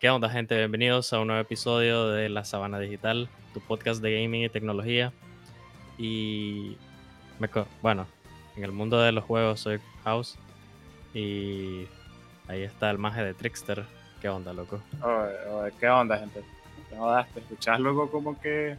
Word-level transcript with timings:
¿Qué 0.00 0.08
onda, 0.08 0.30
gente? 0.30 0.56
Bienvenidos 0.56 1.12
a 1.12 1.20
un 1.20 1.26
nuevo 1.26 1.42
episodio 1.42 2.08
de 2.08 2.30
La 2.30 2.42
Sabana 2.42 2.78
Digital, 2.78 3.28
tu 3.52 3.60
podcast 3.60 4.00
de 4.00 4.22
gaming 4.22 4.44
y 4.44 4.48
tecnología. 4.48 5.12
Y 5.98 6.78
bueno, 7.82 8.06
en 8.56 8.64
el 8.64 8.72
mundo 8.72 8.98
de 8.98 9.12
los 9.12 9.24
juegos 9.24 9.60
soy 9.60 9.78
House 10.04 10.38
y 11.12 11.86
ahí 12.48 12.62
está 12.62 12.90
el 12.90 12.96
maje 12.96 13.22
de 13.22 13.34
Trickster. 13.34 13.84
¿Qué 14.22 14.30
onda, 14.30 14.54
loco? 14.54 14.80
¿Qué 15.78 15.88
onda, 15.90 16.16
gente? 16.16 16.42
¿Qué 16.88 16.96
onda? 16.96 17.28
¿Te 17.34 17.40
escuchas, 17.40 17.78
loco, 17.78 18.10
como 18.10 18.40
que 18.40 18.78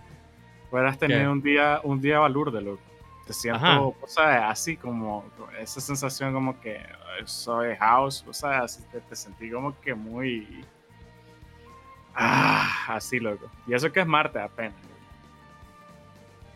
fueras 0.72 0.98
tener 0.98 1.30
un 1.30 1.44
día, 1.44 1.82
un 1.84 2.02
día 2.02 2.18
balurde, 2.18 2.62
loco? 2.62 2.82
Te 3.28 3.34
siento, 3.34 3.96
o 4.02 4.08
sea, 4.08 4.50
así 4.50 4.76
como 4.76 5.24
esa 5.60 5.82
sensación 5.82 6.34
como 6.34 6.60
que 6.60 6.82
soy 7.26 7.76
House, 7.76 8.26
o 8.28 8.34
sea, 8.34 8.66
te, 8.92 9.02
te 9.02 9.16
sentí 9.16 9.52
como 9.52 9.80
que 9.82 9.94
muy 9.94 10.66
Ah, 12.16 12.96
así, 12.96 13.20
loco. 13.20 13.50
Y 13.68 13.74
eso 13.74 13.92
que 13.92 14.02
es 14.02 14.08
martes 14.08 14.42
apenas. 14.42 14.76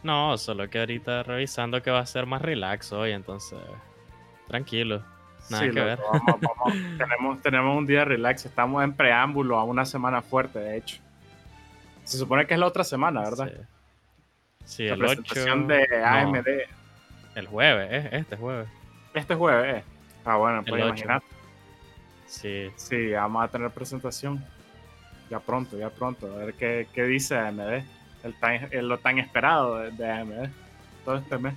No, 0.04 0.38
solo 0.38 0.70
que 0.70 0.80
ahorita 0.80 1.24
revisando 1.24 1.82
que 1.82 1.90
va 1.90 2.00
a 2.00 2.06
ser 2.06 2.26
más 2.28 2.42
relax 2.42 2.94
hoy, 2.94 3.12
entonces 3.12 3.60
tranquilo. 4.48 5.02
Nada 5.50 5.64
que 5.64 5.80
ver. 5.80 6.00
tenemos, 6.98 7.42
tenemos 7.42 7.78
un 7.78 7.86
día 7.86 8.06
relax, 8.06 8.46
estamos 8.46 8.84
en 8.84 8.94
preámbulo 8.94 9.58
a 9.58 9.64
una 9.64 9.86
semana 9.86 10.22
fuerte, 10.22 10.60
de 10.60 10.78
hecho. 10.78 10.98
Se 12.04 12.18
supone 12.18 12.46
que 12.46 12.54
es 12.54 12.60
la 12.60 12.68
otra 12.68 12.84
semana, 12.84 13.22
¿verdad? 13.22 13.52
Sí, 14.64 14.86
el 14.86 15.04
8. 15.04 15.34
de 15.68 16.04
AMD. 16.04 16.48
el 17.36 17.48
jueves, 17.48 17.88
¿eh? 17.92 18.10
este 18.12 18.36
jueves. 18.38 18.68
Este 19.14 19.34
jueves, 19.36 19.78
¿eh? 19.78 19.84
Ah, 20.24 20.36
bueno, 20.38 20.64
pues 20.64 20.84
imagínate. 20.84 21.26
Sí. 22.28 22.72
Sí, 22.76 23.12
vamos 23.12 23.44
a 23.44 23.48
tener 23.48 23.72
presentación 23.72 24.44
ya 25.30 25.40
pronto, 25.40 25.78
ya 25.78 25.90
pronto, 25.90 26.28
a 26.34 26.38
ver 26.38 26.54
qué, 26.54 26.88
qué 26.94 27.04
dice 27.04 27.38
AMD, 27.38 27.84
el, 28.72 28.88
lo 28.88 28.98
tan 29.00 29.20
esperado 29.20 29.80
de, 29.80 30.12
AMD 30.12 30.50
todo 31.04 31.16
este 31.18 31.38
mes. 31.38 31.54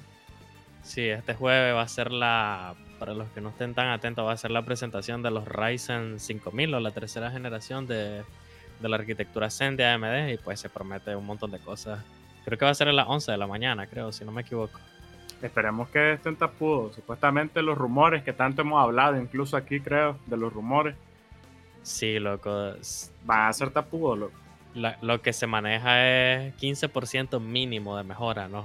Sí, 0.82 1.08
este 1.08 1.34
jueves 1.34 1.74
va 1.74 1.82
a 1.82 1.88
ser 1.88 2.12
la, 2.12 2.74
para 2.98 3.14
los 3.14 3.28
que 3.30 3.40
no 3.40 3.50
estén 3.50 3.74
tan 3.74 3.88
atentos, 3.88 4.26
va 4.26 4.32
a 4.32 4.36
ser 4.36 4.50
la 4.50 4.62
presentación 4.62 5.22
de 5.22 5.30
los 5.30 5.46
Ryzen 5.46 6.20
5000 6.20 6.74
o 6.74 6.80
la 6.80 6.90
tercera 6.90 7.30
generación 7.30 7.86
de, 7.86 8.22
de 8.80 8.88
la 8.88 8.96
arquitectura 8.96 9.50
Zen 9.50 9.76
de 9.76 9.86
AMD 9.86 10.28
y 10.32 10.36
pues 10.38 10.60
se 10.60 10.68
promete 10.68 11.14
un 11.16 11.26
montón 11.26 11.50
de 11.50 11.58
cosas. 11.58 12.04
Creo 12.44 12.58
que 12.58 12.64
va 12.64 12.70
a 12.70 12.74
ser 12.74 12.88
a 12.88 12.92
las 12.92 13.06
11 13.08 13.32
de 13.32 13.38
la 13.38 13.46
mañana, 13.46 13.86
creo, 13.86 14.12
si 14.12 14.24
no 14.24 14.32
me 14.32 14.42
equivoco. 14.42 14.78
Esperemos 15.42 15.88
que 15.90 16.14
estén 16.14 16.36
tapudos. 16.36 16.96
Supuestamente 16.96 17.62
los 17.62 17.78
rumores 17.78 18.22
que 18.22 18.32
tanto 18.32 18.62
hemos 18.62 18.82
hablado, 18.82 19.20
incluso 19.20 19.56
aquí 19.56 19.80
creo, 19.80 20.18
de 20.26 20.36
los 20.36 20.52
rumores, 20.52 20.96
Sí, 21.82 22.18
loco. 22.18 22.74
Va 23.28 23.48
a 23.48 23.52
ser 23.52 23.70
tapudo, 23.70 24.16
loco. 24.16 24.34
lo 24.74 25.22
que 25.22 25.32
se 25.32 25.46
maneja 25.46 26.06
es 26.06 26.54
15% 26.56 27.40
mínimo 27.40 27.96
de 27.96 28.04
mejora, 28.04 28.48
¿no? 28.48 28.64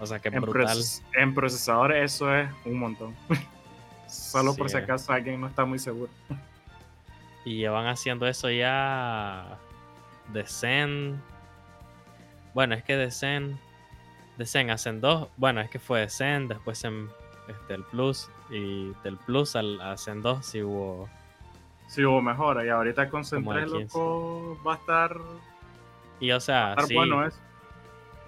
O 0.00 0.06
sea, 0.06 0.18
que 0.18 0.28
en 0.28 0.40
brutal. 0.40 0.78
en 1.14 1.34
procesadores 1.34 2.14
eso 2.14 2.34
es 2.34 2.48
un 2.64 2.78
montón. 2.78 3.14
Solo 4.08 4.56
por 4.56 4.68
si 4.68 4.76
acaso 4.76 5.12
alguien 5.12 5.40
no 5.40 5.46
está 5.46 5.64
muy 5.64 5.78
seguro. 5.78 6.10
Y 7.42 7.56
llevan 7.56 7.86
haciendo 7.86 8.26
eso 8.26 8.50
ya 8.50 9.58
de 10.28 10.44
Zen. 10.46 11.22
Bueno, 12.52 12.74
es 12.74 12.84
que 12.84 12.96
de 12.96 13.10
Zen. 13.10 13.58
De 14.36 14.44
Zen 14.44 14.68
hacen 14.68 15.00
dos. 15.00 15.28
Bueno, 15.38 15.62
es 15.62 15.70
que 15.70 15.78
fue 15.78 16.00
de 16.00 16.10
Zen, 16.10 16.48
después 16.48 16.84
en 16.84 17.08
este, 17.48 17.74
el 17.74 17.84
Plus. 17.84 18.28
Y 18.50 18.92
del 19.04 19.16
Plus 19.24 19.56
al 19.56 19.80
a 19.80 19.96
Zen 19.96 20.20
2 20.20 20.44
sí 20.44 20.62
hubo 20.62 21.08
Sí 21.90 22.04
hubo 22.04 22.22
mejora 22.22 22.64
y 22.64 22.68
ahorita 22.68 23.08
con 23.10 23.24
loco, 23.32 24.56
va 24.64 24.74
a 24.74 24.76
estar. 24.76 25.16
Y 26.20 26.30
o 26.30 26.38
sea, 26.38 26.76
sí, 26.86 26.94
bueno 26.94 27.26
eso. 27.26 27.36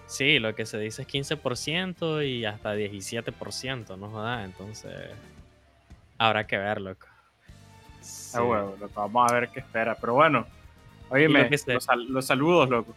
Sí, 0.06 0.40
lo 0.40 0.52
que 0.56 0.66
se 0.66 0.80
dice 0.80 1.02
es 1.02 1.08
15% 1.08 2.28
y 2.28 2.44
hasta 2.44 2.74
17%, 2.74 3.96
¿no 3.96 4.10
jodas? 4.10 4.44
Entonces, 4.44 4.92
habrá 6.18 6.44
que 6.44 6.58
verlo. 6.58 6.96
Sí. 8.00 8.36
Ah, 8.36 8.66
vamos 8.96 9.30
a 9.30 9.34
ver 9.34 9.48
qué 9.50 9.60
espera. 9.60 9.94
Pero 9.94 10.14
bueno, 10.14 10.44
oíme, 11.08 11.48
los, 12.08 12.26
saludos, 12.26 12.68
loco. 12.68 12.96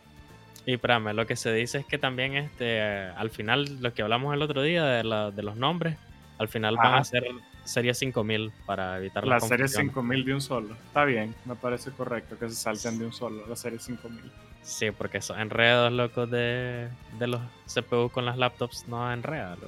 Y 0.66 0.74
espérame, 0.74 1.14
lo 1.14 1.28
que 1.28 1.36
se 1.36 1.54
dice 1.54 1.78
es 1.78 1.86
que 1.86 2.00
también 2.00 2.34
este, 2.34 2.82
al 2.82 3.30
final, 3.30 3.84
lo 3.84 3.94
que 3.94 4.02
hablamos 4.02 4.34
el 4.34 4.42
otro 4.42 4.64
día 4.64 4.84
de, 4.84 5.32
de 5.32 5.44
los 5.44 5.56
nombres, 5.58 5.96
al 6.40 6.48
final 6.48 6.76
van 6.76 6.96
a 6.96 7.04
ser 7.04 7.24
serie 7.66 7.94
5000 7.94 8.52
para 8.66 8.98
evitar 8.98 9.26
la, 9.26 9.36
la 9.36 9.42
serie 9.42 9.68
5000 9.68 10.26
de 10.26 10.34
un 10.34 10.42
solo. 10.42 10.76
Está 10.88 11.04
bien, 11.04 11.36
me 11.46 11.56
parece 11.56 11.92
correcto 11.92 12.38
que 12.40 12.50
se 12.50 12.56
salten 12.56 12.98
de 12.98 13.06
un 13.06 13.14
solo, 13.14 13.46
la 13.48 13.56
serie 13.56 13.80
5000. 13.80 14.32
Sí, 14.62 14.92
porque 14.92 15.20
esos 15.20 15.38
enredos 15.38 15.92
locos 15.92 16.30
de, 16.32 16.90
de 17.20 17.28
los 17.28 17.42
CPU 17.68 18.10
con 18.10 18.26
las 18.26 18.38
laptops 18.38 18.88
no 18.88 19.12
enredan. 19.12 19.60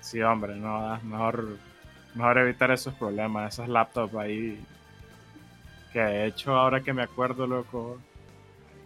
Sí, 0.00 0.20
hombre, 0.20 0.54
no, 0.56 1.00
mejor, 1.02 1.56
mejor 2.14 2.38
evitar 2.38 2.70
esos 2.70 2.94
problemas, 2.94 3.54
esos 3.54 3.68
laptops 3.68 4.14
ahí. 4.14 4.62
Que 5.92 6.00
de 6.00 6.26
hecho, 6.26 6.54
ahora 6.56 6.82
que 6.82 6.92
me 6.92 7.02
acuerdo, 7.02 7.46
loco, 7.46 7.98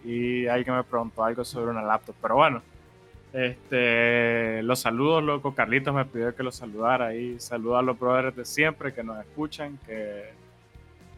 y 0.03 0.47
alguien 0.47 0.75
me 0.75 0.83
preguntó 0.83 1.23
algo 1.23 1.43
sobre 1.43 1.71
una 1.71 1.81
laptop, 1.81 2.15
pero 2.21 2.35
bueno. 2.35 2.61
Este, 3.37 4.63
los 4.63 4.79
saludos, 4.79 5.23
loco. 5.23 5.53
Carlitos 5.53 5.93
me 5.93 6.05
pidió 6.05 6.33
que 6.35 6.41
los 6.41 6.55
saludara 6.55 7.07
ahí. 7.07 7.39
Saludos 7.39 7.77
a 7.77 7.81
los 7.83 7.99
brothers 7.99 8.35
de 8.35 8.43
siempre 8.43 8.91
que 8.91 9.03
nos 9.03 9.19
escuchan, 9.19 9.77
que 9.85 10.33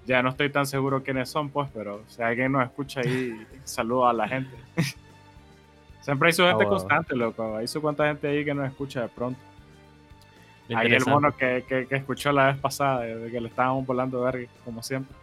ya 0.06 0.22
no 0.22 0.28
estoy 0.28 0.50
tan 0.50 0.66
seguro 0.66 1.02
quiénes 1.02 1.30
son, 1.30 1.50
pues, 1.50 1.70
pero 1.74 2.04
si 2.08 2.22
alguien 2.22 2.52
nos 2.52 2.66
escucha 2.66 3.00
ahí, 3.00 3.48
saludos 3.64 4.10
a 4.10 4.14
la 4.14 4.28
gente. 4.28 4.54
siempre 6.02 6.28
hay 6.28 6.34
su 6.34 6.44
gente 6.44 6.66
ah, 6.66 6.68
constante, 6.68 7.16
loco. 7.16 7.56
Hay 7.56 7.70
su 7.70 7.82
cuánta 7.82 8.06
gente 8.06 8.28
ahí 8.28 8.44
que 8.44 8.54
nos 8.54 8.68
escucha 8.68 9.04
de 9.04 9.08
pronto. 9.08 9.40
Hay 10.76 10.92
el 10.92 11.06
mono 11.06 11.36
que, 11.36 11.64
que, 11.66 11.88
escuchó 11.96 12.34
la 12.34 12.48
vez 12.48 12.58
pasada, 12.58 13.00
de 13.00 13.32
que 13.32 13.40
le 13.40 13.48
estábamos 13.48 13.86
volando 13.86 14.20
verga, 14.22 14.46
como 14.66 14.84
siempre. 14.84 15.16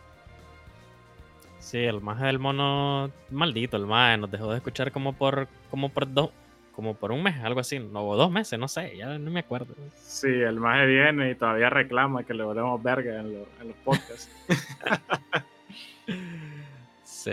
Sí, 1.59 1.77
el 1.77 2.01
maje 2.01 2.25
del 2.25 2.39
mono, 2.39 3.11
maldito 3.31 3.77
el 3.77 3.87
maje, 3.87 4.17
nos 4.17 4.31
dejó 4.31 4.51
de 4.51 4.57
escuchar 4.57 4.91
como 4.91 5.13
por, 5.13 5.47
como 5.71 5.91
por 5.91 6.11
dos, 6.13 6.31
como 6.77 6.95
por 6.95 7.11
un 7.11 7.23
mes, 7.23 7.43
algo 7.43 7.61
así, 7.61 7.79
o 7.79 8.17
dos 8.17 8.31
meses, 8.31 8.59
no 8.59 8.69
sé, 8.69 8.99
ya 8.99 9.19
no 9.19 9.31
me 9.31 9.41
acuerdo. 9.41 9.75
Sí, 9.97 10.29
el 10.29 10.61
maje 10.61 10.85
viene 10.85 11.31
y 11.31 11.35
todavía 11.35 11.71
reclama 11.71 12.23
que 12.23 12.35
le 12.35 12.45
volvemos 12.45 12.83
verga 12.83 13.19
en, 13.19 13.33
los 13.33 13.77
podcasts. 13.83 14.31
sí. 17.03 17.33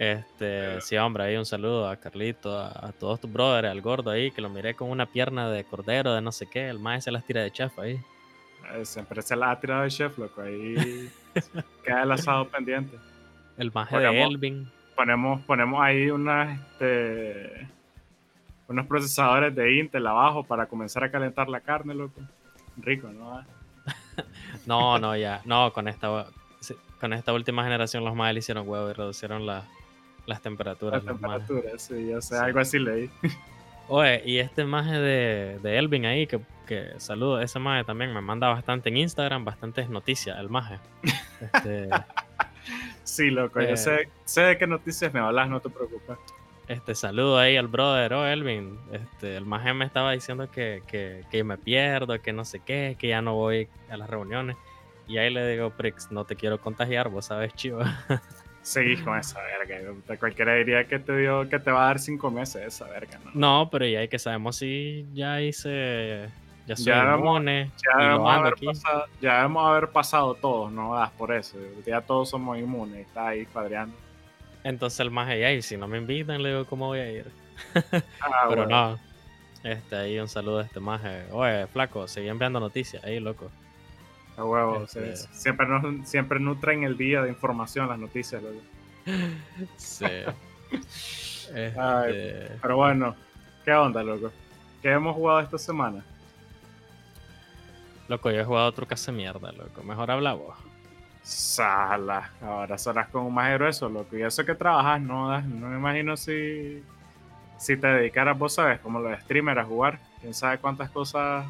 Este, 0.00 0.80
sí, 0.80 0.96
hombre, 0.96 1.22
ahí 1.22 1.36
un 1.36 1.46
saludo 1.46 1.88
a 1.88 1.96
Carlito, 1.96 2.58
a, 2.58 2.92
todos 2.98 3.20
tus 3.20 3.32
brothers, 3.32 3.68
al 3.68 3.80
gordo 3.80 4.10
ahí, 4.10 4.32
que 4.32 4.42
lo 4.42 4.50
miré 4.50 4.74
con 4.74 4.90
una 4.90 5.06
pierna 5.06 5.48
de 5.48 5.62
cordero, 5.62 6.12
de 6.12 6.20
no 6.20 6.32
sé 6.32 6.48
qué, 6.50 6.68
el 6.68 6.80
maje 6.80 7.02
se 7.02 7.12
las 7.12 7.24
tira 7.24 7.44
de 7.44 7.52
chef 7.52 7.78
ahí. 7.78 8.00
Eh, 8.74 8.84
siempre 8.84 9.22
se 9.22 9.36
las 9.36 9.56
ha 9.56 9.60
tirado 9.60 9.84
de 9.84 9.88
chef, 9.88 10.18
loco, 10.18 10.42
ahí 10.42 11.08
queda 11.84 12.02
el 12.02 12.10
asado 12.10 12.48
pendiente. 12.48 12.98
El 13.56 13.70
maje 13.72 13.98
de 13.98 14.20
Elvin. 14.20 14.68
Ponemos, 14.96 15.42
ponemos 15.42 15.80
ahí 15.80 16.10
una, 16.10 16.54
este, 16.54 17.75
unos 18.68 18.86
procesadores 18.86 19.54
de 19.54 19.78
Intel 19.78 20.06
abajo 20.06 20.44
para 20.44 20.66
comenzar 20.66 21.04
a 21.04 21.10
calentar 21.10 21.48
la 21.48 21.60
carne, 21.60 21.94
loco. 21.94 22.20
Rico, 22.76 23.08
¿no? 23.08 23.44
no, 24.66 24.98
no, 24.98 25.16
ya. 25.16 25.40
No, 25.44 25.72
con 25.72 25.88
esta, 25.88 26.26
con 27.00 27.12
esta 27.12 27.32
última 27.32 27.62
generación 27.64 28.04
los 28.04 28.14
más 28.14 28.36
hicieron 28.36 28.68
huevo 28.68 28.90
y 28.90 28.92
reducieron 28.92 29.46
las 29.46 30.42
temperaturas. 30.42 31.04
Las 31.04 31.14
temperaturas, 31.14 31.82
sí, 31.82 32.08
yo 32.08 32.20
sé, 32.20 32.36
algo 32.36 32.60
así 32.60 32.78
leí. 32.78 33.10
Oye, 33.88 34.22
y 34.24 34.38
este 34.38 34.64
maje 34.64 34.98
de, 34.98 35.60
de 35.62 35.78
Elvin 35.78 36.06
ahí, 36.06 36.26
que, 36.26 36.40
que 36.66 36.94
saludo, 36.98 37.40
ese 37.40 37.60
maje 37.60 37.84
también 37.84 38.12
me 38.12 38.20
manda 38.20 38.48
bastante 38.48 38.88
en 38.88 38.96
Instagram, 38.96 39.44
bastantes 39.44 39.88
noticias, 39.88 40.38
el 40.38 40.48
maje. 40.48 40.78
Este, 41.38 41.90
sí, 43.04 43.30
loco, 43.30 43.60
yo 43.60 43.68
eh, 43.68 43.76
sé, 43.76 44.08
sé 44.24 44.40
de 44.40 44.56
qué 44.56 44.66
noticias 44.66 45.12
me 45.12 45.20
hablas, 45.20 45.50
no 45.50 45.60
te 45.60 45.68
preocupes. 45.68 46.16
Este, 46.68 46.96
saludo 46.96 47.38
ahí 47.38 47.56
al 47.56 47.68
brother, 47.68 48.12
oh 48.12 48.26
Elvin. 48.26 48.78
Este, 48.90 49.36
el 49.36 49.46
maje 49.46 49.72
me 49.72 49.84
estaba 49.84 50.12
diciendo 50.12 50.50
que, 50.50 50.82
que, 51.30 51.44
me 51.44 51.58
pierdo, 51.58 52.20
que 52.20 52.32
no 52.32 52.44
sé 52.44 52.60
qué, 52.60 52.96
que 52.98 53.08
ya 53.08 53.22
no 53.22 53.34
voy 53.34 53.68
a 53.88 53.96
las 53.96 54.10
reuniones. 54.10 54.56
Y 55.06 55.18
ahí 55.18 55.32
le 55.32 55.48
digo, 55.48 55.70
Prix, 55.70 56.10
no 56.10 56.24
te 56.24 56.34
quiero 56.34 56.60
contagiar, 56.60 57.08
vos 57.08 57.26
sabes, 57.26 57.54
chivo. 57.54 57.80
Seguís 58.62 59.00
con 59.02 59.16
esa 59.16 59.40
verga. 59.42 59.78
Cualquiera 60.18 60.54
diría 60.54 60.88
que 60.88 60.98
te 60.98 61.16
dio 61.16 61.48
que 61.48 61.60
te 61.60 61.70
va 61.70 61.84
a 61.84 61.86
dar 61.86 62.00
cinco 62.00 62.32
meses 62.32 62.66
esa 62.66 62.86
verga, 62.88 63.20
¿no? 63.24 63.30
No, 63.32 63.70
pero 63.70 63.86
ya 63.86 64.00
hay 64.00 64.08
que 64.08 64.18
sabemos 64.18 64.56
si 64.56 65.06
ya 65.14 65.40
hice. 65.40 66.28
Ya 66.66 66.74
soy 66.74 66.86
ya 66.86 67.14
inmune. 67.14 67.70
ya, 67.76 68.02
debemos 68.02 68.36
haber 68.36 68.54
pasado, 68.54 69.04
ya 69.20 69.36
debemos 69.36 69.68
haber 69.68 69.88
pasado 69.90 70.34
todos, 70.34 70.72
¿no? 70.72 70.96
das 70.96 71.12
por 71.12 71.32
eso. 71.32 71.56
Ya 71.86 72.00
todos 72.00 72.30
somos 72.30 72.58
inmunes. 72.58 73.06
Está 73.06 73.28
ahí 73.28 73.46
cuadreando. 73.46 73.96
Entonces 74.68 74.98
el 75.00 75.10
más 75.12 75.28
allá, 75.28 75.52
y 75.52 75.62
si 75.62 75.76
no 75.76 75.86
me 75.86 75.98
invitan, 75.98 76.42
le 76.42 76.48
digo 76.50 76.64
cómo 76.64 76.86
voy 76.88 76.98
a 76.98 77.10
ir. 77.10 77.26
Ah, 78.20 78.46
Pero 78.48 78.66
no. 78.66 78.98
Este, 79.62 79.96
ahí 79.96 80.18
un 80.18 80.28
saludo 80.28 80.58
a 80.58 80.62
este 80.64 80.80
maje. 80.80 81.24
Oye, 81.30 81.66
flaco, 81.68 82.08
seguí 82.08 82.28
enviando 82.28 82.58
noticias 82.58 83.02
ahí, 83.04 83.20
loco. 83.20 83.50
A 84.36 84.44
huevo, 84.44 84.82
Este- 84.84 85.16
sí. 85.16 85.28
siempre, 85.32 85.66
nos- 85.66 86.08
siempre 86.08 86.40
nutren 86.40 86.82
el 86.84 86.96
día 86.96 87.22
de 87.22 87.28
información, 87.28 87.88
las 87.88 87.98
noticias. 87.98 88.42
loco. 88.42 88.60
Sí. 89.76 90.04
Este, 91.54 92.50
Pero 92.60 92.76
bueno, 92.76 93.14
¿qué 93.64 93.72
onda, 93.72 94.02
loco? 94.02 94.32
¿Qué 94.82 94.90
hemos 94.90 95.14
jugado 95.14 95.38
esta 95.40 95.58
semana? 95.58 96.04
Loco, 98.08 98.32
yo 98.32 98.40
he 98.40 98.44
jugado 98.44 98.66
otro 98.66 98.84
caso 98.86 99.12
de 99.12 99.16
mierda, 99.18 99.52
loco. 99.52 99.84
Mejor 99.84 100.10
habla 100.10 100.32
vos. 100.34 100.56
Sala. 101.26 102.30
Ahora 102.40 102.78
sonas 102.78 103.08
con 103.08 103.24
un 103.24 103.34
más 103.34 103.52
grueso, 103.54 103.88
loco. 103.88 104.16
Y 104.16 104.22
eso 104.22 104.44
que 104.44 104.54
trabajas, 104.54 105.00
no, 105.00 105.40
no 105.40 105.68
me 105.68 105.76
imagino 105.76 106.16
si, 106.16 106.84
si 107.58 107.76
te 107.76 107.86
dedicaras, 107.88 108.38
vos 108.38 108.54
sabes, 108.54 108.78
como 108.78 109.00
los 109.00 109.20
streamer 109.22 109.58
a 109.58 109.64
jugar. 109.64 109.98
Quién 110.20 110.32
sabe 110.32 110.58
cuántas 110.58 110.88
cosas 110.90 111.44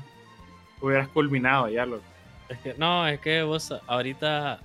hubieras 0.81 1.09
culminado 1.09 1.69
ya, 1.69 1.85
loco. 1.85 2.03
Es 2.49 2.59
que, 2.61 2.75
no, 2.79 3.07
es 3.07 3.21
que 3.21 3.43
vos 3.43 3.75
ahorita. 3.87 4.61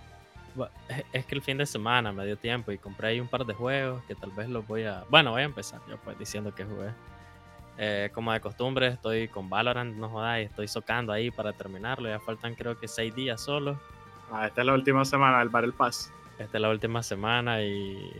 es- 1.11 1.25
que 1.25 1.35
el 1.35 1.41
fin 1.41 1.57
de 1.57 1.65
semana 1.65 2.13
me 2.13 2.25
dio 2.25 2.37
tiempo 2.37 2.71
y 2.71 2.77
compré 2.77 3.09
ahí 3.09 3.19
un 3.19 3.27
par 3.27 3.45
de 3.45 3.53
juegos 3.53 4.01
que 4.05 4.15
tal 4.15 4.31
vez 4.31 4.47
los 4.47 4.65
voy 4.65 4.83
a. 4.85 5.03
Bueno, 5.09 5.31
voy 5.31 5.41
a 5.41 5.45
empezar 5.45 5.81
yo 5.89 5.97
pues 5.97 6.17
diciendo 6.17 6.55
que 6.55 6.63
jugué. 6.63 6.89
Eh, 7.77 8.11
como 8.13 8.31
de 8.31 8.39
costumbre, 8.39 8.87
estoy 8.87 9.27
con 9.27 9.49
Valorant, 9.49 9.93
no 9.97 10.07
jodas, 10.07 10.39
y 10.39 10.43
estoy 10.43 10.69
socando 10.69 11.11
ahí 11.11 11.31
para 11.31 11.51
terminarlo. 11.51 12.07
Ya 12.07 12.19
faltan 12.21 12.55
creo 12.55 12.79
que 12.79 12.87
seis 12.87 13.13
días 13.13 13.41
solo. 13.41 13.77
Ah, 14.31 14.47
esta 14.47 14.61
es 14.61 14.67
la 14.67 14.73
última 14.73 15.03
semana 15.05 15.39
del 15.39 15.49
Battle 15.49 15.73
Pass. 15.73 16.11
Esta 16.39 16.57
es 16.57 16.61
la 16.61 16.69
última 16.69 17.03
semana 17.03 17.61
y, 17.61 18.11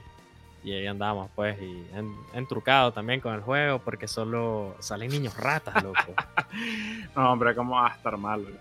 y 0.63 0.73
ahí 0.73 0.85
andamos, 0.87 1.29
pues. 1.35 1.59
Y 1.61 1.85
en, 1.95 2.13
entrucado 2.33 2.91
también 2.91 3.19
con 3.21 3.33
el 3.33 3.41
juego 3.41 3.79
porque 3.79 4.07
solo 4.07 4.75
salen 4.79 5.09
niños 5.09 5.35
ratas, 5.37 5.81
loco. 5.83 5.99
No, 7.15 7.31
hombre, 7.31 7.55
¿cómo 7.55 7.75
va 7.75 7.87
a 7.87 7.95
estar 7.95 8.17
mal, 8.17 8.43
loco? 8.43 8.57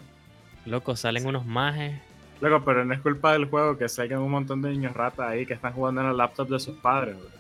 loco, 0.67 0.95
salen 0.97 1.27
unos 1.27 1.45
majes. 1.45 2.01
Loco, 2.41 2.65
pero 2.65 2.85
no 2.85 2.95
es 2.95 3.01
culpa 3.01 3.33
del 3.33 3.47
juego 3.47 3.77
que 3.77 3.89
salgan 3.89 4.21
un 4.21 4.31
montón 4.31 4.63
de 4.63 4.71
niños 4.71 4.95
ratas 4.95 5.29
ahí 5.29 5.45
que 5.45 5.55
están 5.55 5.73
jugando 5.73 6.01
en 6.01 6.09
el 6.09 6.17
laptop 6.17 6.49
de 6.49 6.61
sus 6.61 6.77
padres, 6.79 7.17
loco. 7.17 7.31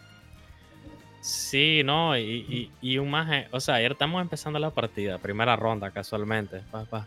Sí, 1.20 1.82
no, 1.84 2.16
y, 2.16 2.22
y, 2.22 2.72
y 2.80 2.98
un 2.98 3.10
maje. 3.10 3.46
O 3.52 3.60
sea, 3.60 3.76
ayer 3.76 3.92
estamos 3.92 4.20
empezando 4.22 4.58
la 4.58 4.70
partida, 4.70 5.18
primera 5.18 5.54
ronda, 5.54 5.90
casualmente. 5.90 6.62
Pa, 6.70 6.84
pa. 6.84 7.06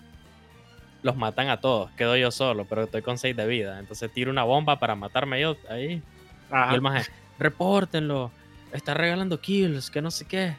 Los 1.04 1.16
matan 1.18 1.50
a 1.50 1.60
todos, 1.60 1.92
quedo 1.92 2.16
yo 2.18 2.32
solo, 2.32 2.66
pero 2.66 2.84
estoy 2.84 3.02
con 3.02 3.18
6 3.18 3.36
de 3.36 3.46
vida. 3.46 3.78
Entonces 3.80 4.12
tiro 4.12 4.32
una 4.32 4.44
bomba 4.44 4.80
para 4.80 4.96
matarme 4.96 5.40
yo 5.42 5.58
ahí. 5.70 6.02
Ajá. 6.50 6.72
Y 6.72 6.76
el 6.76 6.82
maje, 6.82 7.12
repórtenlo, 7.38 8.32
está 8.72 8.94
regalando 8.94 9.40
kills, 9.40 9.92
que 9.92 10.02
no 10.02 10.10
sé 10.12 10.26
qué. 10.26 10.56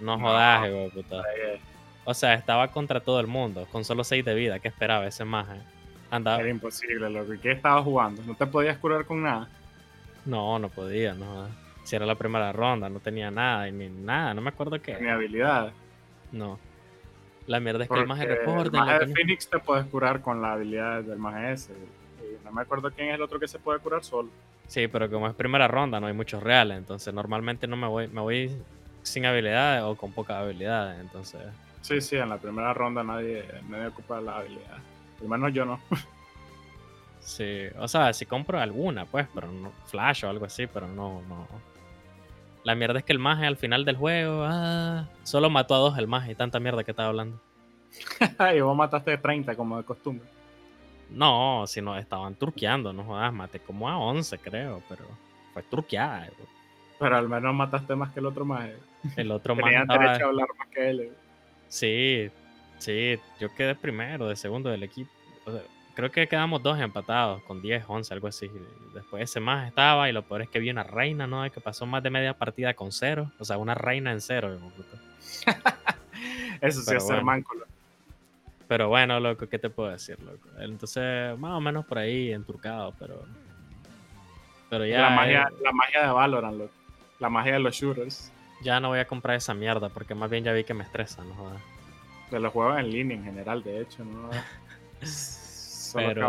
No 0.00 0.16
No. 0.16 0.22
jodas, 0.22 0.66
hijo 0.68 0.76
de 0.76 0.90
puta. 0.90 1.22
O 2.04 2.14
sea, 2.14 2.34
estaba 2.34 2.68
contra 2.68 3.00
todo 3.00 3.20
el 3.20 3.26
mundo, 3.26 3.66
con 3.70 3.84
solo 3.84 4.04
6 4.04 4.24
de 4.24 4.34
vida. 4.34 4.58
¿Qué 4.60 4.68
esperaba 4.68 5.06
ese 5.06 5.24
maje? 5.24 5.56
Andaba. 6.10 6.40
Era 6.40 6.48
imposible, 6.50 7.10
loco. 7.10 7.34
¿Y 7.34 7.38
qué 7.38 7.52
estabas 7.52 7.84
jugando? 7.84 8.22
¿No 8.24 8.34
te 8.34 8.46
podías 8.46 8.78
curar 8.78 9.04
con 9.04 9.22
nada? 9.22 9.48
No, 10.24 10.58
no 10.58 10.68
podía, 10.68 11.14
no 11.14 11.26
jodas. 11.26 11.50
Si 11.84 11.96
era 11.96 12.06
la 12.06 12.14
primera 12.14 12.52
ronda, 12.52 12.88
no 12.88 13.00
tenía 13.00 13.30
nada, 13.30 13.68
y 13.68 13.72
ni 13.72 13.88
nada, 13.88 14.34
no 14.34 14.40
me 14.40 14.50
acuerdo 14.50 14.76
Ni 14.76 14.82
qué. 14.82 15.10
habilidades. 15.10 15.72
No. 16.32 16.58
La 17.50 17.58
mierda 17.58 17.82
es 17.82 17.90
que 17.90 17.98
el 17.98 18.06
Porque 18.06 18.26
reporta. 18.26 18.78
el 18.78 18.84
maje 18.84 19.06
de 19.06 19.12
Phoenix 19.12 19.48
te 19.48 19.58
puedes 19.58 19.84
curar 19.86 20.20
con 20.20 20.40
la 20.40 20.52
habilidad 20.52 21.02
del 21.02 21.18
maje 21.18 21.54
ese. 21.54 21.72
Y 22.20 22.44
no 22.44 22.52
me 22.52 22.62
acuerdo 22.62 22.92
quién 22.92 23.08
es 23.08 23.16
el 23.16 23.22
otro 23.22 23.40
que 23.40 23.48
se 23.48 23.58
puede 23.58 23.80
curar 23.80 24.04
solo. 24.04 24.28
Sí, 24.68 24.86
pero 24.86 25.10
como 25.10 25.26
es 25.26 25.34
primera 25.34 25.66
ronda, 25.66 25.98
no 25.98 26.06
hay 26.06 26.12
muchos 26.12 26.40
reales, 26.44 26.78
entonces 26.78 27.12
normalmente 27.12 27.66
no 27.66 27.76
me 27.76 27.88
voy, 27.88 28.06
me 28.06 28.20
voy 28.20 28.56
sin 29.02 29.26
habilidades 29.26 29.82
o 29.82 29.96
con 29.96 30.12
pocas 30.12 30.36
habilidades, 30.36 31.00
entonces. 31.00 31.40
Sí, 31.80 32.00
sí, 32.00 32.14
en 32.18 32.28
la 32.28 32.38
primera 32.38 32.72
ronda 32.72 33.02
nadie, 33.02 33.44
nadie 33.68 33.88
ocupa 33.88 34.20
las 34.20 34.36
habilidades. 34.36 34.82
Al 35.20 35.28
menos 35.28 35.52
yo 35.52 35.64
no. 35.64 35.80
Sí, 37.18 37.66
o 37.78 37.86
sea, 37.86 38.12
si 38.12 38.26
compro 38.26 38.58
alguna, 38.60 39.04
pues, 39.06 39.26
pero 39.34 39.50
no, 39.50 39.72
flash 39.86 40.24
o 40.24 40.30
algo 40.30 40.46
así, 40.46 40.66
pero 40.66 40.88
no, 40.88 41.20
no. 41.28 41.46
La 42.64 42.74
mierda 42.74 42.98
es 42.98 43.04
que 43.04 43.12
el 43.12 43.18
maje 43.18 43.46
al 43.46 43.56
final 43.56 43.84
del 43.84 43.96
juego, 43.96 44.42
ah, 44.46 45.08
solo 45.22 45.48
mató 45.50 45.74
a 45.74 45.78
dos 45.78 45.98
el 45.98 46.06
maje 46.06 46.32
y 46.32 46.34
tanta 46.34 46.60
mierda 46.60 46.84
que 46.84 46.90
estaba 46.90 47.08
hablando. 47.08 47.40
y 48.56 48.60
vos 48.60 48.76
mataste 48.76 49.16
30 49.18 49.54
como 49.56 49.78
de 49.78 49.84
costumbre. 49.84 50.28
No, 51.10 51.64
si 51.66 51.80
no, 51.80 51.96
estaban 51.96 52.34
turqueando, 52.34 52.92
no 52.92 53.02
jodas, 53.04 53.32
maté 53.32 53.58
como 53.60 53.88
a 53.88 53.98
11 53.98 54.38
creo, 54.38 54.82
pero 54.88 55.04
fue 55.52 55.62
turqueada. 55.64 56.26
eh, 56.26 56.32
Pero 56.98 57.16
al 57.16 57.28
menos 57.28 57.54
mataste 57.54 57.96
más 57.96 58.12
que 58.12 58.20
el 58.20 58.26
otro 58.26 58.44
maje. 58.44 58.76
El 59.16 59.30
otro 59.32 59.54
maje 59.56 59.64
Tenían 59.70 59.82
estaba- 59.82 60.04
derecho 60.04 60.24
a 60.26 60.28
hablar 60.28 60.48
más 60.58 60.68
que 60.68 60.90
él. 60.90 61.00
eh. 61.00 61.12
Sí, 61.68 62.30
sí, 62.78 63.18
yo 63.40 63.52
quedé 63.54 63.74
primero, 63.74 64.28
de 64.28 64.36
segundo 64.36 64.68
del 64.70 64.82
equipo. 64.82 65.10
O 65.46 65.50
sea, 65.52 65.62
creo 66.00 66.10
que 66.10 66.28
quedamos 66.28 66.62
dos 66.62 66.80
empatados, 66.80 67.42
con 67.42 67.60
10, 67.60 67.84
11, 67.86 68.14
algo 68.14 68.28
así. 68.28 68.50
Después 68.94 69.22
ese 69.22 69.38
más 69.38 69.68
estaba, 69.68 70.08
y 70.08 70.12
lo 70.12 70.22
peor 70.22 70.42
es 70.42 70.48
que 70.48 70.58
vi 70.58 70.70
una 70.70 70.82
reina, 70.82 71.26
¿no? 71.26 71.48
Que 71.50 71.60
pasó 71.60 71.84
más 71.84 72.02
de 72.02 72.08
media 72.08 72.32
partida 72.34 72.72
con 72.74 72.90
cero. 72.90 73.30
O 73.38 73.44
sea, 73.44 73.58
una 73.58 73.74
reina 73.74 74.10
en 74.10 74.20
cero. 74.20 74.58
Eso 76.60 76.80
sí 76.80 76.86
Pero 76.86 76.98
es 76.98 77.06
ser 77.06 77.16
bueno. 77.16 77.24
manco. 77.24 77.54
loco. 77.54 77.66
Pero 78.66 78.88
bueno, 78.88 79.20
loco, 79.20 79.48
¿qué 79.48 79.58
te 79.58 79.68
puedo 79.68 79.90
decir, 79.90 80.18
loco? 80.22 80.48
Entonces, 80.58 81.38
más 81.38 81.52
o 81.52 81.60
menos 81.60 81.84
por 81.84 81.98
ahí, 81.98 82.32
enturcado, 82.32 82.94
pero. 82.98 83.22
Pero 84.70 84.86
ya, 84.86 85.02
la, 85.02 85.10
magia, 85.10 85.48
eh, 85.50 85.62
la 85.62 85.72
magia 85.72 86.06
de 86.06 86.12
Valorant, 86.12 86.58
loco. 86.58 86.72
La 87.18 87.28
magia 87.28 87.52
de 87.54 87.58
los 87.60 87.74
shooters. 87.74 88.32
ya 88.62 88.80
no 88.80 88.88
voy 88.88 89.00
a 89.00 89.06
comprar 89.06 89.36
esa 89.36 89.52
mierda, 89.52 89.90
porque 89.90 90.14
más 90.14 90.30
bien 90.30 90.44
ya 90.44 90.52
vi 90.52 90.64
que 90.64 90.72
me 90.72 90.84
estresa, 90.84 91.22
¿no? 91.24 91.52
De 92.30 92.40
los 92.40 92.52
juegos 92.52 92.78
en 92.78 92.90
línea 92.90 93.16
en 93.16 93.24
general, 93.24 93.62
de 93.62 93.82
hecho, 93.82 94.04
¿no? 94.04 94.30
Solo 95.90 96.06
Pero-. 96.08 96.28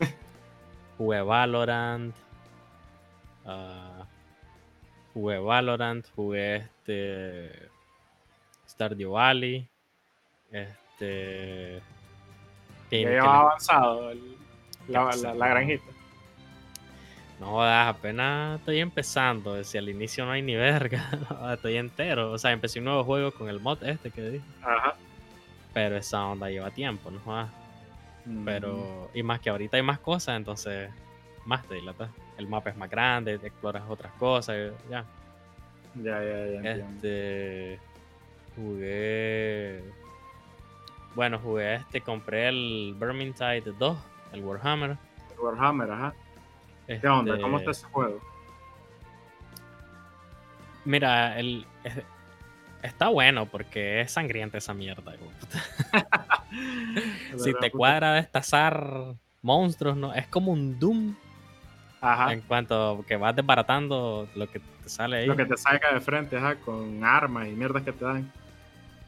Jugué 0.98 1.20
Valorant. 1.22 2.14
ah, 3.46 4.04
jugué 5.14 5.38
Valorant, 5.38 6.06
jugué 6.14 6.56
este. 6.56 7.68
Stardew 8.68 9.12
Valley. 9.12 9.66
Este. 10.52 11.80
Ya 12.90 12.98
que- 13.08 13.18
avanzado 13.18 14.10
el- 14.10 14.36
la, 14.88 15.04
pasó? 15.06 15.22
la- 15.24 15.34
la 15.34 15.48
granjita. 15.48 15.84
No 17.38 17.62
apenas 17.64 18.58
estoy 18.58 18.80
empezando. 18.80 19.64
Si 19.64 19.78
al 19.78 19.88
inicio 19.88 20.26
no 20.26 20.32
hay 20.32 20.42
ni 20.42 20.54
verga, 20.56 21.08
estoy 21.54 21.76
entero. 21.78 22.32
O 22.32 22.38
sea, 22.38 22.52
empecé 22.52 22.78
un 22.80 22.84
nuevo 22.86 23.04
juego 23.04 23.32
con 23.32 23.48
el 23.48 23.60
mod 23.60 23.82
este 23.84 24.10
que 24.10 24.22
dije. 24.32 24.44
Ajá. 24.62 24.94
Pero 25.72 25.96
esa 25.96 26.26
onda 26.26 26.50
lleva 26.50 26.70
tiempo, 26.70 27.10
¿no? 27.10 27.48
Pero. 28.44 29.10
Y 29.14 29.22
más 29.22 29.40
que 29.40 29.50
ahorita 29.50 29.76
hay 29.76 29.82
más 29.82 29.98
cosas, 29.98 30.36
entonces. 30.36 30.90
Más 31.46 31.66
te 31.66 31.74
dilata. 31.74 32.10
El 32.36 32.48
mapa 32.48 32.70
es 32.70 32.76
más 32.76 32.90
grande, 32.90 33.38
te 33.38 33.48
exploras 33.48 33.82
otras 33.88 34.12
cosas, 34.12 34.72
ya. 34.90 35.04
Ya, 35.94 36.22
ya, 36.22 36.22
ya. 36.22 36.56
entiendo. 36.56 36.94
Este. 36.96 37.80
Jugué. 38.56 39.82
Bueno, 41.14 41.38
jugué 41.38 41.74
este, 41.74 42.00
compré 42.00 42.48
el 42.48 42.94
Vermintide 42.98 43.72
2, 43.78 43.98
el 44.32 44.44
Warhammer. 44.44 44.96
Warhammer, 45.38 45.90
ajá. 45.90 46.14
¿Qué 46.86 47.08
onda? 47.08 47.40
¿Cómo 47.40 47.58
está 47.58 47.70
Este, 47.70 47.86
ese 47.86 47.92
juego? 47.92 48.20
Mira, 50.84 51.38
el. 51.38 51.66
Es- 52.82 52.90
está 52.90 53.08
bueno 53.08 53.46
porque 53.46 54.00
es 54.00 54.12
sangrienta 54.12 54.58
esa 54.58 54.74
mierda. 54.74 55.12
si 57.38 57.54
te 57.54 57.70
cuadra 57.70 58.14
destazar 58.14 59.14
monstruos, 59.42 59.96
¿no? 59.96 60.12
Es 60.14 60.26
como 60.28 60.52
un 60.52 60.78
Doom 60.78 61.14
Ajá. 62.00 62.32
en 62.32 62.40
cuanto 62.42 63.04
que 63.06 63.16
vas 63.16 63.34
desbaratando 63.36 64.28
lo 64.34 64.50
que 64.50 64.58
te 64.60 64.88
sale 64.88 65.18
ahí. 65.18 65.26
Lo 65.26 65.36
que 65.36 65.44
te 65.46 65.56
salga 65.56 65.92
de 65.92 66.00
frente, 66.00 66.36
ajá, 66.36 66.56
con 66.56 67.02
armas 67.04 67.46
y 67.48 67.50
mierdas 67.52 67.82
que 67.82 67.92
te 67.92 68.04
dan. 68.04 68.30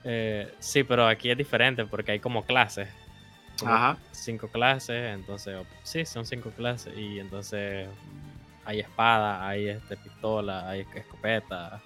Eh, 0.05 0.53
sí, 0.59 0.83
pero 0.85 1.07
aquí 1.07 1.31
es 1.31 1.39
diferente 1.39 1.85
porque 1.87 2.13
hay 2.13 2.19
como 2.21 2.45
clases. 2.45 2.89
como 3.59 3.73
Ajá. 3.75 3.97
cinco 4.11 4.49
clases, 4.49 5.15
entonces, 5.15 5.57
sí, 5.85 6.05
son 6.05 6.27
cinco 6.27 6.51
clases, 6.51 6.97
y 6.97 7.21
entonces 7.21 7.87
mm, 7.89 8.67
hay 8.69 8.81
espada, 8.81 9.47
hay 9.47 9.69
este, 9.69 9.97
pistola, 9.99 10.69
hay 10.69 10.85
escopeta, 10.95 11.81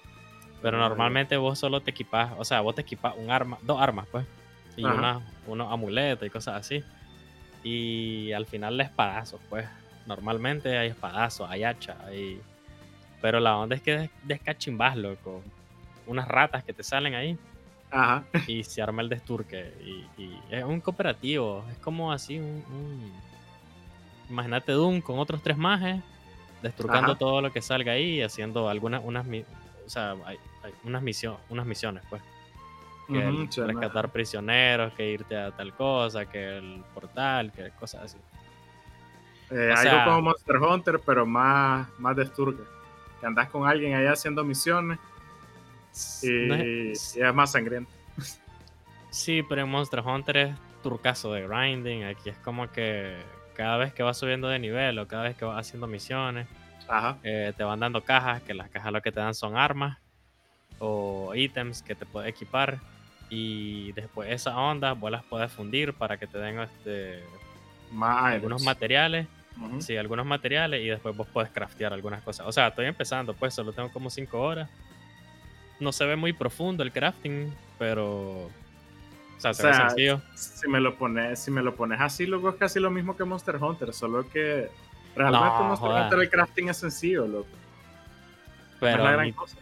pero 0.61 0.77
normalmente 0.77 1.37
vos 1.37 1.57
solo 1.59 1.81
te 1.81 1.91
equipas, 1.91 2.33
o 2.37 2.45
sea, 2.45 2.61
vos 2.61 2.75
te 2.75 2.81
equipas 2.81 3.13
un 3.17 3.31
arma, 3.31 3.57
dos 3.61 3.79
armas, 3.81 4.07
pues, 4.11 4.25
y 4.75 4.83
una, 4.97 5.21
unos 5.47 5.71
amuletos 5.71 6.27
y 6.27 6.29
cosas 6.31 6.55
así, 6.55 6.83
y 7.63 8.31
al 8.31 8.45
final 8.45 8.77
de 8.77 8.83
espadazos, 8.85 9.39
pues, 9.49 9.67
normalmente 10.05 10.77
hay 10.77 10.89
espadazos, 10.89 11.49
hay 11.49 11.63
hacha, 11.63 11.97
hay... 12.05 12.41
Pero 13.21 13.39
la 13.39 13.57
onda 13.57 13.75
es 13.75 13.81
que 13.81 13.97
des- 13.97 14.11
descachimbas, 14.23 14.95
loco, 14.95 15.41
unas 16.05 16.27
ratas 16.27 16.63
que 16.63 16.71
te 16.73 16.83
salen 16.83 17.15
ahí, 17.15 17.37
Ajá. 17.89 18.23
y 18.47 18.63
se 18.63 18.81
arma 18.81 19.01
el 19.01 19.09
desturque. 19.09 19.73
Y, 19.83 20.21
y 20.21 20.39
es 20.51 20.63
un 20.63 20.79
cooperativo, 20.81 21.65
es 21.71 21.77
como 21.79 22.11
así 22.11 22.37
un... 22.39 22.63
un- 22.71 23.27
Imagínate 24.29 24.73
Doom 24.73 24.99
con 25.01 25.19
otros 25.19 25.41
tres 25.41 25.57
mages, 25.57 26.01
destrucando 26.61 27.13
Ajá. 27.13 27.19
todo 27.19 27.41
lo 27.41 27.51
que 27.51 27.61
salga 27.61 27.93
ahí 27.93 28.21
haciendo 28.21 28.69
algunas 28.69 29.01
unas, 29.03 29.25
o 29.87 29.89
sea, 29.89 30.15
hay, 30.25 30.37
hay 30.63 30.73
unas, 30.83 31.01
misión, 31.01 31.37
unas 31.49 31.65
misiones, 31.65 32.03
pues. 32.09 32.21
Que 33.07 33.47
rescatar 33.65 34.11
prisioneros, 34.11 34.91
que 34.93 35.09
irte 35.11 35.35
a 35.37 35.51
tal 35.51 35.73
cosa, 35.73 36.25
que 36.25 36.57
el 36.57 36.83
portal, 36.93 37.53
que 37.53 37.71
cosas 37.79 38.03
así. 38.03 38.17
eh, 39.49 39.69
algo 39.71 39.81
sea- 39.81 40.03
como 40.05 40.21
Monster 40.23 40.57
Hunter, 40.57 40.99
pero 41.05 41.25
más, 41.25 41.87
más 41.99 42.15
de 42.17 42.25
Sturge. 42.25 42.61
Que 43.21 43.25
andas 43.25 43.49
con 43.49 43.65
alguien 43.67 43.95
allá 43.95 44.11
haciendo 44.11 44.43
misiones 44.43 44.99
y, 46.21 46.47
No 46.47 46.55
es- 46.55 47.15
y 47.15 47.21
es 47.21 47.33
más 47.33 47.53
sangriento. 47.53 47.89
Sí, 49.09 49.41
pero 49.47 49.61
en 49.61 49.69
Monster 49.69 50.01
Hunter 50.01 50.37
es 50.37 50.55
turcaso 50.83 51.31
de 51.31 51.47
grinding. 51.47 52.03
Aquí 52.03 52.29
es 52.29 52.37
como 52.39 52.69
que 52.71 53.17
cada 53.55 53.77
vez 53.77 53.93
que 53.93 54.03
vas 54.03 54.17
subiendo 54.17 54.49
de 54.49 54.59
nivel 54.59 54.99
o 54.99 55.07
cada 55.07 55.23
vez 55.23 55.37
que 55.37 55.45
vas 55.45 55.65
haciendo 55.65 55.87
misiones, 55.87 56.45
Ajá. 56.87 57.17
eh, 57.23 57.53
te 57.55 57.63
van 57.63 57.79
dando 57.79 58.01
cajas, 58.03 58.41
que 58.43 58.53
las 58.53 58.69
cajas 58.69 58.91
lo 58.93 59.01
que 59.01 59.11
te 59.11 59.19
dan 59.19 59.33
son 59.33 59.57
armas 59.57 59.97
o 60.79 61.33
ítems 61.35 61.81
que 61.81 61.95
te 61.95 62.05
puedes 62.05 62.29
equipar. 62.29 62.79
Y 63.29 63.91
después 63.93 64.29
esas 64.31 64.55
ondas 64.55 64.97
vos 64.97 65.11
las 65.11 65.23
puedes 65.23 65.51
fundir 65.51 65.93
para 65.93 66.17
que 66.17 66.27
te 66.27 66.37
den 66.37 66.59
este, 66.59 67.23
algunos 67.99 68.61
items. 68.61 68.63
materiales. 68.63 69.27
Ujú. 69.59 69.81
Sí, 69.81 69.97
algunos 69.97 70.25
materiales 70.25 70.81
y 70.83 70.87
después 70.87 71.15
vos 71.17 71.27
puedes 71.33 71.49
craftear 71.51 71.91
algunas 71.91 72.21
cosas. 72.21 72.45
O 72.47 72.51
sea, 72.51 72.67
estoy 72.67 72.85
empezando, 72.85 73.33
pues 73.33 73.53
solo 73.53 73.73
tengo 73.73 73.91
como 73.91 74.09
5 74.09 74.39
horas. 74.39 74.69
No 75.79 75.91
se 75.91 76.05
ve 76.05 76.15
muy 76.15 76.31
profundo 76.33 76.83
el 76.83 76.91
crafting, 76.91 77.53
pero... 77.77 78.45
O 78.45 79.39
sea, 79.39 79.51
O 79.51 79.53
se 79.53 79.67
ve 79.67 79.73
sea, 79.73 79.89
sencillo. 79.89 80.21
Si 80.35 80.67
me 80.67 80.79
lo 80.79 80.95
pones, 80.95 81.39
si 81.39 81.51
me 81.51 81.61
lo 81.61 81.75
pones 81.75 81.99
así, 82.01 82.25
loco, 82.25 82.49
es 82.49 82.55
casi 82.55 82.79
lo 82.79 82.89
mismo 82.91 83.15
que 83.17 83.23
Monster 83.23 83.57
Hunter, 83.57 83.93
solo 83.93 84.27
que 84.29 84.69
realmente 85.17 85.45
No, 85.59 85.63
Monster. 85.63 85.89
Hunter 85.89 86.19
el 86.19 86.29
crafting 86.29 86.69
es 86.69 86.77
sencillo, 86.77 87.27
loco. 87.27 87.47
No 87.49 88.77
Pero 88.79 88.97
es 88.97 89.03
la 89.03 89.11
gran 89.11 89.25
ni- 89.25 89.33
cosa. 89.33 89.57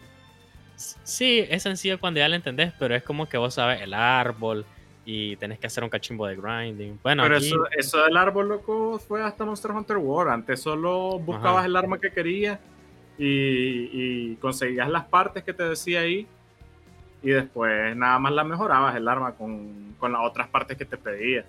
sí, 0.75 1.45
es 1.49 1.63
sencillo 1.63 1.99
cuando 1.99 2.19
ya 2.19 2.27
lo 2.29 2.35
entendés, 2.35 2.73
pero 2.77 2.95
es 2.95 3.03
como 3.03 3.27
que 3.27 3.37
vos 3.37 3.53
sabes 3.53 3.81
el 3.81 3.93
árbol 3.93 4.65
y 5.05 5.35
tenés 5.37 5.59
que 5.59 5.67
hacer 5.67 5.83
un 5.83 5.89
cachimbo 5.89 6.25
de 6.27 6.35
grinding. 6.35 6.99
Bueno, 7.03 7.23
Pero 7.23 7.37
aquí, 7.37 7.47
eso, 7.47 7.67
eso 7.77 8.03
del 8.03 8.17
árbol, 8.17 8.49
loco, 8.49 8.99
fue 8.99 9.23
hasta 9.23 9.45
Monster 9.45 9.71
Hunter 9.71 9.97
World. 9.97 10.33
Antes 10.33 10.61
solo 10.61 11.19
buscabas 11.19 11.57
Ajá. 11.59 11.65
el 11.67 11.75
arma 11.75 11.99
que 11.99 12.11
querías 12.11 12.59
y, 13.17 13.89
y 13.91 14.35
conseguías 14.37 14.89
las 14.89 15.05
partes 15.05 15.43
que 15.43 15.53
te 15.53 15.63
decía 15.63 16.01
ahí. 16.01 16.27
Y 17.23 17.29
después 17.29 17.95
nada 17.95 18.19
más 18.19 18.33
la 18.33 18.43
mejorabas 18.43 18.95
el 18.95 19.07
arma 19.07 19.33
con, 19.33 19.95
con 19.99 20.11
las 20.11 20.21
otras 20.23 20.47
partes 20.49 20.77
que 20.77 20.85
te 20.85 20.97
pedía. 20.97 21.45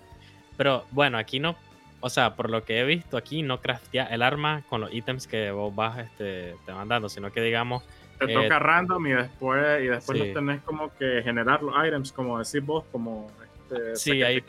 pero 0.55 0.85
bueno, 0.91 1.17
aquí 1.17 1.39
no, 1.39 1.55
o 1.99 2.09
sea, 2.09 2.35
por 2.35 2.49
lo 2.49 2.63
que 2.63 2.79
he 2.79 2.83
visto 2.85 3.17
aquí 3.17 3.41
no 3.41 3.59
craftea 3.61 4.05
el 4.05 4.21
arma 4.21 4.63
con 4.69 4.81
los 4.81 4.93
ítems 4.93 5.27
que 5.27 5.51
vos 5.51 5.73
vas, 5.75 5.97
este, 5.99 6.55
te 6.65 6.71
van 6.71 6.87
dando, 6.87 7.09
sino 7.09 7.31
que 7.31 7.41
digamos, 7.41 7.83
Te 8.19 8.25
Eh, 8.25 8.33
toca 8.33 8.57
random 8.57 9.05
y 9.05 9.11
después, 9.11 9.83
y 9.83 9.87
después 9.87 10.17
sí. 10.19 10.33
tenés 10.33 10.61
como 10.63 10.91
que 10.97 11.21
generar 11.23 11.61
los 11.61 11.75
items, 11.85 12.11
como 12.11 12.39
decís 12.39 12.65
vos, 12.65 12.83
como 12.91 13.27
este, 13.69 13.95
Sí, 13.95 14.23
ahí- 14.23 14.43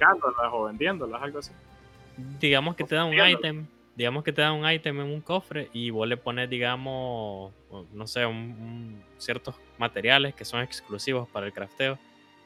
o 0.53 0.65
vendiéndolas, 0.65 1.21
algo 1.23 1.41
así. 1.41 1.53
digamos 2.41 2.75
que 2.77 2.85
te 2.85 2.95
dan 2.95 3.09
un 3.09 3.15
ítem, 3.29 3.67
digamos 3.95 4.25
que 4.25 4.33
te 4.33 4.41
dan 4.41 4.55
un 4.55 4.71
ítem 4.71 4.99
en 5.01 5.07
un 5.09 5.21
cofre 5.21 5.69
y 5.75 5.91
vos 5.91 6.09
le 6.09 6.17
pones, 6.17 6.49
digamos, 6.49 7.53
no 7.93 8.07
sé, 8.07 8.25
un- 8.25 8.35
un- 8.59 9.03
ciertos 9.19 9.55
materiales 9.77 10.35
que 10.35 10.45
son 10.47 10.61
exclusivos 10.63 11.29
para 11.29 11.45
el 11.47 11.53
crafteo 11.53 11.99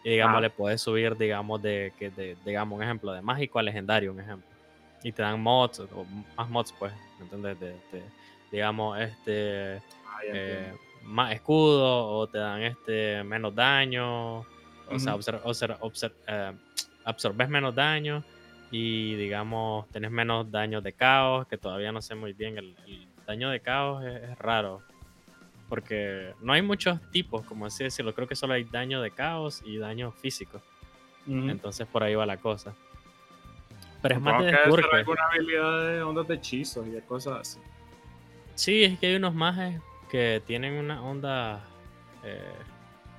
y 0.02 0.10
digamos 0.10 0.38
Ah. 0.38 0.40
le 0.40 0.50
puedes 0.50 0.80
subir, 0.80 1.16
digamos, 1.16 1.62
de, 1.62 1.92
que 1.98 2.10
de, 2.10 2.36
digamos, 2.44 2.76
un 2.76 2.82
ejemplo, 2.82 3.12
de 3.12 3.22
mágico 3.22 3.58
a 3.58 3.62
legendario, 3.62 4.10
un 4.12 4.18
ejemplo. 4.20 4.50
Y 5.02 5.12
te 5.12 5.22
dan 5.22 5.40
mods, 5.40 5.80
o 5.80 6.06
más 6.36 6.48
mods, 6.48 6.72
pues, 6.78 6.92
¿me 7.18 7.24
entiendes? 7.24 7.58
De, 7.60 7.72
de- 7.92 8.04
digamos, 8.50 8.98
este, 9.00 9.78
Ah, 10.06 10.18
eh, 10.24 10.74
más 11.04 11.32
escudo 11.32 12.06
o 12.10 12.26
te 12.28 12.38
dan 12.38 12.62
este 12.62 13.24
menos 13.24 13.52
daño 13.54 14.40
o 14.40 14.98
sea 14.98 15.14
Ujú. 15.16 15.22
obser- 15.22 15.42
obser- 15.42 15.78
obser- 15.80 16.12
eh, 16.28 16.52
absorbes 17.04 17.48
menos 17.48 17.74
daño 17.74 18.22
y 18.70 19.14
digamos 19.16 19.88
tenés 19.90 20.10
menos 20.12 20.48
daño 20.50 20.80
de 20.80 20.92
caos 20.92 21.48
que 21.48 21.56
todavía 21.58 21.90
no 21.90 22.00
sé 22.02 22.14
muy 22.14 22.34
bien 22.34 22.56
el, 22.58 22.76
el 22.86 23.08
daño 23.26 23.50
de 23.50 23.58
caos 23.60 24.04
es, 24.04 24.22
es 24.22 24.38
raro 24.38 24.82
porque 25.68 26.34
no 26.40 26.52
hay 26.52 26.62
muchos 26.62 27.00
tipos 27.10 27.44
como 27.46 27.66
así 27.66 27.82
decirlo 27.84 28.14
creo 28.14 28.28
que 28.28 28.36
solo 28.36 28.52
hay 28.54 28.64
daño 28.64 29.00
de 29.00 29.10
caos 29.10 29.62
y 29.64 29.78
daño 29.78 30.12
físico 30.12 30.60
entonces 31.26 31.86
por 31.86 32.02
ahí 32.04 32.14
va 32.14 32.26
la 32.26 32.36
cosa 32.36 32.74
pero 34.02 34.16
es 34.16 34.20
más 34.20 34.44
de 34.44 34.50
que 34.50 34.56
debe 34.56 34.62
ser 34.62 34.66
desturque. 34.66 34.96
alguna 34.96 35.22
habilidad 35.28 35.86
de 35.86 36.02
ondas 36.02 36.28
de 36.28 36.34
hechizos 36.34 36.86
y 36.86 36.90
de 36.90 37.00
cosas 37.02 37.40
así. 37.40 37.60
Sí, 38.56 38.84
es 38.84 38.98
que 38.98 39.06
hay 39.06 39.14
unos 39.14 39.34
mages 39.34 39.80
que 40.10 40.42
tienen 40.44 40.74
una 40.74 41.02
onda. 41.02 41.64
eh, 42.24 42.52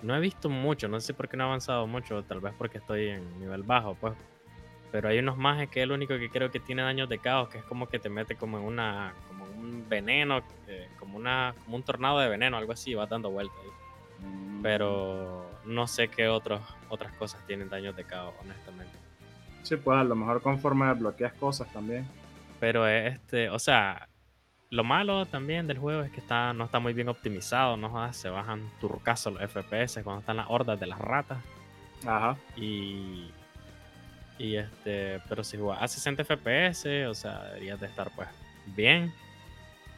no 0.03 0.15
he 0.15 0.19
visto 0.19 0.49
mucho, 0.49 0.89
no 0.89 0.99
sé 0.99 1.13
por 1.13 1.29
qué 1.29 1.37
no 1.37 1.45
he 1.45 1.47
avanzado 1.47 1.87
mucho, 1.87 2.23
tal 2.23 2.41
vez 2.41 2.53
porque 2.57 2.77
estoy 2.77 3.07
en 3.07 3.39
nivel 3.39 3.63
bajo, 3.63 3.95
pues. 3.95 4.13
Pero 4.91 5.09
hay 5.09 5.17
unos 5.17 5.37
mages 5.37 5.69
que 5.69 5.79
es 5.79 5.85
el 5.85 5.91
único 5.91 6.19
que 6.19 6.29
creo 6.29 6.51
que 6.51 6.59
tiene 6.59 6.83
daños 6.83 7.09
de 7.09 7.17
caos, 7.17 7.49
que 7.49 7.57
es 7.59 7.63
como 7.63 7.87
que 7.87 7.97
te 7.97 8.09
mete 8.09 8.35
como 8.35 8.59
en 8.59 8.65
una. 8.65 9.13
como 9.27 9.45
un 9.45 9.87
veneno, 9.89 10.43
eh, 10.67 10.87
como 10.99 11.17
una. 11.17 11.55
como 11.63 11.77
un 11.77 11.83
tornado 11.83 12.19
de 12.19 12.29
veneno, 12.29 12.57
algo 12.57 12.73
así, 12.73 12.91
y 12.91 12.95
vas 12.95 13.09
dando 13.09 13.31
vueltas 13.31 13.57
ahí. 13.63 14.27
Mm. 14.27 14.61
Pero 14.61 15.49
no 15.65 15.87
sé 15.87 16.09
qué 16.09 16.27
otros, 16.27 16.61
otras 16.89 17.13
cosas 17.13 17.43
tienen 17.47 17.69
daños 17.69 17.95
de 17.95 18.03
caos, 18.03 18.35
honestamente. 18.41 19.02
Sí, 19.63 19.75
pues 19.77 19.97
a 19.97 20.03
lo 20.03 20.15
mejor 20.15 20.41
conforme 20.41 20.93
bloqueas 20.93 21.33
cosas 21.33 21.71
también. 21.73 22.05
Pero 22.59 22.87
es 22.87 23.15
este, 23.15 23.49
o 23.49 23.59
sea, 23.59 24.07
lo 24.69 24.83
malo 24.83 25.25
también 25.25 25.67
del 25.67 25.77
juego 25.79 26.03
es 26.03 26.11
que 26.11 26.19
está, 26.19 26.53
no 26.53 26.65
está 26.65 26.79
muy 26.79 26.93
bien 26.93 27.09
optimizado, 27.09 27.75
¿no? 27.77 27.89
jodas, 27.89 28.15
se 28.17 28.29
bajan 28.29 28.69
turcaso 28.79 29.31
los 29.31 29.41
FPS 29.41 30.03
cuando 30.03 30.19
están 30.21 30.37
las 30.37 30.47
hordas 30.49 30.79
de 30.79 30.87
las 30.87 30.99
ratas. 30.99 31.37
Ajá. 32.05 32.35
Y, 32.55 33.31
y 34.37 34.55
este, 34.55 35.21
pero 35.29 35.43
si 35.43 35.57
juegas 35.57 35.81
a 35.83 35.87
60 35.87 36.23
FPS, 36.23 37.07
o 37.07 37.13
sea, 37.13 37.43
deberías 37.45 37.79
de 37.79 37.87
estar 37.87 38.09
pues 38.15 38.27
bien, 38.75 39.13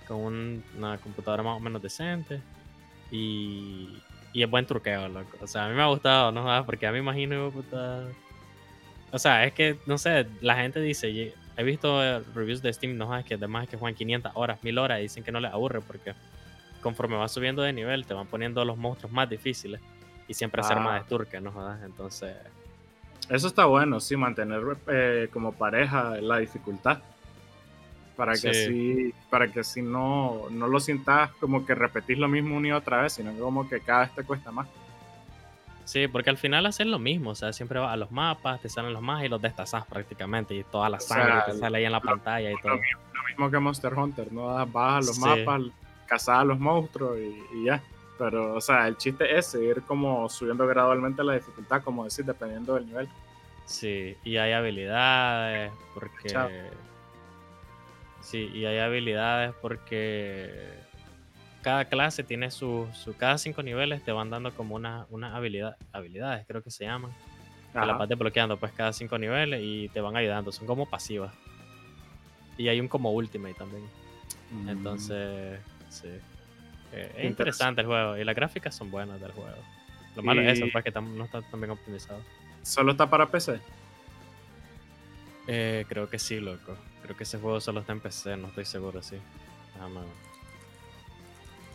con 0.07 0.17
un- 0.17 0.63
una 0.77 0.98
computadora 0.98 1.41
más 1.43 1.57
o 1.57 1.60
menos 1.60 1.81
decente. 1.81 2.41
Y, 3.12 4.01
y 4.34 4.43
es 4.43 4.50
buen 4.50 4.65
truqueo, 4.65 5.07
loco. 5.07 5.38
O 5.41 5.48
sea, 5.48 5.65
a 5.65 5.69
mí 5.69 5.75
me 5.75 5.81
ha 5.84 5.88
gustado, 5.88 6.31
¿no? 6.31 6.43
jodas, 6.43 6.65
Porque 6.65 6.86
a 6.88 6.91
mí 6.91 6.95
me 6.95 7.03
imagino, 7.03 7.50
puta, 7.51 8.03
o 9.12 9.19
sea, 9.19 9.45
es 9.45 9.53
que, 9.53 9.77
no 9.85 9.97
sé, 9.97 10.27
la 10.41 10.55
gente 10.55 10.79
dice, 10.81 11.33
he 11.57 11.63
visto 11.63 12.03
eh, 12.03 12.21
reviews 12.33 12.62
de 12.62 12.74
Steam, 12.74 12.97
no 12.97 13.15
es 13.17 13.25
que 13.25 13.35
además 13.35 13.67
que 13.67 13.77
juegan 13.77 13.95
500 13.95 14.31
horas, 14.35 14.63
1000 14.63 14.77
horas, 14.77 15.00
y 15.00 15.03
dicen 15.03 15.24
que 15.24 15.31
no 15.31 15.39
les 15.39 15.51
aburre 15.53 15.81
porque 15.81 16.13
conforme 16.81 17.15
vas 17.15 17.31
subiendo 17.31 17.62
de 17.62 17.74
nivel 17.74 18.05
te 18.05 18.13
van 18.13 18.27
poniendo 18.27 18.63
los 18.65 18.77
monstruos 18.77 19.12
más 19.12 19.29
difíciles 19.29 19.81
y 20.27 20.33
siempre 20.33 20.62
hacer 20.62 20.77
Ah. 20.77 20.81
más 20.81 21.03
de 21.03 21.09
turque, 21.09 21.39
¿no? 21.41 21.51
jodas? 21.51 21.81
Entonces, 21.83 22.35
Eso 23.27 23.47
está 23.47 23.65
bueno, 23.65 24.00
sí, 24.00 24.15
mantener 24.15 24.62
eh, 24.88 25.29
como 25.33 25.51
pareja 25.53 26.12
la 26.21 26.38
dificultad. 26.38 27.00
Para 28.15 28.33
que 28.33 28.38
Sí. 28.38 28.47
así, 28.50 29.13
para 29.31 29.47
que 29.51 29.62
así 29.62 29.81
no, 29.81 30.43
no 30.51 30.67
lo 30.67 30.79
sientas 30.79 31.31
como 31.39 31.65
que 31.65 31.74
repetís 31.74 32.17
lo 32.19 32.27
mismo 32.27 32.55
una 32.55 32.67
y 32.67 32.71
otra 32.71 33.01
vez, 33.01 33.13
sino 33.13 33.33
que 33.33 33.39
como 33.39 33.67
que 33.67 33.79
cada 33.81 34.01
vez 34.01 34.12
te 34.15 34.24
cuesta 34.24 34.51
más. 34.51 34.67
Sí, 35.86 36.08
porque 36.10 36.30
al 36.30 36.38
final 36.38 36.65
haces 36.65 36.86
lo 36.88 37.00
mismo, 37.00 37.30
o 37.30 37.36
sea, 37.36 37.54
siempre 37.54 37.80
vas 37.80 37.94
a 37.94 37.96
los 37.96 38.12
mapas, 38.12 38.60
te 38.62 38.68
salen 38.70 38.92
los 38.94 39.01
mapas 39.01 39.24
y 39.25 39.30
los 39.30 39.42
destazas 39.42 39.86
prácticamente 39.86 40.54
y 40.54 40.63
toda 40.65 40.89
la 40.89 40.98
O 40.98 41.00
sea, 41.00 41.18
sangre 41.18 41.42
te 41.54 41.58
sale 41.58 41.77
ahí 41.77 41.86
en 41.86 41.92
la 41.94 42.00
lo- 42.00 42.04
pantalla 42.04 42.51
y 42.51 42.56
todo. 42.62 42.74
Lo 42.75 43.24
mismo 43.30 43.50
que 43.51 43.60
Monster 43.60 43.94
Hunter, 43.94 44.34
¿no? 44.34 44.48
Vas 44.68 44.94
a 44.94 45.08
los 45.08 45.15
Sí. 45.15 45.22
mapas, 45.22 45.62
cazas 46.08 46.39
a 46.39 46.44
los 46.44 46.60
monstruos 46.60 47.18
y, 47.18 47.58
y 47.58 47.63
ya. 47.65 47.82
Pero, 48.18 48.54
o 48.56 48.62
sea, 48.62 48.88
el 48.88 48.96
chiste 48.98 49.38
es 49.38 49.46
seguir 49.48 49.82
como 49.84 50.30
subiendo 50.30 50.65
gradualmente 50.68 51.24
la 51.24 51.34
dificultad, 51.34 51.82
como 51.84 52.04
decir, 52.06 52.24
dependiendo 52.25 52.75
del 52.75 52.86
nivel. 52.86 53.10
Sí, 53.65 54.15
y 54.24 54.38
hay 54.38 54.54
habilidades 54.54 55.72
porque... 55.94 56.30
Chao. 56.30 56.50
Sí, 58.22 58.50
y 58.54 58.65
hay 58.65 58.80
habilidades 58.80 59.54
porque 59.62 60.50
cada 61.65 61.86
clase 61.86 62.24
tiene 62.24 62.51
su, 62.51 62.88
su... 62.93 63.17
Cada 63.17 63.39
cinco 63.39 63.63
niveles 63.63 64.03
te 64.05 64.12
van 64.12 64.29
dando 64.29 64.53
como 64.53 64.75
una, 64.75 65.07
una 65.10 65.36
habilidad, 65.36 65.75
habilidades, 65.93 66.45
creo 66.45 66.62
que 66.62 66.69
se 66.69 66.86
llaman. 66.86 67.10
Que 67.74 67.79
las 67.79 67.89
Ajá. 67.89 67.98
vas 67.98 68.07
desbloqueando 68.10 68.55
pues 68.57 68.72
cada 68.74 68.93
cinco 68.93 69.17
niveles 69.17 69.62
y 69.63 69.89
te 69.89 70.00
van 70.00 70.15
ayudando. 70.15 70.51
Son 70.51 70.67
como 70.67 70.88
pasivas. 70.88 71.34
Y 72.55 72.67
hay 72.67 72.79
un 72.79 72.88
como 72.88 73.12
ultimate 73.12 73.55
también. 73.55 73.84
Mm. 74.51 74.69
Entonces, 74.69 75.60
sí. 75.89 76.07
Eh, 76.93 77.12
es 77.17 77.25
interesante 77.25 77.81
el 77.81 77.88
juego 77.88 78.15
y 78.15 78.24
las 78.24 78.36
gráficas 78.36 78.75
son 78.75 78.91
buenas 78.91 79.19
del 79.19 79.31
juego. 79.31 79.57
Lo 80.15 80.22
malo 80.22 80.41
es 80.43 80.60
eso, 80.60 80.67
Y- 80.67 80.72
pues 80.72 80.84
que 80.84 80.91
no 80.91 81.25
está 81.25 81.41
tan 81.41 81.60
bien 81.60 81.72
optimizado. 81.72 82.22
¿Solo 82.62 82.91
está 82.91 83.10
para 83.10 83.25
PC? 83.31 83.60
Eh, 85.48 85.84
creo 85.89 86.07
que 86.07 86.19
sí, 86.19 86.39
loco. 86.39 86.77
Creo 87.01 87.17
que 87.17 87.24
ese 87.24 87.39
juego 87.39 87.60
solo 87.60 87.79
está 87.79 87.91
en 87.91 88.01
PC, 88.01 88.38
no 88.38 88.50
estoy 88.50 88.65
seguro, 88.65 89.01
sí. 89.01 89.17
Déjame 89.74 90.01
ver. 90.01 90.35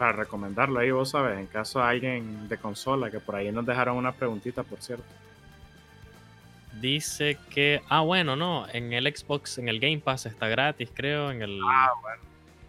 Para 0.00 0.12
recomendarlo 0.12 0.80
ahí, 0.80 0.90
vos 0.90 1.10
sabes, 1.10 1.38
en 1.38 1.46
caso 1.46 1.78
de 1.78 1.84
alguien 1.84 2.48
de 2.48 2.56
consola, 2.56 3.10
que 3.10 3.20
por 3.20 3.36
ahí 3.36 3.52
nos 3.52 3.66
dejaron 3.66 3.98
una 3.98 4.12
preguntita, 4.12 4.62
por 4.62 4.80
cierto. 4.80 5.04
Dice 6.80 7.36
que. 7.50 7.82
Ah, 7.86 8.00
bueno, 8.00 8.34
no. 8.34 8.66
En 8.72 8.94
el 8.94 9.14
Xbox, 9.14 9.58
en 9.58 9.68
el 9.68 9.78
Game 9.78 9.98
Pass 9.98 10.24
está 10.24 10.48
gratis, 10.48 10.88
creo. 10.94 11.30
En 11.30 11.42
el. 11.42 11.60
Ah, 11.62 11.90
bueno. 12.00 12.22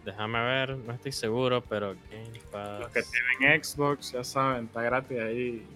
Déjame 0.04 0.42
ver, 0.42 0.76
no 0.76 0.92
estoy 0.92 1.12
seguro, 1.12 1.62
pero 1.62 1.94
Game 2.10 2.38
Pass. 2.50 2.80
Los 2.80 2.90
que 2.90 3.02
tienen 3.02 3.64
Xbox, 3.64 4.12
ya 4.12 4.24
saben, 4.24 4.66
está 4.66 4.82
gratis 4.82 5.18
ahí. 5.18 5.66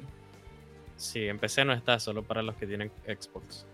Sí, 0.98 1.26
en 1.26 1.38
PC 1.38 1.64
no 1.64 1.72
está, 1.72 1.98
solo 1.98 2.22
para 2.22 2.42
los 2.42 2.54
que 2.56 2.66
tienen 2.66 2.92
Xbox. 3.06 3.64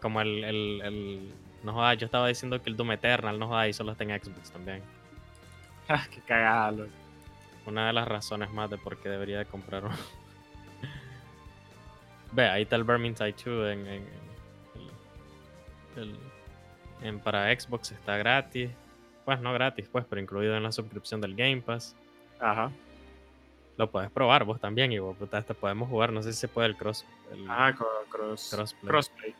Como 0.00 0.20
el, 0.20 0.42
el, 0.42 0.80
el 0.82 1.34
no 1.62 1.72
jodas, 1.72 1.98
yo 1.98 2.06
estaba 2.06 2.26
diciendo 2.26 2.60
que 2.60 2.68
el 2.68 2.76
Doom 2.76 2.90
Eternal, 2.90 3.38
no 3.38 3.46
jodas, 3.46 3.68
y 3.68 3.72
solo 3.74 3.92
está 3.92 4.02
en 4.02 4.20
Xbox 4.20 4.50
también. 4.50 4.82
Ah, 5.92 6.06
qué 6.10 6.20
cagada, 6.20 6.70
loco. 6.70 6.90
Una 7.66 7.88
de 7.88 7.92
las 7.92 8.06
razones 8.06 8.48
más 8.52 8.70
de 8.70 8.78
por 8.78 8.96
qué 8.98 9.08
debería 9.08 9.38
de 9.38 9.46
comprar 9.46 9.84
uno. 9.84 9.94
Ve, 12.32 12.48
ahí 12.48 12.62
está 12.62 12.76
el 12.76 12.84
Vermintide 12.84 13.34
2 13.44 13.72
en, 13.72 13.86
en, 13.88 14.06
en- 17.02 17.20
para 17.20 17.52
Xbox 17.58 17.92
está 17.92 18.16
gratis. 18.16 18.70
Pues 19.24 19.40
no 19.40 19.52
gratis, 19.52 19.88
pues, 19.90 20.04
pero 20.08 20.20
incluido 20.20 20.56
en 20.56 20.62
la 20.62 20.72
suscripción 20.72 21.20
del 21.20 21.34
Game 21.34 21.60
Pass. 21.60 21.94
Ajá. 22.38 22.70
Lo 23.76 23.90
puedes 23.90 24.10
probar 24.10 24.44
vos 24.44 24.60
también, 24.60 24.92
y 24.92 24.98
vos, 24.98 25.16
puta, 25.16 25.38
hasta 25.38 25.54
podemos 25.54 25.88
jugar. 25.88 26.12
No 26.12 26.22
sé 26.22 26.32
si 26.32 26.40
se 26.40 26.48
puede 26.48 26.68
el 26.68 26.76
cross. 26.76 27.04
el 27.32 27.46
Ah, 27.48 27.72
cross, 28.08 28.50
crossplay. 28.50 28.90
crossplay. 28.90 29.34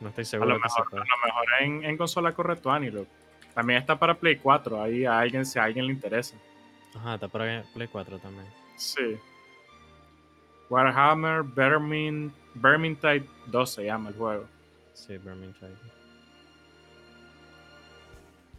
No 0.00 0.08
estoy 0.10 0.22
A 0.22 0.26
seguro 0.26 0.50
lo 0.54 0.60
que 0.60 0.68
se 0.68 0.80
mejor, 0.80 0.90
puede. 0.90 1.02
a 1.02 1.06
lo 1.06 1.26
mejor 1.26 1.44
en, 1.84 1.96
consola 1.96 2.32
corre 2.32 2.56
Tuani, 2.56 2.90
loco. 2.90 3.10
También 3.54 3.80
está 3.80 3.98
para 3.98 4.14
Play 4.14 4.36
4, 4.36 4.82
ahí 4.82 5.04
a 5.04 5.18
alguien, 5.18 5.44
si 5.44 5.58
a 5.58 5.64
alguien 5.64 5.86
le 5.86 5.92
interesa. 5.92 6.36
Ajá, 6.94 7.14
está 7.14 7.28
para 7.28 7.62
Play 7.74 7.88
4 7.88 8.18
también. 8.18 8.46
Sí. 8.76 9.18
Warhammer 10.70 11.42
Vermin, 11.42 12.32
Vermintide 12.54 13.24
2 13.46 13.70
se 13.70 13.84
llama 13.84 14.10
el 14.10 14.16
juego. 14.16 14.46
Sí, 14.94 15.16
Vermintide. 15.18 15.74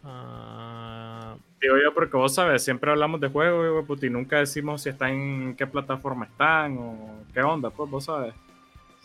Ah, 0.02 1.36
Digo 1.60 1.76
yo 1.82 1.92
porque 1.92 2.16
vos 2.16 2.34
sabes, 2.34 2.64
siempre 2.64 2.90
hablamos 2.90 3.20
de 3.20 3.28
juegos 3.28 4.02
y 4.02 4.08
nunca 4.08 4.38
decimos 4.38 4.82
si 4.82 4.88
están 4.88 5.10
en 5.10 5.56
qué 5.56 5.66
plataforma 5.66 6.24
están 6.24 6.78
o 6.78 7.24
qué 7.34 7.42
onda, 7.42 7.68
pues 7.68 7.90
vos 7.90 8.04
sabes. 8.04 8.34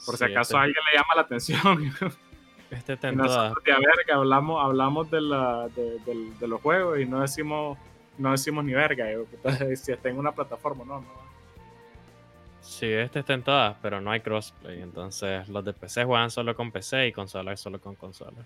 Por 0.05 0.17
si 0.17 0.23
acaso 0.23 0.41
este, 0.41 0.57
a 0.57 0.61
alguien 0.61 0.83
le 0.91 0.97
llama 0.97 1.15
la 1.15 1.21
atención. 1.21 1.93
este 2.75 2.93
y 3.07 3.15
nosotros 3.15 3.63
a 3.65 3.79
verga 3.79 4.15
hablamos, 4.15 4.63
hablamos 4.63 5.09
de, 5.11 5.21
la, 5.21 5.67
de, 5.69 5.99
de 6.39 6.47
los 6.47 6.61
juegos 6.61 6.99
y 6.99 7.05
no 7.05 7.21
decimos, 7.21 7.77
no 8.17 8.31
decimos 8.31 8.63
ni 8.65 8.73
verga, 8.73 9.07
si 9.75 9.91
está 9.91 10.09
en 10.09 10.17
una 10.17 10.31
plataforma, 10.31 10.83
no, 10.85 11.01
no. 11.01 11.25
Sí, 12.61 12.87
este 12.87 13.19
está 13.19 13.33
en 13.33 13.43
todas, 13.43 13.77
pero 13.81 14.01
no 14.01 14.09
hay 14.09 14.21
crossplay. 14.21 14.81
Entonces, 14.81 15.47
los 15.49 15.63
de 15.63 15.71
PC 15.73 16.03
juegan 16.03 16.31
solo 16.31 16.55
con 16.55 16.71
PC 16.71 17.07
y 17.07 17.11
consolas 17.11 17.59
solo 17.59 17.79
con 17.79 17.95
consolas. 17.95 18.45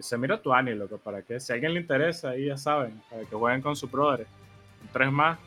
Se 0.00 0.16
mira 0.16 0.40
tu 0.40 0.52
Ani, 0.54 0.74
loco, 0.74 0.96
para 0.96 1.20
que 1.20 1.38
si 1.38 1.52
a 1.52 1.54
alguien 1.54 1.74
le 1.74 1.80
interesa, 1.80 2.30
ahí 2.30 2.46
ya 2.46 2.56
saben, 2.56 3.02
para 3.10 3.24
que 3.24 3.36
jueguen 3.36 3.60
con 3.60 3.76
sus 3.76 3.90
brothers. 3.90 4.28
Tres 4.92 5.12
más, 5.12 5.38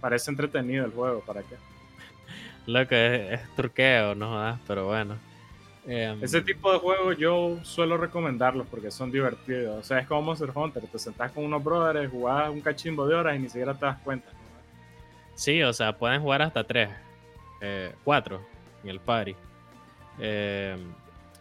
parece 0.00 0.30
entretenido 0.32 0.84
el 0.84 0.90
juego, 0.90 1.20
¿para 1.20 1.42
qué? 1.42 1.54
Lo 2.66 2.86
que 2.88 3.34
es, 3.34 3.40
es 3.40 3.54
turqueo, 3.54 4.16
no 4.16 4.30
jodas, 4.30 4.58
pero 4.66 4.86
bueno. 4.86 5.29
Em, 5.92 6.22
Ese 6.22 6.40
tipo 6.40 6.72
de 6.72 6.78
juegos 6.78 7.18
yo 7.18 7.58
suelo 7.64 7.96
recomendarlos 7.96 8.64
porque 8.68 8.92
son 8.92 9.10
divertidos. 9.10 9.76
O 9.76 9.82
sea, 9.82 9.98
es 9.98 10.06
como 10.06 10.22
Monster 10.22 10.52
Hunter, 10.54 10.84
te 10.86 10.98
sentás 11.00 11.32
con 11.32 11.44
unos 11.44 11.64
brothers, 11.64 12.08
jugás 12.08 12.48
un 12.48 12.60
cachimbo 12.60 13.08
de 13.08 13.16
horas 13.16 13.36
y 13.36 13.40
ni 13.40 13.48
siquiera 13.48 13.74
te 13.74 13.86
das 13.86 13.98
cuenta. 13.98 14.30
Sí, 15.34 15.60
o 15.64 15.72
sea, 15.72 15.98
pueden 15.98 16.22
jugar 16.22 16.42
hasta 16.42 16.62
tres, 16.62 16.90
eh, 17.60 17.92
cuatro 18.04 18.40
en 18.84 18.90
el 18.90 19.00
party. 19.00 19.34
Eh, 20.20 20.76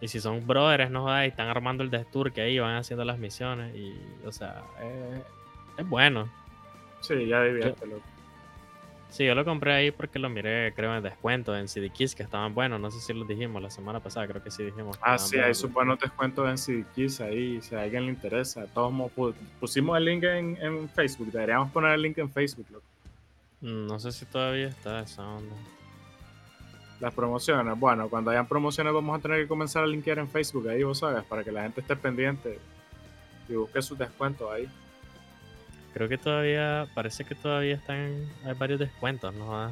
y 0.01 0.07
si 0.07 0.19
son 0.19 0.47
brothers, 0.47 0.89
no 0.89 1.03
jodas, 1.03 1.25
y 1.25 1.27
están 1.27 1.47
armando 1.47 1.83
el 1.83 1.91
Desturque 1.91 2.41
ahí, 2.41 2.57
van 2.57 2.75
haciendo 2.75 3.05
las 3.05 3.19
misiones. 3.19 3.75
Y, 3.75 4.01
o 4.25 4.31
sea, 4.31 4.63
eh, 4.81 5.21
es 5.77 5.87
bueno. 5.87 6.27
Sí, 7.01 7.27
ya 7.27 7.43
divierte, 7.43 7.85
loco. 7.85 8.01
Sí, 9.09 9.25
yo 9.25 9.33
lo 9.33 9.43
compré 9.43 9.73
ahí 9.73 9.91
porque 9.91 10.19
lo 10.19 10.29
miré, 10.29 10.71
creo, 10.75 10.95
en 10.95 11.01
descuento 11.01 11.55
en 11.57 11.67
CD 11.67 11.89
Keys, 11.89 12.13
que 12.13 12.21
estaban 12.21 12.53
buenos. 12.53 12.79
No 12.79 12.91
sé 12.91 12.99
si 12.99 13.11
los 13.11 13.27
dijimos 13.27 13.61
la 13.61 13.71
semana 13.71 13.99
pasada, 13.99 14.27
creo 14.27 14.43
que 14.43 14.51
sí 14.51 14.63
dijimos. 14.63 14.97
que 14.97 15.03
Ah, 15.05 15.17
sí, 15.17 15.37
hay 15.37 15.55
sus 15.55 15.73
buenos 15.73 15.99
descuentos 15.99 16.47
en 16.47 16.57
CD 16.57 16.85
Keys 16.95 17.19
ahí, 17.21 17.59
si 17.61 17.73
a 17.75 17.81
alguien 17.81 18.05
le 18.05 18.11
interesa. 18.11 18.67
Todos 18.67 18.93
pusimos 19.59 19.97
el 19.97 20.05
link 20.05 20.23
en, 20.23 20.57
en 20.61 20.89
Facebook, 20.89 21.31
deberíamos 21.31 21.71
poner 21.71 21.93
el 21.93 22.01
link 22.03 22.17
en 22.19 22.31
Facebook, 22.31 22.67
loco. 22.71 22.85
Mm, 23.61 23.87
No 23.87 23.99
sé 23.99 24.11
si 24.11 24.25
todavía 24.25 24.67
está 24.67 24.99
esa 25.01 25.27
onda. 25.27 25.55
Las 26.99 27.13
promociones, 27.13 27.79
bueno, 27.79 28.09
cuando 28.09 28.29
hayan 28.29 28.45
promociones 28.45 28.93
vamos 28.93 29.17
a 29.17 29.21
tener 29.21 29.41
que 29.41 29.47
comenzar 29.47 29.83
a 29.83 29.87
linkear 29.87 30.19
en 30.19 30.29
Facebook 30.29 30.67
ahí, 30.67 30.83
vos 30.83 30.99
sabes, 30.99 31.23
para 31.23 31.43
que 31.43 31.51
la 31.51 31.63
gente 31.63 31.81
esté 31.81 31.95
pendiente 31.95 32.59
y 33.47 33.53
busque 33.53 33.81
sus 33.81 33.97
descuentos 33.97 34.51
ahí. 34.51 34.69
Creo 35.93 36.07
que 36.07 36.17
todavía, 36.17 36.87
parece 36.93 37.25
que 37.25 37.35
todavía 37.35 37.75
están, 37.75 38.27
hay 38.45 38.53
varios 38.53 38.79
descuentos, 38.79 39.33
¿no? 39.33 39.55
Ah, 39.55 39.71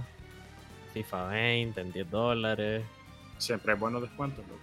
FIFA 0.93 1.27
20 1.27 1.81
en 1.81 1.91
10 1.91 2.09
dólares. 2.09 2.83
Siempre 3.37 3.73
hay 3.73 3.79
buenos 3.79 4.01
descuentos, 4.01 4.45
loco. 4.47 4.59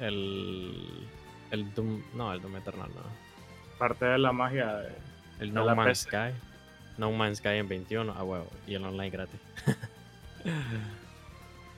El, 0.00 1.08
el 1.50 1.74
Doom, 1.74 2.02
no, 2.14 2.32
el 2.32 2.42
Doom 2.42 2.56
Eternal, 2.56 2.90
no. 2.94 3.02
Parte 3.78 4.04
de 4.04 4.18
la 4.18 4.32
magia 4.32 4.76
de... 4.76 4.88
El 5.40 5.48
De 5.48 5.54
No 5.54 5.64
la 5.64 5.74
Man's 5.74 6.04
PC. 6.04 6.10
Sky. 6.10 6.38
No 6.98 7.10
Man's 7.12 7.38
Sky 7.38 7.56
en 7.56 7.68
21, 7.68 8.12
a 8.12 8.22
huevo. 8.22 8.50
Y 8.66 8.74
el 8.74 8.84
online 8.84 9.10
gratis. 9.10 9.40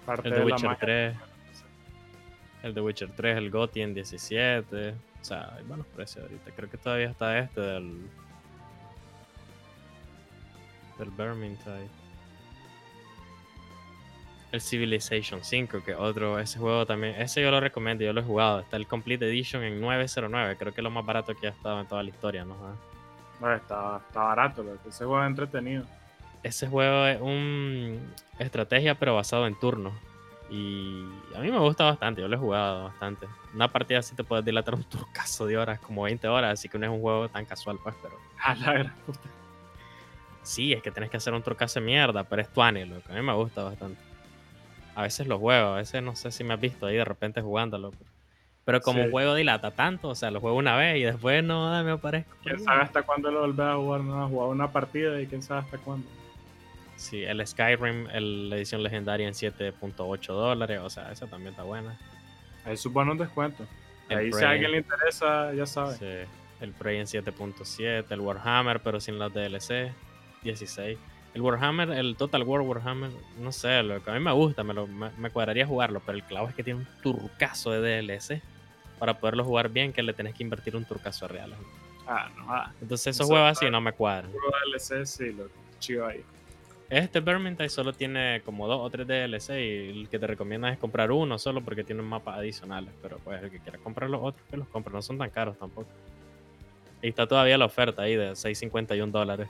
Parte 0.07 0.29
El 0.29 0.35
de 0.35 0.41
The 0.41 0.47
Witcher 0.47 0.69
magia. 0.69 0.81
3. 0.81 1.17
El 2.65 2.75
The 2.75 2.81
Witcher 2.81 3.11
3, 3.17 3.37
el 3.39 3.51
GOTY 3.51 3.81
en 3.83 3.95
17. 3.95 4.91
O 4.91 4.95
sea, 5.25 5.55
hay 5.57 5.65
buenos 5.65 5.87
precios 5.87 6.25
ahorita. 6.25 6.51
Creo 6.51 6.71
que 6.71 6.79
todavía 6.79 7.11
está 7.11 7.39
este 7.39 7.61
del. 7.61 8.09
Del 10.99 11.11
Vermintide. 11.11 11.89
El 14.53 14.61
Civilization 14.61 15.43
5, 15.43 15.83
que 15.85 15.95
otro, 15.95 16.39
ese 16.39 16.59
juego 16.59 16.87
también. 16.87 17.21
Ese 17.21 17.43
yo 17.43 17.51
lo 17.51 17.61
recomiendo, 17.61 18.05
yo 18.05 18.13
lo 18.13 18.21
he 18.21 18.25
jugado. 18.25 18.61
Está 18.61 18.77
el 18.77 18.87
Complete 18.87 19.27
Edition 19.27 19.63
en 19.65 19.81
909. 19.81 20.57
Creo 20.57 20.73
que 20.73 20.81
es 20.81 20.85
lo 20.85 20.91
más 20.91 21.05
barato 21.05 21.35
que 21.35 21.49
ha 21.49 21.51
estado 21.51 21.81
en 21.81 21.87
toda 21.87 22.03
la 22.03 22.11
historia, 22.11 22.45
¿no? 22.45 22.55
Ah. 22.63 22.75
No, 23.41 23.53
está, 23.53 24.01
está 24.07 24.23
barato. 24.23 24.65
Ese 24.87 25.05
juego 25.05 25.23
es 25.23 25.27
entretenido. 25.27 25.85
Ese 26.43 26.69
juego 26.69 27.07
es 27.07 27.21
un 27.21 28.13
estrategia, 28.39 28.95
pero 28.95 29.15
basado 29.15 29.47
en 29.47 29.59
turnos. 29.59 29.93
Y 30.49 31.05
a 31.35 31.41
mí 31.41 31.51
me 31.51 31.59
gusta 31.59 31.85
bastante, 31.85 32.21
yo 32.21 32.29
lo 32.29 32.37
he 32.37 32.39
jugado 32.39 32.85
bastante. 32.85 33.27
Una 33.53 33.67
partida 33.69 33.99
así 33.99 34.15
te 34.15 34.23
puedes 34.23 34.45
dilatar 34.45 34.75
un 34.75 34.85
turcazo 34.85 35.47
de 35.47 35.59
horas, 35.59 35.81
como 35.81 36.03
20 36.03 36.29
horas, 36.29 36.53
así 36.53 36.69
que 36.69 36.79
no 36.79 36.87
es 36.87 36.93
un 36.93 37.01
juego 37.01 37.29
tan 37.29 37.45
casual, 37.45 37.79
pues, 37.83 37.97
pero 38.01 38.15
A 38.45 38.55
la 38.55 38.73
gran 38.73 38.95
puta. 39.05 39.21
Sí, 40.47 40.73
es 40.73 40.83
que 40.83 40.91
tienes 40.91 41.11
que 41.11 41.17
hacer 41.17 41.35
un 41.35 41.43
turcazo 41.43 41.81
de 41.81 41.87
mierda, 41.87 42.25
pero 42.25 42.43
es 42.43 42.49
tuane, 42.49 42.87
loco. 42.87 43.11
A 43.11 43.15
mí 43.15 43.23
me 43.23 43.33
gusta 43.35 43.63
bastante. 43.63 44.01
A 44.95 45.03
veces 45.03 45.27
lo 45.27 45.39
juego, 45.39 45.69
a 45.75 45.77
veces 45.77 46.03
no 46.03 46.17
sé 46.17 46.31
si 46.31 46.43
me 46.45 46.55
has 46.55 46.61
visto 46.61 46.87
ahí 46.87 46.97
de 46.97 47.05
repente 47.05 47.43
jugándolo. 47.43 47.91
Pero, 47.91 48.05
pero 48.65 48.81
como 48.81 49.05
Sí. 49.05 49.11
juego 49.11 49.35
dilata 49.35 49.71
tanto, 49.73 50.09
o 50.09 50.15
sea, 50.15 50.31
lo 50.31 50.41
juego 50.41 50.57
una 50.57 50.77
vez 50.77 50.97
y 50.99 51.03
después 51.03 51.45
no 51.45 51.83
me 51.85 51.91
aparezco. 51.93 52.35
¿Quién 52.43 52.59
sabe 52.61 52.83
hasta 52.83 53.03
cuándo 53.03 53.31
lo 53.31 53.41
volvés 53.41 53.67
a 53.67 53.75
jugar? 53.77 54.01
No, 54.03 54.25
a 54.25 54.29
jugar 54.29 54.49
una 54.49 54.73
partida 54.73 55.21
y 55.21 55.27
quién 55.27 55.43
sabe 55.43 55.61
hasta 55.61 55.79
cuándo. 55.79 56.07
Sí, 56.97 57.23
el 57.25 57.47
Skyrim, 57.47 58.09
el- 58.11 58.49
la 58.49 58.57
edición 58.57 58.83
legendaria 58.83 59.29
en 59.29 59.35
7.8 59.35 60.33
dólares, 60.33 60.81
o 60.83 60.89
sea, 60.89 61.13
esa 61.13 61.27
también 61.27 61.51
está 61.51 61.63
buena. 61.63 61.99
Hay 62.65 62.77
sus 62.79 62.91
buenos 62.93 63.19
descuentos. 63.19 63.69
El 64.09 64.19
Ahí 64.19 64.33
si 64.33 64.45
a 64.45 64.51
alguien 64.51 64.71
le 64.71 64.79
interesa, 64.79 65.53
ya 65.53 65.67
sabe. 65.67 65.97
Sí, 65.97 66.31
el 66.63 66.73
Prey 66.73 66.99
en 66.99 67.07
7.7, 67.07 68.15
el 68.15 68.21
Warhammer, 68.21 68.81
pero 68.81 68.99
sin 69.01 69.19
las 69.19 69.33
DLC, 69.35 69.93
16. 70.47 70.99
El 71.35 71.43
Warhammer, 71.43 71.91
el 71.91 72.17
Total 72.17 72.43
War 72.45 72.63
Warhammer, 72.63 73.11
no 73.39 73.53
sé, 73.53 73.83
lo 73.83 74.03
que 74.03 74.11
a 74.11 74.15
mí 74.15 74.21
me 74.21 74.33
gusta, 74.33 74.63
me, 74.65 74.73
lo- 74.73 74.87
me, 74.87 75.11
me 75.19 75.29
cuadraría 75.31 75.67
jugarlo, 75.67 76.01
pero 76.05 76.17
el 76.17 76.25
clavo 76.25 76.49
es 76.49 76.55
que 76.55 76.63
tiene 76.65 76.81
un 76.81 76.87
turcazo 77.03 77.73
de 77.73 78.01
DLC 78.01 78.41
para 78.99 79.19
poderlo 79.21 79.45
jugar 79.45 79.69
bien, 79.69 79.93
que 79.93 80.03
le 80.03 80.15
tenés 80.15 80.35
que 80.35 80.43
invertir 80.43 80.75
un 80.75 80.87
turcazo 80.87 81.29
real. 81.29 81.53
Ah, 82.09 82.31
no, 82.37 82.45
ah. 82.49 82.73
Entonces 82.81 83.09
esos 83.09 83.27
Eso 83.27 83.35
juegos 83.35 83.51
así 83.59 83.71
no 83.71 83.81
me 83.83 83.93
cuadran. 83.93 84.33
DLC, 84.33 85.05
sí, 85.05 85.33
lo 85.33 85.49
chido 85.79 86.07
ahí. 86.07 86.25
Este 86.89 87.19
Vermintide 87.21 87.69
solo 87.69 87.93
tiene 87.93 88.41
como 88.45 88.69
dos 88.69 88.81
o 88.81 88.89
tres 88.89 89.07
DLC 89.09 89.51
y 89.61 89.91
el 90.03 90.09
que 90.09 90.19
te 90.21 90.27
recomiendan 90.29 90.73
es 90.73 90.79
comprar 90.79 91.11
uno 91.11 91.37
solo 91.37 91.61
porque 91.61 91.83
tiene 91.85 92.01
mapas 92.01 92.39
adicionales. 92.39 92.95
Pero 93.03 93.19
pues 93.19 93.43
el 93.43 93.51
que 93.51 93.59
quiera 93.59 93.77
comprar 93.79 94.09
los 94.09 94.23
otros, 94.23 94.43
que 94.49 94.57
los 94.57 94.69
compre. 94.69 94.95
No 94.95 95.03
son 95.03 95.19
tan 95.19 95.29
caros 95.31 95.59
tampoco. 95.59 95.89
Y 97.03 97.09
está 97.09 97.27
todavía 97.27 97.59
la 97.59 97.65
oferta 97.67 98.03
ahí 98.03 98.15
de 98.15 98.31
6.51 98.31 99.11
dólares. 99.11 99.49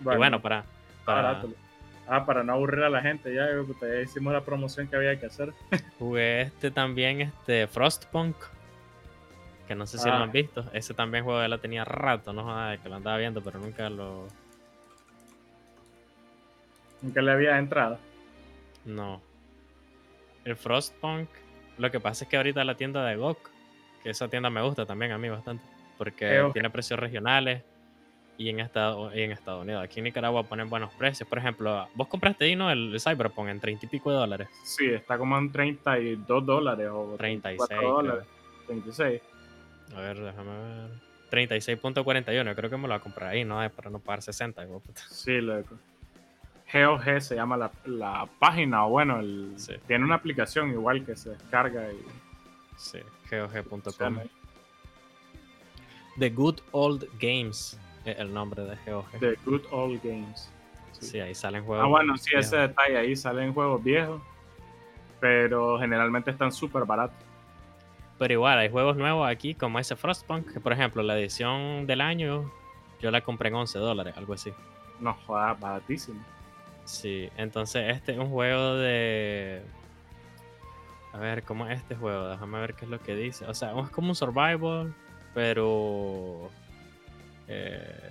Y 0.00 0.04
bueno, 0.04 0.40
para... 0.40 0.64
para 1.04 1.22
barato. 1.22 1.50
Ah, 2.08 2.24
para 2.24 2.44
no 2.44 2.52
aburrir 2.52 2.84
a 2.84 2.88
la 2.90 3.02
gente, 3.02 3.34
ya, 3.34 3.46
puta, 3.66 3.86
ya 3.88 4.00
hicimos 4.00 4.32
la 4.32 4.40
promoción 4.42 4.86
que 4.86 4.94
había 4.96 5.18
que 5.18 5.26
hacer. 5.26 5.52
jugué 5.98 6.42
este 6.42 6.70
también, 6.70 7.20
este 7.22 7.66
Frostpunk. 7.66 8.36
Que 9.66 9.74
no 9.74 9.86
sé 9.86 9.98
si 9.98 10.06
lo 10.08 10.14
Ah. 10.14 10.22
han 10.22 10.30
visto. 10.30 10.64
Ese 10.72 10.94
también 10.94 11.24
juego 11.24 11.40
ya 11.40 11.48
lo 11.48 11.58
tenía 11.58 11.84
rato, 11.84 12.32
no 12.32 12.44
jodas, 12.44 12.78
que 12.78 12.88
lo 12.88 12.94
andaba 12.94 13.16
viendo, 13.18 13.42
pero 13.42 13.58
nunca 13.58 13.90
lo... 13.90 14.28
Nunca 17.02 17.22
le 17.22 17.32
había 17.32 17.58
entrado. 17.58 17.98
No. 18.84 19.20
El 20.44 20.56
Frostpunk, 20.56 21.28
lo 21.78 21.90
que 21.90 21.98
pasa 22.00 22.24
es 22.24 22.30
que 22.30 22.36
ahorita 22.36 22.64
la 22.64 22.76
tienda 22.76 23.04
de 23.04 23.16
GOG, 23.16 23.38
que 24.04 24.10
esa 24.10 24.28
tienda 24.28 24.48
me 24.50 24.62
gusta 24.62 24.86
también 24.86 25.10
a 25.12 25.18
mí 25.18 25.28
bastante, 25.28 25.64
porque 25.98 26.38
Eh, 26.38 26.50
tiene 26.52 26.70
precios 26.70 26.98
regionales 27.00 27.62
y 28.38 28.48
en, 28.48 28.60
Estados, 28.60 29.12
en 29.14 29.32
Estados 29.32 29.62
Unidos. 29.62 29.82
Aquí 29.82 30.00
en 30.00 30.04
Nicaragua 30.04 30.42
ponen 30.44 30.68
buenos 30.68 30.92
precios. 30.94 31.28
Por 31.28 31.38
ejemplo, 31.38 31.88
vos 31.94 32.08
compraste 32.08 32.44
ahí, 32.44 32.56
¿no? 32.56 32.70
El, 32.70 32.96
Cyberpunk 33.00 33.48
en 33.48 33.60
30 33.60 33.86
y 33.86 33.88
pico 33.88 34.10
de 34.10 34.16
dólares. 34.16 34.48
Sí, 34.64 34.86
está 34.86 35.18
como 35.18 35.38
en 35.38 35.50
32 35.50 36.46
dólares 36.46 36.88
o 36.92 37.14
36 37.16 37.80
dólares. 37.80 38.24
36. 38.66 39.22
A 39.94 40.00
ver, 40.00 40.20
déjame 40.20 40.50
ver. 40.50 41.06
36.41, 41.30 42.54
creo 42.54 42.70
que 42.70 42.76
me 42.76 42.82
lo 42.82 42.88
voy 42.88 42.96
a 42.96 43.00
comprar 43.00 43.30
ahí, 43.30 43.44
¿no? 43.44 43.68
Para 43.70 43.90
no 43.90 43.98
pagar 43.98 44.22
60. 44.22 44.64
Sí, 45.10 45.40
loco. 45.40 45.76
GOG 46.72 47.20
se 47.20 47.34
llama 47.34 47.56
la, 47.56 47.70
la 47.84 48.28
página, 48.38 48.86
o 48.86 48.90
bueno, 48.90 49.20
el, 49.20 49.54
tiene 49.86 50.04
una 50.04 50.16
aplicación 50.16 50.70
igual 50.70 51.04
que 51.04 51.16
se 51.16 51.30
descarga 51.30 51.92
y... 51.92 51.98
Sí, 52.76 52.98
GOG.com. 53.30 54.18
The 56.18 56.30
Good 56.30 56.60
Old 56.72 57.08
Games 57.20 57.78
el 58.12 58.32
nombre 58.32 58.62
de 58.62 58.76
GOG. 58.86 59.10
The 59.20 59.36
Good 59.44 59.62
Old 59.70 60.00
Games. 60.02 60.50
Sí, 60.92 61.20
ahí 61.20 61.34
salen 61.34 61.64
juegos. 61.64 61.84
Ah, 61.84 61.88
bueno, 61.88 62.16
sí, 62.16 62.30
ese 62.34 62.56
detalle 62.56 62.96
ahí 62.96 63.16
salen 63.16 63.52
juegos 63.52 63.82
viejos, 63.82 64.20
pero 65.20 65.78
generalmente 65.78 66.30
están 66.30 66.52
súper 66.52 66.84
baratos. 66.84 67.16
Pero 68.18 68.32
igual, 68.32 68.58
hay 68.58 68.70
juegos 68.70 68.96
nuevos 68.96 69.28
aquí, 69.28 69.54
como 69.54 69.78
ese 69.78 69.94
Frostpunk, 69.94 70.52
que 70.52 70.60
por 70.60 70.72
ejemplo, 70.72 71.02
la 71.02 71.18
edición 71.18 71.86
del 71.86 72.00
año, 72.00 72.50
yo 73.00 73.10
la 73.10 73.20
compré 73.20 73.50
en 73.50 73.56
11 73.56 73.78
dólares, 73.78 74.14
algo 74.16 74.32
así. 74.32 74.52
No, 75.00 75.12
jodas, 75.26 75.58
baratísimo. 75.60 76.20
Sí, 76.84 77.28
entonces 77.36 77.94
este 77.94 78.12
es 78.12 78.18
un 78.18 78.30
juego 78.30 78.76
de. 78.76 79.62
A 81.12 81.18
ver, 81.18 81.42
¿cómo 81.42 81.66
es 81.66 81.78
este 81.78 81.94
juego? 81.94 82.28
Déjame 82.28 82.58
ver 82.60 82.74
qué 82.74 82.84
es 82.84 82.90
lo 82.90 83.00
que 83.00 83.14
dice. 83.14 83.44
O 83.46 83.54
sea, 83.54 83.78
es 83.78 83.90
como 83.90 84.10
un 84.10 84.14
survival, 84.14 84.94
pero 85.34 86.50
eh, 87.48 88.10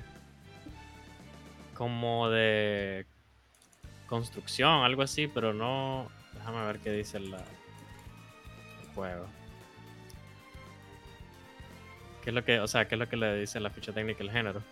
como 1.73 2.29
de 2.29 3.05
construcción, 4.07 4.83
algo 4.83 5.01
así, 5.01 5.27
pero 5.27 5.53
no. 5.53 6.07
Déjame 6.33 6.65
ver 6.65 6.79
qué 6.79 6.91
dice 6.91 7.17
el 7.17 7.35
juego. 8.93 9.27
¿Qué 12.23 12.31
es 12.31 12.33
lo 12.33 12.43
que, 12.43 12.59
o 12.59 12.67
sea, 12.67 12.87
qué 12.87 12.95
es 12.95 12.99
lo 12.99 13.07
que 13.07 13.17
le 13.17 13.39
dice 13.39 13.59
la 13.59 13.69
ficha 13.69 13.91
técnica 13.91 14.23
el 14.23 14.31
género? 14.31 14.63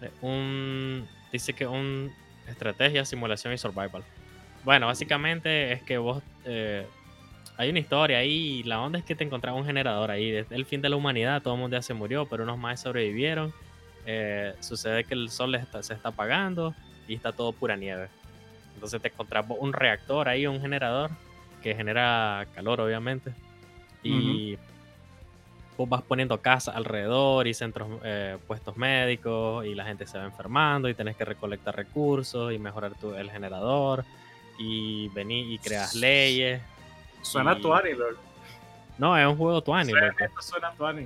Eh, 0.00 0.10
un, 0.22 1.08
dice 1.32 1.52
que 1.52 1.66
un 1.66 2.12
estrategia, 2.46 3.04
simulación 3.04 3.52
y 3.52 3.58
survival. 3.58 4.04
Bueno, 4.64 4.86
básicamente 4.86 5.72
es 5.72 5.82
que 5.82 5.98
vos 5.98 6.22
eh, 6.44 6.86
hay 7.56 7.70
una 7.70 7.80
historia 7.80 8.18
ahí 8.18 8.60
y 8.60 8.62
la 8.62 8.80
onda 8.80 8.98
es 9.00 9.04
que 9.04 9.14
te 9.14 9.24
encontraba 9.24 9.58
un 9.58 9.66
generador 9.66 10.10
ahí. 10.10 10.30
Desde 10.30 10.54
el 10.54 10.66
fin 10.66 10.80
de 10.80 10.88
la 10.88 10.96
humanidad, 10.96 11.42
todo 11.42 11.54
el 11.54 11.60
mundo 11.60 11.76
ya 11.76 11.82
se 11.82 11.94
murió, 11.94 12.26
pero 12.26 12.44
unos 12.44 12.58
más 12.58 12.80
sobrevivieron 12.80 13.52
eh, 14.10 14.54
sucede 14.60 15.04
que 15.04 15.12
el 15.12 15.28
sol 15.28 15.60
se 15.82 15.92
está 15.92 16.08
apagando 16.08 16.74
y 17.06 17.14
está 17.14 17.30
todo 17.30 17.52
pura 17.52 17.76
nieve. 17.76 18.08
Entonces 18.72 19.02
te 19.02 19.08
encontrás 19.08 19.44
un 19.50 19.74
reactor 19.74 20.30
ahí, 20.30 20.46
un 20.46 20.62
generador 20.62 21.10
que 21.62 21.74
genera 21.74 22.46
calor, 22.54 22.80
obviamente. 22.80 23.34
Y 24.02 24.56
vos 25.76 25.86
vas 25.86 26.00
poniendo 26.00 26.40
casas 26.40 26.74
alrededor 26.74 27.46
y 27.46 27.52
centros, 27.52 28.00
eh, 28.02 28.38
puestos 28.46 28.78
médicos 28.78 29.66
y 29.66 29.74
la 29.74 29.84
gente 29.84 30.06
se 30.06 30.16
va 30.16 30.24
enfermando 30.24 30.88
y 30.88 30.94
tenés 30.94 31.14
que 31.14 31.26
recolectar 31.26 31.76
recursos 31.76 32.50
y 32.54 32.58
mejorar 32.58 32.94
tu, 32.94 33.14
el 33.14 33.30
generador 33.30 34.06
y 34.58 35.10
venir 35.10 35.52
y 35.52 35.58
creas 35.58 35.94
leyes. 35.94 36.62
Suena 37.20 37.58
y... 37.58 37.64
No, 38.96 39.18
es 39.18 39.26
un 39.26 39.36
juego 39.36 39.60
Tuani. 39.60 39.90
Suena, 39.90 40.72
suena 40.74 41.04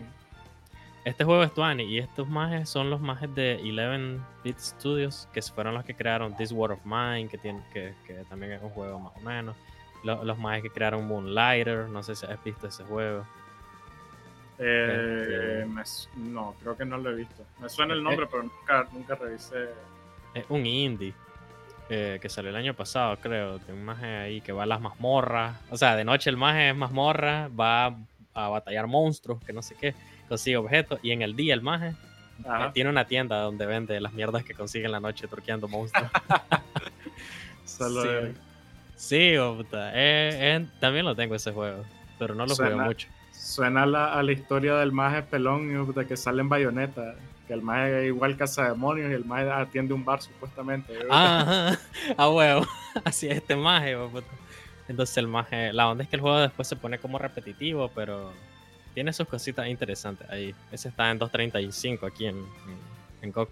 este 1.04 1.24
juego 1.24 1.42
es 1.42 1.52
Tuani 1.52 1.82
y 1.82 1.98
estos 1.98 2.28
mages 2.28 2.68
son 2.68 2.88
los 2.88 3.00
mages 3.00 3.34
de 3.34 3.60
11-Bit 3.60 4.58
Studios, 4.58 5.28
que 5.32 5.42
fueron 5.42 5.74
los 5.74 5.84
que 5.84 5.94
crearon 5.94 6.36
This 6.36 6.52
World 6.52 6.78
of 6.78 6.84
Mine, 6.84 7.28
que, 7.28 7.38
tiene, 7.38 7.60
que, 7.72 7.94
que 8.06 8.24
también 8.28 8.52
es 8.52 8.62
un 8.62 8.70
juego 8.70 9.00
más 9.00 9.12
o 9.16 9.20
menos. 9.20 9.56
Los, 10.04 10.24
los 10.24 10.38
mages 10.38 10.62
que 10.62 10.70
crearon 10.70 11.06
Moonlighter, 11.06 11.88
no 11.88 12.02
sé 12.02 12.14
si 12.14 12.26
has 12.26 12.42
visto 12.44 12.68
ese 12.68 12.84
juego. 12.84 13.26
Eh, 14.58 15.66
este, 15.80 16.20
no, 16.20 16.54
creo 16.60 16.76
que 16.76 16.84
no 16.84 16.98
lo 16.98 17.10
he 17.10 17.14
visto. 17.14 17.44
Me 17.60 17.68
suena 17.68 17.94
el 17.94 18.02
nombre, 18.02 18.26
pero 18.30 18.44
nunca, 18.44 18.86
nunca 18.92 19.14
revisé. 19.16 19.70
Es 20.34 20.44
un 20.48 20.64
indie 20.64 21.14
eh, 21.88 22.18
que 22.22 22.28
salió 22.28 22.50
el 22.50 22.56
año 22.56 22.74
pasado, 22.74 23.16
creo. 23.16 23.58
De 23.58 23.72
un 23.72 23.84
maje 23.84 24.06
ahí 24.06 24.40
que 24.40 24.52
va 24.52 24.62
a 24.62 24.66
las 24.66 24.80
mazmorras. 24.80 25.56
O 25.70 25.76
sea, 25.76 25.96
de 25.96 26.04
noche 26.04 26.30
el 26.30 26.36
maje 26.36 26.70
es 26.70 26.76
mazmorra, 26.76 27.48
va 27.48 27.96
a 28.34 28.48
batallar 28.48 28.86
monstruos, 28.86 29.42
que 29.44 29.52
no 29.52 29.62
sé 29.62 29.74
qué 29.74 29.94
consigue 30.32 30.56
objetos 30.56 30.98
y 31.02 31.10
en 31.10 31.20
el 31.20 31.36
día 31.36 31.52
el 31.52 31.60
maje 31.60 31.92
tiene 32.72 32.88
una 32.88 33.04
tienda 33.04 33.42
donde 33.42 33.66
vende 33.66 34.00
las 34.00 34.14
mierdas 34.14 34.42
que 34.42 34.54
consigue 34.54 34.86
en 34.86 34.92
la 34.92 34.98
noche 34.98 35.28
turqueando 35.28 35.68
monstruos. 35.68 36.10
Solo 37.66 38.02
sí, 38.02 38.08
sí 38.96 39.34
eh, 39.74 40.66
también 40.80 41.04
lo 41.04 41.14
tengo 41.14 41.34
ese 41.34 41.52
juego, 41.52 41.84
pero 42.18 42.34
no 42.34 42.46
lo 42.46 42.56
juego 42.56 42.78
mucho. 42.78 43.08
Suena 43.30 43.84
la, 43.84 44.14
a 44.14 44.22
la 44.22 44.32
historia 44.32 44.76
del 44.76 44.90
maje 44.90 45.22
pelón 45.22 45.92
de 45.92 46.06
que 46.06 46.16
sale 46.16 46.40
en 46.40 46.48
bayoneta. 46.48 47.14
Que 47.46 47.52
el 47.52 47.60
maje 47.60 48.06
igual 48.06 48.38
caza 48.38 48.70
demonios 48.70 49.10
y 49.10 49.14
el 49.14 49.26
maje 49.26 49.50
atiende 49.50 49.92
un 49.92 50.02
bar 50.04 50.22
supuestamente. 50.22 50.94
Ah, 51.10 51.76
a 52.16 52.30
huevo. 52.30 52.66
Así 53.04 53.28
es 53.28 53.36
este 53.36 53.54
maje. 53.54 53.98
Entonces 54.88 55.16
el 55.18 55.28
maje, 55.28 55.74
la 55.74 55.90
onda 55.90 56.04
es 56.04 56.08
que 56.08 56.16
el 56.16 56.22
juego 56.22 56.38
después 56.38 56.66
se 56.66 56.76
pone 56.76 56.98
como 56.98 57.18
repetitivo, 57.18 57.90
pero 57.94 58.32
tiene 58.94 59.12
sus 59.12 59.26
cositas 59.26 59.66
interesantes 59.68 60.28
ahí. 60.31 60.55
Ese 60.70 60.88
está 60.88 61.11
en 61.11 61.18
2.35 61.18 62.07
aquí 62.07 62.26
en, 62.26 62.44
en, 63.20 63.33
GOG. 63.33 63.48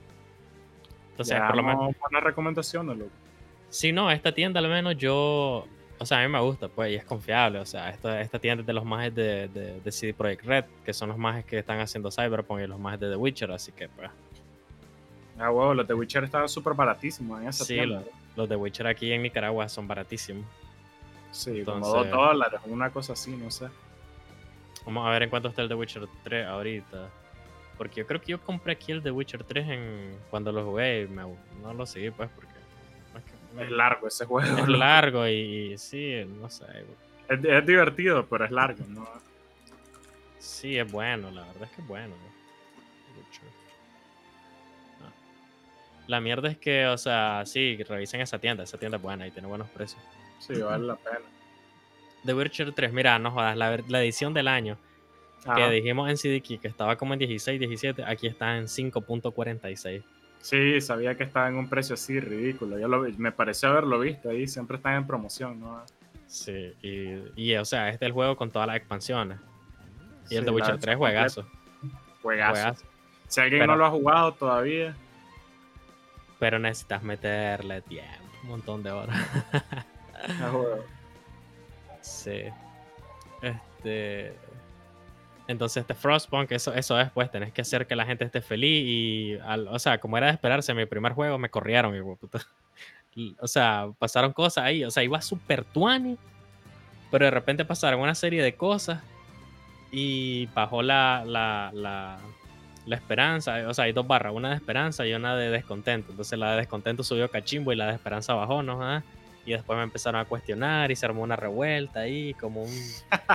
Entonces, 1.13 1.41
por 1.41 1.57
lo 1.57 1.63
menos. 1.63 1.97
Buena 2.01 2.21
recomendación, 2.21 2.87
loco. 2.87 3.11
Sí, 3.69 3.93
no, 3.93 4.11
esta 4.11 4.33
tienda 4.33 4.61
al 4.61 4.69
menos 4.69 4.97
yo. 4.97 5.67
O 5.99 6.07
sea, 6.07 6.21
a 6.21 6.23
mí 6.23 6.33
me 6.33 6.41
gusta, 6.41 6.69
pues, 6.69 6.93
y 6.93 6.95
es 6.95 7.05
confiable. 7.05 7.59
O 7.59 7.67
sea, 7.67 7.91
esta, 7.91 8.21
esta 8.21 8.39
tienda 8.39 8.63
es 8.63 8.67
de 8.67 8.73
los 8.73 8.85
mages 8.85 9.15
de, 9.15 9.49
de, 9.49 9.93
CD 9.93 10.15
Projekt 10.15 10.45
Red, 10.45 10.65
que 10.85 10.95
son 10.95 11.11
los 11.11 11.19
mages 11.19 11.45
que 11.45 11.59
están 11.59 11.79
haciendo 11.79 12.11
Cyberpunk 12.11 12.61
y 12.63 12.67
los 12.67 12.79
mages 12.79 13.01
de 13.01 13.11
The 13.11 13.17
Witcher, 13.17 13.51
así 13.53 13.71
que, 13.73 13.89
pues. 13.89 14.11
Ah, 15.39 15.51
wow, 15.51 15.75
los 15.75 15.87
de 15.87 15.95
Witcher 15.95 16.25
estaban 16.25 16.49
súper 16.49 16.73
baratísimos 16.75 17.41
en 17.41 17.49
esa 17.49 17.65
sí, 17.65 17.77
Los, 17.77 18.05
los 18.35 18.49
de 18.49 18.57
Witcher 18.57 18.87
aquí 18.87 19.13
en 19.13 19.23
Nicaragua 19.23 19.69
son 19.69 19.87
baratísimos. 19.87 20.45
Sí, 21.33 21.63
como 21.65 21.87
2 21.87 22.11
dólares, 22.11 22.61
una 22.67 22.91
cosa 22.91 23.13
así, 23.13 23.33
no 23.37 23.51
sé. 23.51 23.69
Vamos 24.85 25.07
a 25.07 25.11
ver 25.11 25.25
en 25.25 25.31
cuánto 25.31 25.49
está 25.49 25.63
el 25.63 25.69
The 25.69 25.75
Witcher 25.75 26.09
3 26.25 26.47
ahorita. 26.47 27.11
Porque 27.77 28.01
yo 28.01 28.07
creo 28.07 28.21
que 28.21 28.27
yo 28.33 28.41
compré 28.41 28.73
aquí 28.73 28.93
el 28.93 29.03
The 29.03 29.11
Witcher 29.11 29.45
3 29.45 29.69
en 29.69 30.19
cuando 30.31 30.53
lo 30.53 30.65
jugué 30.65 31.03
y 31.03 31.09
me, 31.09 31.23
no 31.63 31.75
lo 31.75 31.87
seguí 31.87 32.11
pues 32.11 32.29
porque... 32.35 32.51
Es 33.59 33.71
largo 33.71 34.07
ese 34.07 34.27
juego. 34.27 34.59
Es 34.59 34.69
largo 34.69 35.27
y, 35.27 35.77
sí, 35.77 36.25
no 36.41 36.49
sé. 36.49 36.65
Es, 37.29 37.45
es, 37.45 37.67
divertido, 37.67 38.27
pero 38.27 38.45
es 38.45 38.51
largo, 38.51 38.85
¿no? 38.89 39.09
Sí, 40.39 40.79
es 40.79 40.91
bueno, 40.91 41.31
la 41.31 41.43
verdad 41.43 41.65
es 41.65 41.71
que 41.71 41.83
es 41.83 41.89
bueno. 41.89 42.15
La 46.11 46.21
mierda 46.21 46.49
es 46.49 46.59
que, 46.59 46.87
o 46.87 46.99
sea, 46.99 47.45
sí, 47.47 47.79
revisen 47.89 48.21
esa 48.21 48.39
tienda, 48.39 48.65
esa 48.65 48.79
tienda 48.79 48.97
es 48.97 49.03
buena 49.03 49.29
y 49.29 49.31
tiene 49.31 49.47
buenos 49.47 49.69
precios. 49.71 50.03
Sí, 50.41 50.61
vale 50.61 50.85
la 50.85 50.97
pena. 50.97 51.21
The 52.25 52.35
Witcher 52.35 52.73
3, 52.73 52.93
mira, 52.93 53.19
no 53.19 53.31
jodas, 53.31 53.57
la, 53.57 53.75
edición 54.03 54.35
del 54.35 54.49
año 54.49 54.77
que 55.57 55.71
dijimos 55.71 56.11
en 56.11 56.17
CDK 56.17 56.61
que 56.61 56.69
estaba 56.69 56.97
como 56.97 57.15
en 57.15 57.21
16, 57.21 57.59
17, 57.59 58.05
aquí 58.05 58.27
está 58.27 58.59
en 58.59 58.65
5.46. 58.65 60.03
Sí, 60.41 60.81
sabía 60.81 61.17
que 61.17 61.25
estaba 61.25 61.49
en 61.49 61.57
un 61.57 61.69
precio 61.69 61.95
así 61.95 62.19
ridículo. 62.19 62.79
Yo 62.79 62.89
lo, 62.89 63.03
me 63.19 63.33
pareció 63.33 63.71
haberlo 63.71 63.99
visto 64.01 64.31
ahí, 64.31 64.47
siempre 64.47 64.77
están 64.77 64.95
en 64.95 65.07
promoción, 65.07 65.61
¿no? 65.61 65.83
Sí, 66.27 66.75
y, 67.37 67.55
o 67.57 67.65
sea, 67.65 67.89
este 67.89 68.05
es 68.05 68.09
el 68.09 68.13
juego 68.13 68.37
con 68.37 68.51
todas 68.51 68.69
las 68.69 68.77
expansiones. 68.77 69.39
Y 70.31 70.37
el 70.37 70.45
The 70.45 70.51
Witcher 70.51 70.79
3, 70.79 70.97
juegazo. 70.97 71.47
Juegazo. 72.23 72.85
Si 73.27 73.41
alguien 73.41 73.67
no 73.67 73.77
lo 73.77 73.87
ha 73.87 73.91
jugado 73.91 74.33
todavía. 74.33 74.95
Pero 76.39 76.59
necesitas 76.59 77.03
meterle 77.03 77.83
tiempo, 77.83 78.09
un 78.45 78.49
montón 78.49 78.83
de 78.83 78.91
horas. 78.91 79.17
Sí. 82.01 82.43
Este. 83.43 84.35
Entonces, 85.47 85.81
este 85.81 85.95
Frostpunk, 85.95 86.53
eso, 86.53 86.73
eso 86.75 87.01
es, 87.01 87.11
pues, 87.11 87.29
tenés 87.31 87.53
que 87.53 87.63
hacer 87.63 87.87
que 87.87 87.97
la 87.97 88.07
gente 88.07 88.25
esté 88.25 88.41
feliz. 88.41 88.85
Y, 88.87 89.35
o 89.69 89.79
sea, 89.81 89.99
como 89.99 90.17
era 90.17 90.27
de 90.29 90.33
esperarse, 90.33 90.73
mi 90.75 90.87
primer 90.87 91.13
juego 91.13 91.39
me 91.39 91.51
corrieron. 91.51 91.95
Y, 93.17 93.35
o 93.41 93.49
sea, 93.49 93.89
pasaron 93.99 94.33
cosas 94.33 94.65
ahí. 94.65 94.85
O 94.85 94.91
sea, 94.91 95.03
iba 95.03 95.21
súper 95.21 95.65
tuani. 95.65 96.17
Pero 97.11 97.25
de 97.25 97.31
repente 97.33 97.65
pasaron 97.65 98.01
una 98.01 98.15
serie 98.15 98.43
de 98.43 98.55
cosas. 98.55 99.03
Y 99.91 100.47
bajó 100.55 100.83
la, 100.83 101.25
la, 101.27 101.73
la, 101.75 102.19
la 102.87 102.97
esperanza. 102.97 103.69
O 103.69 103.75
sea, 103.75 103.87
hay 103.87 103.93
dos 103.93 104.07
barras: 104.07 104.33
una 104.33 104.51
de 104.51 104.55
esperanza 104.55 105.05
y 105.05 105.15
una 105.15 105.35
de 105.35 105.51
descontento. 105.51 106.13
Entonces, 106.13 106.39
la 106.39 106.53
de 106.53 106.59
descontento 106.59 107.03
subió 107.03 107.29
cachimbo 107.29 107.73
y 107.73 107.77
la 107.77 107.89
de 107.89 107.95
esperanza 107.95 108.35
bajó, 108.35 108.63
¿no? 108.63 108.81
¿Ah? 108.85 109.03
Y 109.45 109.53
después 109.53 109.77
me 109.77 109.83
empezaron 109.83 110.21
a 110.21 110.25
cuestionar 110.25 110.91
y 110.91 110.97
se 110.97 111.07
armó 111.07 111.23
una 111.23 111.37
revuelta 111.37 112.01
ahí, 112.01 112.35
como 112.35 112.63
un, 112.63 112.71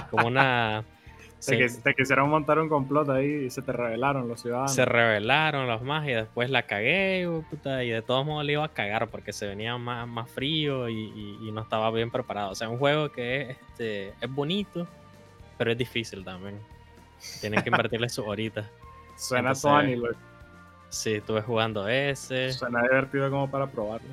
como 0.09 0.27
una, 0.27 0.83
Te, 1.45 1.95
quisieron 1.95 2.29
montar 2.29 2.59
un 2.59 2.69
complot 2.69 3.09
ahí 3.09 3.45
y 3.45 3.49
se 3.49 3.61
te 3.61 3.71
revelaron 3.71 4.27
los 4.27 4.41
ciudadanos. 4.41 4.73
Se 4.73 4.85
revelaron 4.85 5.67
los 5.67 5.81
más 5.81 6.07
y 6.07 6.11
después 6.11 6.49
la 6.49 6.63
cagué, 6.63 7.27
puta, 7.49 7.83
y 7.83 7.89
de 7.89 8.01
todos 8.01 8.25
modos 8.25 8.45
le 8.45 8.53
iba 8.53 8.65
a 8.65 8.69
cagar 8.69 9.07
porque 9.09 9.33
se 9.33 9.47
venía 9.47 9.77
más, 9.77 10.07
más 10.07 10.29
frío 10.29 10.89
y, 10.89 11.51
no 11.51 11.61
estaba 11.61 11.89
bien 11.91 12.11
preparado. 12.11 12.51
O 12.51 12.55
sea, 12.55 12.69
un 12.69 12.77
juego 12.77 13.11
que 13.11 13.51
este, 13.51 14.09
es 14.09 14.29
bonito, 14.29 14.87
pero 15.57 15.71
es 15.71 15.77
difícil 15.77 16.23
también. 16.23 16.59
Tienen 17.39 17.61
que 17.61 17.69
invertirle 17.69 18.09
sus 18.09 18.25
horitas. 18.27 18.65
Suena 19.17 19.55
Sony, 19.55 19.95
Sí, 20.89 21.15
estuve 21.15 21.41
jugando 21.41 21.87
ese. 21.87 22.53
Suena 22.53 22.81
divertido 22.83 23.29
como 23.29 23.49
para 23.49 23.67
probarlo. 23.67 24.09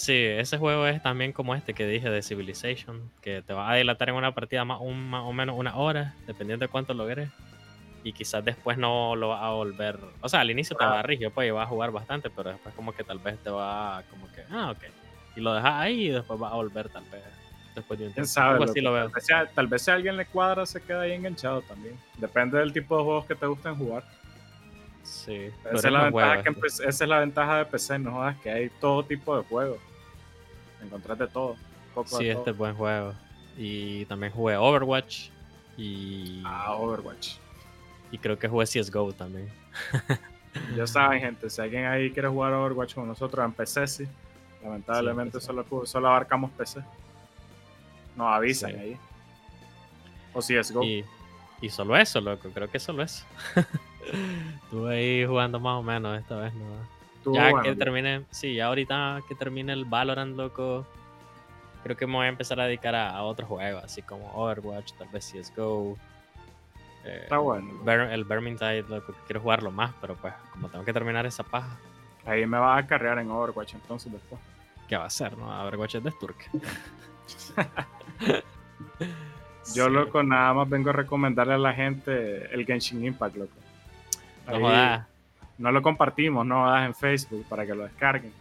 Sí, 0.00 0.14
ese 0.14 0.56
juego 0.56 0.86
es 0.86 1.02
también 1.02 1.30
como 1.30 1.54
este 1.54 1.74
que 1.74 1.86
dije 1.86 2.08
de 2.08 2.22
Civilization, 2.22 3.10
que 3.20 3.42
te 3.42 3.52
va 3.52 3.70
a 3.70 3.74
dilatar 3.74 4.08
en 4.08 4.14
una 4.14 4.34
partida 4.34 4.64
más, 4.64 4.80
un, 4.80 5.10
más 5.10 5.24
o 5.24 5.32
menos 5.34 5.58
una 5.58 5.76
hora, 5.76 6.14
dependiendo 6.26 6.64
de 6.64 6.70
cuánto 6.70 6.94
logres. 6.94 7.28
Y 8.02 8.14
quizás 8.14 8.42
después 8.42 8.78
no 8.78 9.14
lo 9.14 9.28
va 9.28 9.46
a 9.46 9.50
volver. 9.50 9.98
O 10.22 10.28
sea, 10.30 10.40
al 10.40 10.50
inicio 10.50 10.74
te 10.74 10.86
va 10.86 11.00
a 11.00 11.02
rígido, 11.02 11.30
pues, 11.32 11.48
y 11.48 11.50
vas 11.50 11.66
a 11.66 11.68
jugar 11.68 11.90
bastante, 11.90 12.30
pero 12.30 12.48
después, 12.48 12.74
como 12.74 12.94
que 12.94 13.04
tal 13.04 13.18
vez 13.18 13.36
te 13.44 13.50
va 13.50 14.02
como 14.08 14.26
que, 14.32 14.42
ah, 14.50 14.70
ok. 14.70 14.84
Y 15.36 15.40
lo 15.42 15.52
dejas 15.52 15.74
ahí 15.74 16.06
y 16.06 16.08
después 16.08 16.40
va 16.40 16.48
a 16.48 16.54
volver, 16.54 16.88
tal 16.88 17.04
vez. 17.12 17.22
Después 17.74 18.00
de 18.00 18.06
un 18.06 18.14
tiempo. 18.14 18.26
Sabe, 18.26 18.64
así 18.64 18.80
lo 18.80 18.94
veo. 18.94 19.12
Tal, 19.54 19.66
vez 19.66 19.82
si 19.82 19.90
a 19.90 19.94
alguien 19.94 20.16
le 20.16 20.24
cuadra, 20.24 20.64
se 20.64 20.80
queda 20.80 21.02
ahí 21.02 21.12
enganchado 21.12 21.60
también. 21.60 21.94
Depende 22.16 22.56
del 22.56 22.72
tipo 22.72 22.96
de 22.96 23.04
juegos 23.04 23.26
que 23.26 23.34
te 23.34 23.44
gusten 23.44 23.74
jugar. 23.74 24.04
Sí. 25.02 25.50
Esa 25.70 25.88
es, 25.88 25.92
la 25.92 26.04
ventaja 26.04 26.42
que 26.42 26.54
esa 26.66 26.88
es 26.88 27.00
la 27.02 27.18
ventaja 27.18 27.58
de 27.58 27.64
PC, 27.66 27.98
no 27.98 28.12
jodas, 28.12 28.38
que 28.38 28.50
hay 28.50 28.70
todo 28.80 29.04
tipo 29.04 29.36
de 29.36 29.44
juegos 29.44 29.89
encontraste 30.82 31.26
todo. 31.26 31.56
sí, 32.06 32.28
este 32.28 32.50
es 32.50 32.56
buen 32.56 32.74
juego. 32.74 33.14
Y 33.56 34.04
también 34.06 34.32
jugué 34.32 34.56
Overwatch. 34.56 35.28
Y. 35.76 36.42
Ah, 36.44 36.74
Overwatch. 36.74 37.36
Y 38.10 38.18
creo 38.18 38.38
que 38.38 38.48
jugué 38.48 38.66
CSGO 38.66 39.12
también. 39.12 39.48
ya 40.76 40.86
saben, 40.86 41.20
gente, 41.20 41.48
si 41.48 41.60
alguien 41.60 41.86
ahí 41.86 42.10
quiere 42.10 42.28
jugar 42.28 42.52
Overwatch 42.52 42.94
con 42.94 43.06
nosotros 43.06 43.44
en 43.44 43.52
PC, 43.52 43.86
sí. 43.86 44.08
Lamentablemente 44.62 45.40
Solo, 45.40 45.64
solo 45.86 46.08
abarcamos 46.08 46.50
PC. 46.50 46.80
Nos 48.16 48.26
avisan 48.26 48.78
ahí. 48.78 48.96
O 50.34 50.40
CSGO. 50.40 50.84
Y, 50.84 51.04
y 51.60 51.70
solo 51.70 51.96
eso, 51.96 52.20
loco. 52.20 52.50
Creo 52.52 52.70
que 52.70 52.78
solo 52.78 53.02
eso. 53.02 53.24
Estuve 54.64 54.94
ahí 54.94 55.26
jugando 55.26 55.58
más 55.60 55.78
o 55.78 55.82
menos 55.82 56.18
esta 56.18 56.36
vez, 56.36 56.52
¿no? 56.54 56.99
Ya 57.26 57.62
que 57.62 57.74
termine, 57.74 58.24
sí, 58.30 58.54
ya 58.54 58.66
ahorita 58.66 59.20
que 59.28 59.34
termine 59.34 59.72
el 59.72 59.84
Valorant, 59.84 60.36
loco, 60.36 60.86
creo 61.82 61.96
que 61.96 62.06
me 62.06 62.14
voy 62.14 62.26
a 62.26 62.28
empezar 62.28 62.60
a 62.60 62.66
dedicar 62.66 62.94
a, 62.94 63.22
otros 63.22 63.48
juegos, 63.48 63.84
así 63.84 64.02
como 64.02 64.30
Overwatch, 64.32 64.92
tal 64.94 65.08
vez 65.08 65.32
CSGO. 65.32 65.96
Eh, 67.04 67.20
Está 67.22 67.38
bueno. 67.38 67.70
el 68.10 68.24
Vermintide, 68.24 68.82
loco, 68.82 69.14
quiero 69.26 69.40
jugarlo 69.40 69.70
más, 69.70 69.92
pero 70.00 70.16
pues, 70.16 70.34
como 70.52 70.68
tengo 70.68 70.84
que 70.84 70.92
terminar 70.92 71.26
esa 71.26 71.42
paja. 71.42 71.78
Ahí 72.26 72.46
me 72.46 72.58
va 72.58 72.76
a 72.76 72.86
carrear 72.86 73.18
en 73.18 73.30
Overwatch 73.30 73.74
entonces 73.74 74.12
después. 74.12 74.40
¿Qué 74.88 74.96
va 74.96 75.04
a 75.04 75.06
hacer, 75.06 75.36
no? 75.38 75.46
Overwatch 75.66 75.96
es 75.96 76.04
de 76.04 76.10
Sturk. 76.10 76.50
Yo, 79.74 79.88
loco, 79.88 80.22
nada 80.22 80.52
más 80.52 80.68
vengo 80.68 80.90
a 80.90 80.92
recomendarle 80.92 81.54
a 81.54 81.58
la 81.58 81.72
gente 81.72 82.52
el 82.52 82.66
Genshin 82.66 83.04
Impact, 83.04 83.36
loco. 83.36 83.52
no 84.48 85.06
no 85.60 85.70
lo 85.70 85.82
compartimos, 85.82 86.44
no 86.46 86.84
en 86.84 86.94
Facebook 86.94 87.44
para 87.48 87.66
que 87.66 87.74
lo 87.74 87.84
descarguen. 87.84 88.32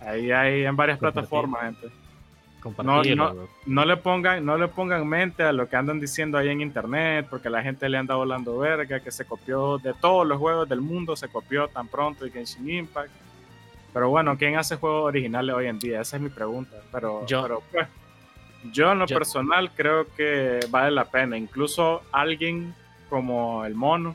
Ahí 0.00 0.32
hay 0.32 0.64
en 0.64 0.74
varias 0.74 0.98
plataformas, 0.98 1.62
gente. 1.62 1.88
No, 2.84 3.02
no, 3.66 3.84
le 3.84 3.96
pongan, 3.96 4.44
no 4.44 4.56
le 4.56 4.68
pongan 4.68 5.06
mente 5.06 5.42
a 5.42 5.52
lo 5.52 5.68
que 5.68 5.74
andan 5.74 5.98
diciendo 5.98 6.38
ahí 6.38 6.48
en 6.48 6.60
internet, 6.60 7.26
porque 7.28 7.50
la 7.50 7.60
gente 7.60 7.88
le 7.88 7.98
anda 7.98 8.14
volando 8.14 8.56
verga, 8.58 9.00
que 9.00 9.10
se 9.10 9.24
copió 9.24 9.78
de 9.78 9.92
todos 9.94 10.26
los 10.26 10.38
juegos 10.38 10.68
del 10.68 10.80
mundo, 10.80 11.16
se 11.16 11.28
copió 11.28 11.66
tan 11.68 11.88
pronto 11.88 12.24
el 12.24 12.30
Genshin 12.30 12.70
Impact. 12.70 13.10
Pero 13.92 14.08
bueno, 14.10 14.38
¿quién 14.38 14.56
hace 14.56 14.76
juegos 14.76 15.06
originales 15.06 15.54
hoy 15.54 15.66
en 15.66 15.78
día? 15.78 16.00
Esa 16.00 16.16
es 16.16 16.22
mi 16.22 16.30
pregunta. 16.30 16.76
Pero 16.92 17.26
yo, 17.26 17.62
pues, 17.70 17.88
yo 18.72 18.92
en 18.92 19.00
lo 19.00 19.06
personal 19.06 19.70
creo 19.72 20.06
que 20.16 20.60
vale 20.70 20.92
la 20.92 21.04
pena. 21.04 21.36
Incluso 21.36 22.02
alguien 22.12 22.74
como 23.10 23.64
el 23.64 23.74
mono, 23.74 24.14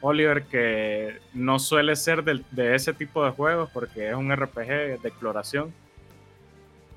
Oliver, 0.00 0.44
que 0.44 1.18
no 1.34 1.58
suele 1.58 1.96
ser 1.96 2.24
de, 2.24 2.74
ese 2.74 2.92
tipo 2.92 3.24
de 3.24 3.30
juegos 3.32 3.70
porque 3.72 4.08
es 4.08 4.14
un 4.14 4.34
RPG 4.34 5.00
de 5.00 5.08
exploración. 5.08 5.72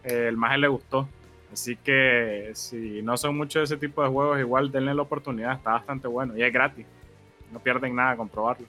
el 0.04 0.38
más 0.38 0.58
le 0.58 0.68
gustó. 0.68 1.08
Así 1.52 1.76
que 1.76 2.52
si 2.56 3.02
no 3.04 3.16
son 3.16 3.38
muchos 3.38 3.70
de 3.70 3.76
ese 3.76 3.78
tipo 3.78 4.04
de 4.04 4.10
juegos, 4.10 4.40
igual 4.40 4.72
denle 4.72 4.94
la 4.96 5.04
oportunidad, 5.04 5.54
está 5.54 5.74
bastante 5.74 6.08
bueno 6.08 6.36
y 6.36 6.44
es 6.44 6.52
gratis. 6.52 6.86
No 7.52 7.60
pierden 7.60 7.96
nada 7.96 8.16
con 8.18 8.28
probarlo. 8.28 8.66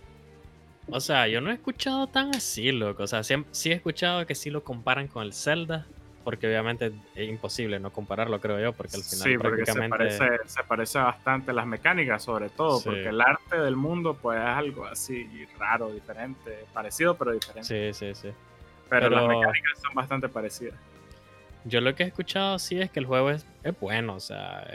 O 0.91 1.01
sea, 1.01 1.27
yo 1.27 1.41
no 1.41 1.51
he 1.51 1.55
escuchado 1.55 2.07
tan 2.09 2.35
así, 2.35 2.71
loco. 2.71 3.05
O 3.05 3.07
sea, 3.07 3.23
sí, 3.23 3.35
sí 3.53 3.71
he 3.71 3.75
escuchado 3.75 4.27
que 4.27 4.35
sí 4.35 4.51
lo 4.51 4.63
comparan 4.63 5.09
con 5.09 5.23
el 5.23 5.33
Zelda, 5.33 5.87
porque 6.25 6.49
obviamente 6.49 6.93
es 7.15 7.29
imposible 7.29 7.79
no 7.79 7.93
compararlo, 7.93 8.41
creo 8.41 8.59
yo, 8.59 8.73
porque 8.73 8.97
al 8.97 9.03
final 9.03 9.29
sí, 9.29 9.39
prácticamente... 9.39 10.11
se 10.11 10.19
parece, 10.19 10.49
se 10.49 10.65
parece 10.65 10.99
bastante 10.99 11.53
las 11.53 11.67
mecánicas, 11.67 12.23
sobre 12.23 12.49
todo, 12.49 12.83
porque 12.83 13.09
el 13.09 13.21
arte 13.21 13.59
del 13.61 13.77
mundo 13.77 14.19
pues 14.21 14.39
es 14.39 14.45
algo 14.45 14.87
así 14.87 15.47
raro, 15.59 15.91
diferente, 15.93 16.65
parecido 16.73 17.17
pero 17.17 17.33
diferente. 17.33 17.93
Sí, 17.93 17.93
sí, 17.93 18.15
sí. 18.15 18.35
Pero, 18.89 19.11
las 19.11 19.29
mecánicas 19.29 19.81
son 19.83 19.95
bastante 19.95 20.29
parecidas. 20.29 20.75
Yo 21.65 21.81
lo 21.81 21.95
que 21.95 22.03
he 22.03 22.07
escuchado 22.07 22.59
sí 22.59 22.81
es 22.81 22.91
que 22.91 23.01
el 23.01 23.07
juego 23.07 23.31
es, 23.31 23.47
es 23.63 23.79
bueno, 23.79 24.17
o 24.17 24.21
sea, 24.21 24.67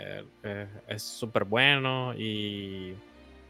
es 0.88 1.04
súper 1.04 1.44
bueno 1.44 2.14
y 2.16 2.96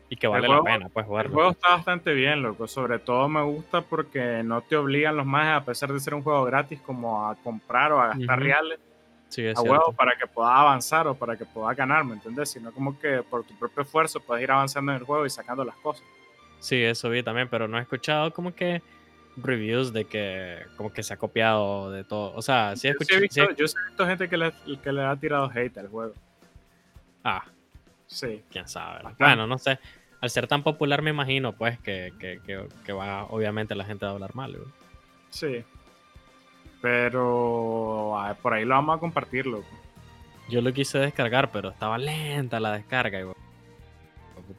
y 0.09 0.15
que 0.15 0.27
vale 0.27 0.47
la 0.47 0.63
pena 0.63 0.89
pues 0.89 1.05
jugarlo. 1.05 1.29
El 1.29 1.33
juego 1.35 1.51
está 1.51 1.69
bastante 1.69 2.13
bien, 2.13 2.41
loco. 2.41 2.67
Sobre 2.67 2.97
todo 2.99 3.29
me 3.29 3.43
gusta 3.43 3.81
porque 3.81 4.41
no 4.43 4.61
te 4.61 4.75
obligan 4.75 5.15
los 5.15 5.25
más, 5.25 5.61
a 5.61 5.63
pesar 5.63 5.93
de 5.93 5.99
ser 5.99 6.15
un 6.15 6.23
juego 6.23 6.43
gratis, 6.45 6.81
como 6.81 7.27
a 7.27 7.35
comprar 7.35 7.91
o 7.91 8.01
a 8.01 8.07
gastar 8.07 8.39
reales 8.39 8.79
a 9.55 9.61
huevo 9.61 9.93
para 9.93 10.17
que 10.17 10.25
puedas 10.25 10.51
avanzar 10.51 11.07
o 11.07 11.13
para 11.13 11.37
que 11.37 11.45
puedas 11.45 11.77
ganar, 11.77 12.03
¿me 12.03 12.13
entiendes? 12.13 12.49
Sino 12.49 12.71
como 12.71 12.97
que 12.97 13.21
por 13.21 13.43
tu 13.43 13.53
propio 13.55 13.83
esfuerzo 13.83 14.19
puedes 14.19 14.43
ir 14.43 14.51
avanzando 14.51 14.91
en 14.91 14.97
el 14.97 15.03
juego 15.03 15.25
y 15.25 15.29
sacando 15.29 15.63
las 15.63 15.75
cosas. 15.75 16.03
Sí, 16.59 16.81
eso 16.81 17.09
vi 17.09 17.21
también, 17.21 17.47
pero 17.47 17.67
no 17.67 17.77
he 17.77 17.81
escuchado 17.81 18.33
como 18.33 18.53
que 18.55 18.81
reviews 19.37 19.93
de 19.93 20.05
que 20.05 20.65
como 20.75 20.91
que 20.91 21.03
se 21.03 21.13
ha 21.13 21.17
copiado 21.17 21.91
de 21.91 22.03
todo. 22.03 22.33
O 22.35 22.41
sea, 22.41 22.75
sí 22.75 22.87
he 22.87 22.91
escuchado. 22.91 23.19
Yo, 23.29 23.43
he 23.43 23.53
visto, 23.53 24.05
gente 24.07 24.27
que 24.27 24.37
le, 24.37 24.51
que 24.83 24.91
le 24.91 25.03
ha 25.03 25.15
tirado 25.15 25.51
hate 25.53 25.77
al 25.77 25.87
juego. 25.87 26.13
Ah. 27.23 27.45
Sí. 28.07 28.43
Quién 28.49 28.67
sabe. 28.67 29.07
Bueno, 29.19 29.45
no 29.45 29.59
sé 29.59 29.77
al 30.21 30.29
ser 30.29 30.47
tan 30.47 30.63
popular 30.63 31.01
me 31.01 31.11
imagino 31.11 31.53
pues 31.53 31.79
que, 31.79 32.11
va 32.91 33.23
obviamente 33.25 33.75
la 33.75 33.85
gente 33.85 34.05
a 34.05 34.09
hablar 34.09 34.35
mal. 34.35 34.57
Sí. 35.29 35.63
Pero 36.81 38.15
por 38.41 38.53
ahí 38.53 38.65
lo 38.65 38.75
vamos 38.75 38.97
a 38.97 38.99
compartir, 38.99 39.45
loco. 39.45 39.67
Yo 40.49 40.61
lo 40.61 40.73
quise 40.73 40.97
descargar, 40.97 41.51
pero 41.51 41.69
estaba 41.69 41.97
lenta 41.97 42.59
la 42.59 42.73
descarga. 42.73 43.19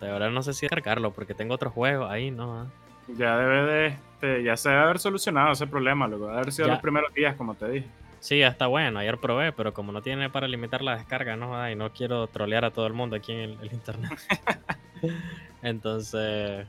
ahora 0.03 0.31
no 0.31 0.43
sé 0.43 0.53
si 0.53 0.67
descargarlo 0.67 1.13
porque 1.13 1.35
tengo 1.35 1.55
otro 1.55 1.71
juego 1.71 2.07
ahí, 2.07 2.31
¿no? 2.31 2.71
Ya 3.09 3.37
debe 3.37 3.63
de, 3.65 3.87
este, 3.87 4.43
ya 4.43 4.57
se 4.57 4.69
debe 4.69 4.83
haber 4.83 4.99
solucionado 4.99 5.53
ese 5.53 5.67
problema, 5.67 6.07
loco. 6.07 6.27
Debe 6.27 6.39
haber 6.39 6.53
sido 6.53 6.69
los 6.69 6.79
primeros 6.81 7.13
días, 7.15 7.35
como 7.37 7.55
te 7.55 7.69
dije. 7.69 7.89
Sí, 8.21 8.39
ya 8.39 8.49
está 8.49 8.67
bueno. 8.67 8.99
Ayer 8.99 9.17
probé, 9.19 9.51
pero 9.53 9.73
como 9.73 9.93
no 9.93 10.03
tiene 10.03 10.29
para 10.29 10.47
limitar 10.47 10.83
la 10.83 10.97
descarga, 10.97 11.37
no, 11.37 11.69
y 11.69 11.75
no 11.75 11.91
quiero 11.91 12.27
trolear 12.27 12.67
a 12.67 12.71
todo 12.71 12.87
el 12.87 12.93
mundo 12.93 13.17
aquí 13.17 13.33
en 13.33 13.59
el 13.61 13.73
internet. 13.73 14.13
Entonces 15.63 16.67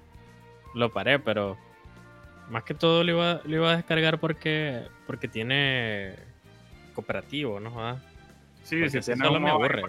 lo 0.74 0.92
paré, 0.92 1.20
pero 1.20 1.58
más 2.50 2.64
que 2.64 2.74
todo 2.74 3.04
lo 3.04 3.12
iba, 3.12 3.42
lo 3.46 3.56
iba 3.56 3.72
a 3.72 3.78
descargar 3.78 4.20
porque, 4.20 4.88
porque 5.08 5.28
tiene 5.28 6.16
cooperativo, 6.94 7.60
¿no? 7.60 7.74
Ah, 7.80 7.98
sí, 8.64 8.90
sí, 8.90 9.00
tiene 9.00 9.26
solo 9.26 9.40
me 9.40 9.50
aburre. 9.50 9.84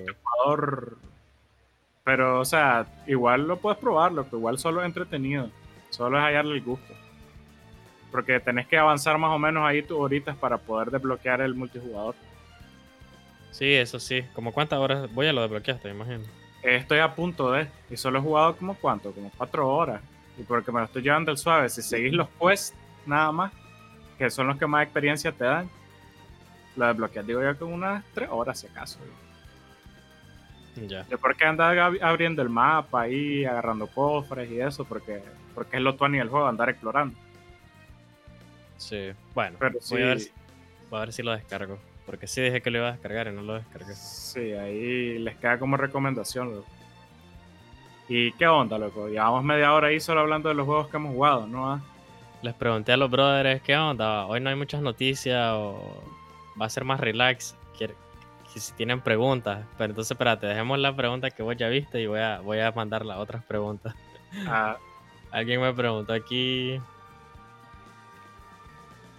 Pero, 2.05 2.41
o 2.41 2.45
sea, 2.45 2.87
igual 3.07 3.47
lo 3.47 3.59
puedes 3.59 3.79
probarlo, 3.79 4.25
pero 4.25 4.39
igual 4.39 4.59
solo 4.59 4.81
es 4.81 4.87
entretenido. 4.87 5.51
Solo 5.91 6.19
es 6.19 6.25
hallarle 6.25 6.55
el 6.55 6.63
gusto. 6.63 6.95
Porque 8.11 8.41
tenés 8.41 8.67
que 8.67 8.77
avanzar 8.77 9.19
más 9.19 9.31
o 9.31 9.39
menos 9.39 9.65
ahí 9.65 9.83
tus 9.83 9.99
horitas 9.99 10.37
para 10.37 10.59
poder 10.59 10.91
desbloquear 10.91 11.41
el 11.41 11.55
multijugador. 11.55 12.15
Sí, 13.53 13.73
eso 13.73 14.01
sí. 14.01 14.25
¿Como 14.35 14.53
cuántas 14.53 14.81
horas? 14.81 15.13
Voy 15.15 15.29
a 15.29 15.33
lo 15.33 15.43
desbloqueaste, 15.43 15.89
me 15.89 15.95
imagino. 15.95 16.42
Estoy 16.63 17.01
a 17.01 17.15
punto 17.15 17.51
de. 17.51 17.69
Y 17.91 17.97
solo 17.97 18.19
he 18.19 18.23
jugado 18.23 18.57
como 18.57 18.75
cuánto, 18.75 19.13
como 19.13 19.31
cuatro 19.37 19.69
horas. 19.69 20.01
Y 20.39 20.43
porque 20.43 20.71
me 20.73 20.81
lo 20.81 20.87
estoy 20.87 21.03
llevando 21.03 21.31
el 21.31 21.39
suave. 21.39 21.69
Si 21.69 21.83
seguís 21.83 22.13
los 22.13 22.29
quests, 22.41 22.75
nada 23.05 23.33
más, 23.33 23.53
que 24.19 24.31
son 24.31 24.47
los 24.47 24.57
que 24.57 24.67
más 24.67 24.85
experiencia 24.85 25.33
te 25.33 25.45
dan, 25.45 25.69
lo 26.77 26.87
desbloqueas, 26.87 27.27
digo 27.27 27.43
yo, 27.43 27.59
con 27.59 27.73
unas 27.73 28.05
tres 28.15 28.29
horas 28.31 28.61
si 28.61 28.67
acaso. 28.67 28.99
Ya. 30.89 31.03
¿De 31.03 31.19
por 31.19 31.37
qué 31.37 31.45
andas 31.45 31.77
abriendo 32.01 32.41
el 32.41 32.49
mapa 32.49 33.03
ahí, 33.03 33.45
agarrando 33.45 33.87
cofres 33.89 34.51
y 34.51 34.61
eso? 34.61 34.85
Porque, 34.85 35.23
porque 35.55 35.77
es 35.77 35.83
lo 35.83 35.97
tuani 35.97 36.19
del 36.19 36.29
juego, 36.29 36.47
andar 36.47 36.71
explorando. 36.71 37.19
Sí, 38.79 39.13
bueno, 39.35 39.57
Pero 39.61 39.79
voy, 39.91 40.03
a 40.03 40.07
ver, 40.07 40.19
voy 40.91 40.99
a 40.99 41.01
ver 41.01 41.13
si 41.13 41.23
lo 41.23 41.33
descargo. 41.33 41.79
Porque 42.07 42.27
sí 42.27 42.41
dije 42.41 42.61
que 42.61 42.71
lo 42.71 42.79
iba 42.79 42.89
a 42.89 42.93
descargar 42.93 43.29
y 43.29 43.33
no 43.33 43.43
lo 43.43 43.55
descargué. 43.55 43.95
Sí, 43.95 44.53
ahí 44.53 45.19
les 45.19 45.37
queda 45.37 45.59
como 45.59 45.77
recomendación, 45.77 46.55
loco. 46.55 46.67
¿Y 48.09 48.33
qué 48.33 48.47
onda, 48.47 48.79
loco? 48.79 49.09
Llevamos 49.09 49.45
media 49.45 49.73
hora 49.73 49.89
ahí 49.89 50.01
solo 50.01 50.21
hablando 50.21 50.49
de 50.49 50.55
los 50.57 50.67
juegos 50.67 50.89
que 50.89 50.97
hemos 50.97 51.15
jugado, 51.15 51.47
¿no? 51.47 51.71
Ah, 51.73 51.81
Les 52.43 52.55
pregunté 52.55 52.93
a 52.93 52.97
los 52.97 53.11
brothers 53.11 53.63
qué 53.63 53.77
onda. 53.77 54.27
Hoy 54.27 54.41
no 54.41 54.51
hay 54.51 54.57
muchas 54.57 54.83
noticias 54.83 55.51
o 55.55 56.03
va 56.61 56.67
a 56.67 56.71
ser 56.71 56.85
más 56.85 56.99
relax. 57.01 57.55
Quiere- 57.79 57.95
si 58.55 58.73
tienen 58.75 59.01
preguntas. 59.01 59.65
Pero 59.79 59.93
entonces, 59.93 60.11
espérate, 60.11 60.47
dejemos 60.47 60.79
la 60.79 60.95
pregunta 60.95 61.31
que 61.31 61.43
vos 61.43 61.57
ya 61.57 61.69
viste 61.69 62.03
y 62.03 62.07
voy 62.07 62.21
a, 62.21 62.41
voy 62.41 62.59
a 62.61 62.71
mandar 62.73 63.07
las 63.07 63.17
otras 63.19 63.43
preguntas. 63.45 63.95
Ah, 64.47 64.77
Alguien 65.31 65.63
me 65.63 65.73
preguntó 65.73 66.13
aquí. 66.13 66.79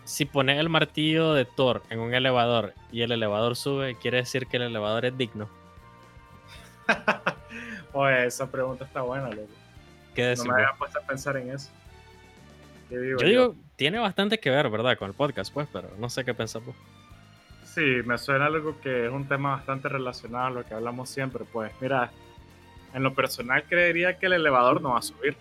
Si 0.05 0.25
pones 0.25 0.59
el 0.59 0.69
martillo 0.69 1.33
de 1.33 1.45
Thor 1.45 1.81
en 1.89 1.99
un 1.99 2.13
elevador 2.13 2.73
y 2.91 3.01
el 3.01 3.11
elevador 3.11 3.55
sube, 3.55 3.95
quiere 3.95 4.17
decir 4.17 4.47
que 4.47 4.57
el 4.57 4.63
elevador 4.63 5.05
es 5.05 5.17
digno. 5.17 5.49
Oye, 7.93 8.25
esa 8.25 8.49
pregunta 8.51 8.85
está 8.85 9.01
buena, 9.01 9.29
loco. 9.29 9.47
¿Qué 10.13 10.23
No 10.23 10.27
decís 10.29 10.45
me 10.45 10.53
había 10.53 10.73
puesto 10.77 10.99
a 10.99 11.01
pensar 11.03 11.37
en 11.37 11.51
eso. 11.51 11.69
¿Qué 12.89 12.97
digo 12.97 13.19
Yo 13.19 13.27
digo, 13.27 13.55
tiene 13.75 13.99
bastante 13.99 14.39
que 14.39 14.49
ver, 14.49 14.69
¿verdad? 14.69 14.97
Con 14.97 15.07
el 15.09 15.15
podcast, 15.15 15.53
pues, 15.53 15.67
pero 15.71 15.89
no 15.97 16.09
sé 16.09 16.25
qué 16.25 16.33
pensás 16.33 16.63
vos. 16.65 16.75
Sí, 17.63 18.01
me 18.05 18.17
suena 18.17 18.47
algo 18.47 18.79
que 18.81 19.05
es 19.07 19.11
un 19.11 19.27
tema 19.27 19.51
bastante 19.55 19.89
relacionado 19.89 20.47
a 20.47 20.49
lo 20.51 20.65
que 20.65 20.73
hablamos 20.73 21.09
siempre. 21.09 21.45
Pues 21.45 21.71
mira, 21.79 22.11
en 22.93 23.01
lo 23.01 23.13
personal 23.15 23.63
creería 23.63 24.19
que 24.19 24.27
el 24.27 24.33
elevador 24.33 24.81
no 24.81 24.91
va 24.91 24.99
a 24.99 25.01
subir. 25.01 25.35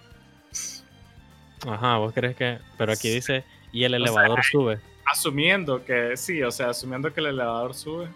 Ajá, 1.66 1.96
vos 1.98 2.12
crees 2.14 2.34
que. 2.36 2.58
Pero 2.78 2.92
aquí 2.92 3.08
Sí. 3.08 3.14
dice, 3.16 3.44
y 3.72 3.84
el 3.84 3.92
sea, 3.92 3.98
elevador 3.98 4.44
sube. 4.44 4.78
Asumiendo 5.04 5.84
que 5.84 6.16
sí, 6.16 6.42
o 6.42 6.50
sea, 6.52 6.68
asumiendo 6.70 7.12
que 7.12 7.20
el 7.20 7.26
elevador 7.26 7.74
sube, 7.74 8.08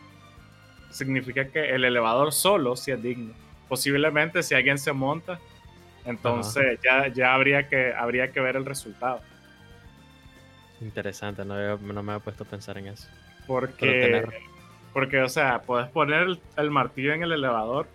significa 0.91 1.49
que 1.49 1.71
el 1.75 1.85
elevador 1.85 2.33
solo 2.33 2.77
sí 2.77 2.93
es 2.93 3.03
digno. 3.03 3.35
Posiblemente 3.69 4.43
si 4.43 4.55
alguien 4.55 4.79
se 4.79 4.93
monta, 4.93 5.41
entonces 6.05 6.79
ya, 6.85 7.09
ya 7.09 7.35
habría, 7.35 7.69
que, 7.69 7.93
habría 7.93 8.31
que 8.31 8.41
ver 8.41 8.57
el 8.57 8.65
resultado. 8.65 9.21
Interesante, 10.81 11.45
no, 11.45 11.55
había- 11.55 11.77
no 11.77 12.03
me 12.03 12.13
había 12.13 12.23
puesto 12.25 12.45
a 12.45 12.47
pensar 12.47 12.79
en 12.79 12.89
eso. 12.89 13.09
Porque, 13.47 14.23
porque 14.93 15.21
o 15.23 15.29
sea, 15.29 15.63
puedes 15.63 15.89
poner 15.91 16.23
el, 16.23 16.41
el 16.57 16.71
martillo 16.71 17.13
en 17.13 17.23
el 17.23 17.33
elevador 17.33 17.89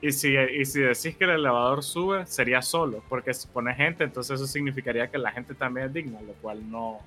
y 0.00 0.12
si, 0.12 0.36
y 0.36 0.64
si 0.64 0.80
decís 0.80 1.16
que 1.16 1.24
el 1.24 1.30
elevador 1.30 1.82
sube, 1.82 2.26
sería 2.26 2.60
solo. 2.62 3.02
Porque 3.08 3.32
si 3.32 3.48
pones 3.48 3.76
gente, 3.76 4.04
entonces 4.04 4.34
eso 4.40 4.46
significaría 4.46 5.08
que 5.10 5.18
la 5.18 5.30
gente 5.32 5.54
también 5.54 5.86
es 5.86 5.92
digna, 5.92 6.20
lo 6.20 6.32
cual 6.34 6.70
no, 6.70 6.98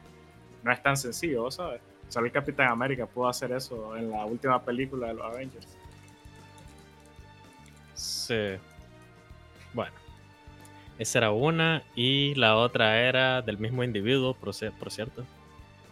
no 0.64 0.72
es 0.72 0.82
tan 0.82 0.98
sencillo, 0.98 1.44
¿vos 1.44 1.56
¿sabes? 1.56 1.82
Solo 2.10 2.26
el 2.26 2.32
Capitán 2.32 2.70
América 2.70 3.06
pudo 3.06 3.28
hacer 3.28 3.52
eso 3.52 3.96
en 3.98 4.10
la 4.12 4.26
última 4.26 4.62
película 4.64 5.08
de 5.08 5.14
los 5.16 5.26
Avengers. 5.26 5.68
Sí. 7.94 8.56
Bueno. 9.74 9.94
Esa 10.98 11.20
era 11.20 11.32
una. 11.32 11.84
Y 11.96 12.34
la 12.36 12.56
otra 12.56 13.00
era 13.02 13.42
del 13.42 13.58
mismo 13.60 13.84
individuo, 13.84 14.34
por, 14.34 14.50
ci- 14.50 14.72
por 14.72 14.90
cierto. 14.92 15.24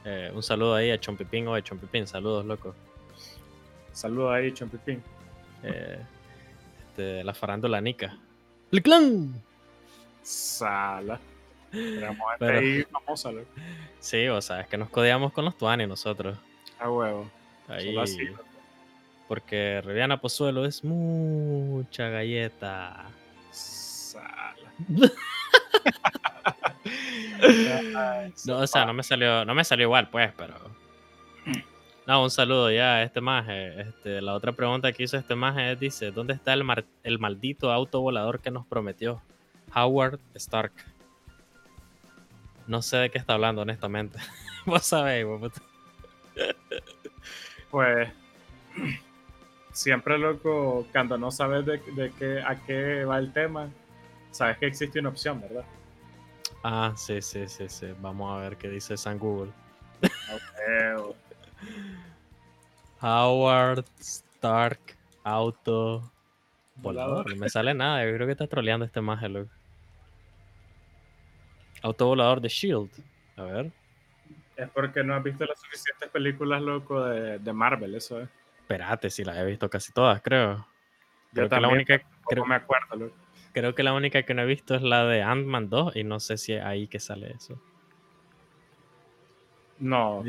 Eh, 0.04 0.32
un 0.34 0.42
saludo 0.42 0.74
ahí 0.76 0.90
a 0.92 1.00
Chompipín 1.00 1.48
o 1.48 1.54
a 1.54 1.62
Chompipín. 1.62 2.08
Saludos, 2.08 2.46
loco. 2.46 2.74
Saludos 3.92 4.34
ahí, 4.34 4.52
Chompipín. 4.52 5.04
Eh, 5.64 6.00
este, 6.96 7.24
la 7.26 7.34
farándula 7.34 7.82
Nica. 7.82 8.18
¡El 8.72 8.82
clan! 8.82 9.42
Sala. 10.22 11.20
Tenemos 11.72 12.18
gente 12.32 12.36
Pero- 12.40 12.60
ahí 12.60 12.84
famosa, 12.84 13.32
loco. 13.34 13.48
Sí, 14.00 14.28
o 14.28 14.42
sea, 14.42 14.62
es 14.62 14.68
que 14.68 14.78
nos 14.78 14.90
codeamos 14.90 15.34
con 15.34 15.44
los 15.46 15.58
Tuani 15.58 15.86
nosotros. 15.86 16.38
A 16.80 16.90
huevo. 16.90 17.30
Ahí. 17.68 17.98
Así. 17.98 18.30
Porque 19.28 19.82
Riviana 19.84 20.22
Pozuelo 20.22 20.66
es 20.66 20.84
mucha 20.84 22.08
galleta. 22.10 23.06
Sala. 23.52 24.72
No, 28.46 28.58
o 28.60 28.68
sea, 28.68 28.86
no 28.86 28.94
me 28.94 29.02
salió, 29.04 29.44
no 29.44 29.56
me 29.56 29.64
salió 29.64 29.86
igual, 29.86 30.10
pues, 30.10 30.32
pero. 30.38 30.54
No, 32.08 32.22
un 32.24 32.30
saludo 32.30 32.70
ya 32.72 32.96
a 32.96 33.04
este 33.04 33.20
maje. 33.20 33.82
Este, 33.82 34.22
la 34.22 34.34
otra 34.36 34.52
pregunta 34.52 34.92
que 34.92 35.04
hizo 35.04 35.18
este 35.18 35.36
maje 35.36 35.72
es, 35.72 35.80
dice, 35.80 36.12
¿dónde 36.12 36.34
está 36.34 36.54
el, 36.54 36.64
mar- 36.64 36.86
el 37.04 37.18
maldito 37.18 37.72
auto 37.72 38.00
volador 38.02 38.40
que 38.40 38.52
nos 38.52 38.66
prometió? 38.68 39.22
Howard 39.74 40.20
Stark. 40.36 40.72
No 42.68 42.82
sé 42.82 42.98
de 42.98 43.10
qué 43.10 43.18
está 43.18 43.34
hablando, 43.34 43.62
honestamente. 43.64 44.20
Vos 44.66 44.86
sabéis, 44.86 45.26
vos. 45.26 45.52
Pues 47.72 48.08
siempre 49.74 50.18
loco, 50.18 50.88
cuando 50.94 51.18
no 51.18 51.30
sabes 51.30 51.66
de, 51.66 51.78
de 51.78 52.12
qué, 52.18 52.42
a 52.42 52.56
qué 52.66 53.04
va 53.04 53.18
el 53.20 53.34
tema, 53.34 53.68
sabes 54.32 54.58
que 54.60 54.68
existe 54.68 55.00
una 55.00 55.10
opción, 55.10 55.42
¿verdad? 55.42 55.66
Ah, 56.64 56.94
sí, 56.96 57.22
sí, 57.22 57.50
sí, 57.50 57.68
sí. 57.68 57.88
Vamos 58.00 58.32
a 58.34 58.40
ver 58.42 58.56
qué 58.56 58.70
dice 58.70 58.96
San 58.96 59.20
Google. 59.20 59.52
Eh, 60.02 60.96
Howard 63.02 63.86
Stark 64.00 64.80
Auto 65.24 66.12
Volador. 66.78 67.30
No 67.30 67.36
me 67.38 67.50
sale 67.50 67.74
nada. 67.74 68.06
Yo 68.06 68.14
creo 68.16 68.28
que 68.28 68.32
está 68.34 68.48
troleando 68.48 68.86
este 68.86 69.02
maje, 69.02 69.30
loco. 69.30 69.52
Auto 71.82 72.08
volador 72.08 72.42
de 72.42 72.50
Shield. 72.50 72.90
A 73.38 73.44
ver. 73.44 73.72
es 74.56 74.70
porque 74.70 75.04
no 75.04 75.14
has 75.14 75.24
visto 75.24 75.46
las 75.46 75.60
suficientes 75.60 76.10
películas, 76.10 76.62
loco, 76.62 77.04
de, 77.06 77.38
de 77.40 77.54
Marvel, 77.54 77.94
eso 77.96 78.22
es. 78.22 78.30
Espérate, 78.62 79.10
si 79.10 79.24
las 79.24 79.38
he 79.38 79.46
visto 79.46 79.70
casi 79.70 79.92
todas, 79.92 80.22
creo. 80.22 80.66
Creo 81.34 81.46
Yo 81.46 81.50
que, 81.50 81.56
la 81.56 81.62
también 81.62 81.74
única, 81.74 82.00
tampoco 82.00 82.30
creo, 82.30 82.46
me 82.46 82.56
acuerdo, 82.56 82.96
loco. 82.96 83.16
creo 83.54 83.76
que 83.76 83.84
la 83.84 83.94
única 83.94 84.24
que 84.24 84.34
no 84.34 84.42
he 84.42 84.46
visto 84.46 84.74
es 84.74 84.82
la 84.82 85.06
de 85.06 85.22
Ant-Man 85.22 85.70
2 85.70 85.96
y 85.98 86.04
no 86.04 86.20
sé 86.20 86.38
si 86.38 86.54
es 86.54 86.64
ahí 86.64 86.88
que 86.88 87.00
sale 87.00 87.32
eso. 87.34 87.62
No, 89.78 90.24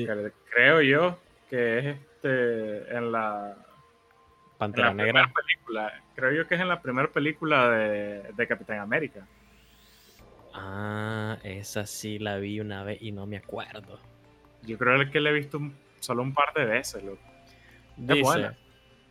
creo 0.51 0.83
yo 0.83 1.19
que 1.49 1.79
es 1.79 1.85
este 1.97 2.97
en 2.97 3.13
la, 3.13 3.53
en 3.57 4.59
Pantera 4.59 4.89
la 4.89 4.95
Negra. 4.95 5.33
película. 5.35 6.03
Creo 6.15 6.33
yo 6.33 6.49
que 6.49 6.55
es 6.57 6.61
en 6.61 6.69
la 6.69 6.81
primera 6.83 7.09
película 7.09 7.71
de, 7.71 8.23
de 8.35 8.47
Capitán 8.47 8.79
América. 8.81 9.27
Ah, 10.55 11.39
esa 11.43 11.87
sí 11.87 12.19
la 12.19 12.39
vi 12.39 12.61
una 12.61 12.83
vez 12.83 13.01
y 13.03 13.13
no 13.13 13.27
me 13.27 13.37
acuerdo. 13.37 14.01
Yo 14.63 14.79
creo 14.79 15.11
que 15.11 15.21
la 15.21 15.31
he 15.31 15.33
visto 15.35 15.61
solo 16.01 16.23
un 16.23 16.33
par 16.33 16.53
de 16.55 16.65
veces, 16.65 17.03
loco. 17.05 17.21
Dice, 17.97 18.23
buena. 18.23 18.55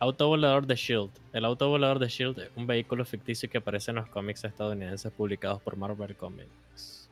auto 0.00 0.28
volador 0.28 0.66
de 0.66 0.74
Shield. 0.74 1.10
El 1.32 1.44
auto 1.44 1.68
volador 1.68 1.98
de 2.00 2.08
Shield 2.08 2.38
es 2.40 2.50
un 2.56 2.66
vehículo 2.66 3.04
ficticio 3.04 3.48
que 3.48 3.58
aparece 3.58 3.90
en 3.92 3.96
los 3.96 4.08
cómics 4.08 4.44
estadounidenses 4.44 5.12
publicados 5.12 5.62
por 5.62 5.76
Marvel 5.76 6.16
Comics. 6.16 7.08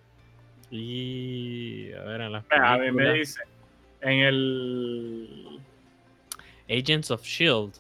Y 0.71 1.93
a 1.93 2.03
ver, 2.03 2.21
en 2.23 2.33
las 2.33 2.45
A 2.51 2.77
mí 2.79 2.91
me 2.91 2.93
películas- 3.05 3.15
dice, 3.15 3.41
en 4.05 4.21
el... 4.21 5.61
Agents 6.69 7.11
of 7.11 7.23
Shield. 7.23 7.73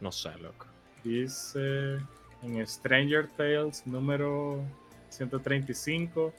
No 0.00 0.12
sé, 0.12 0.30
loco. 0.38 0.66
Dice 1.02 1.98
en 2.42 2.66
Stranger 2.66 3.28
Tales 3.28 3.86
número 3.86 4.62
135. 5.10 6.32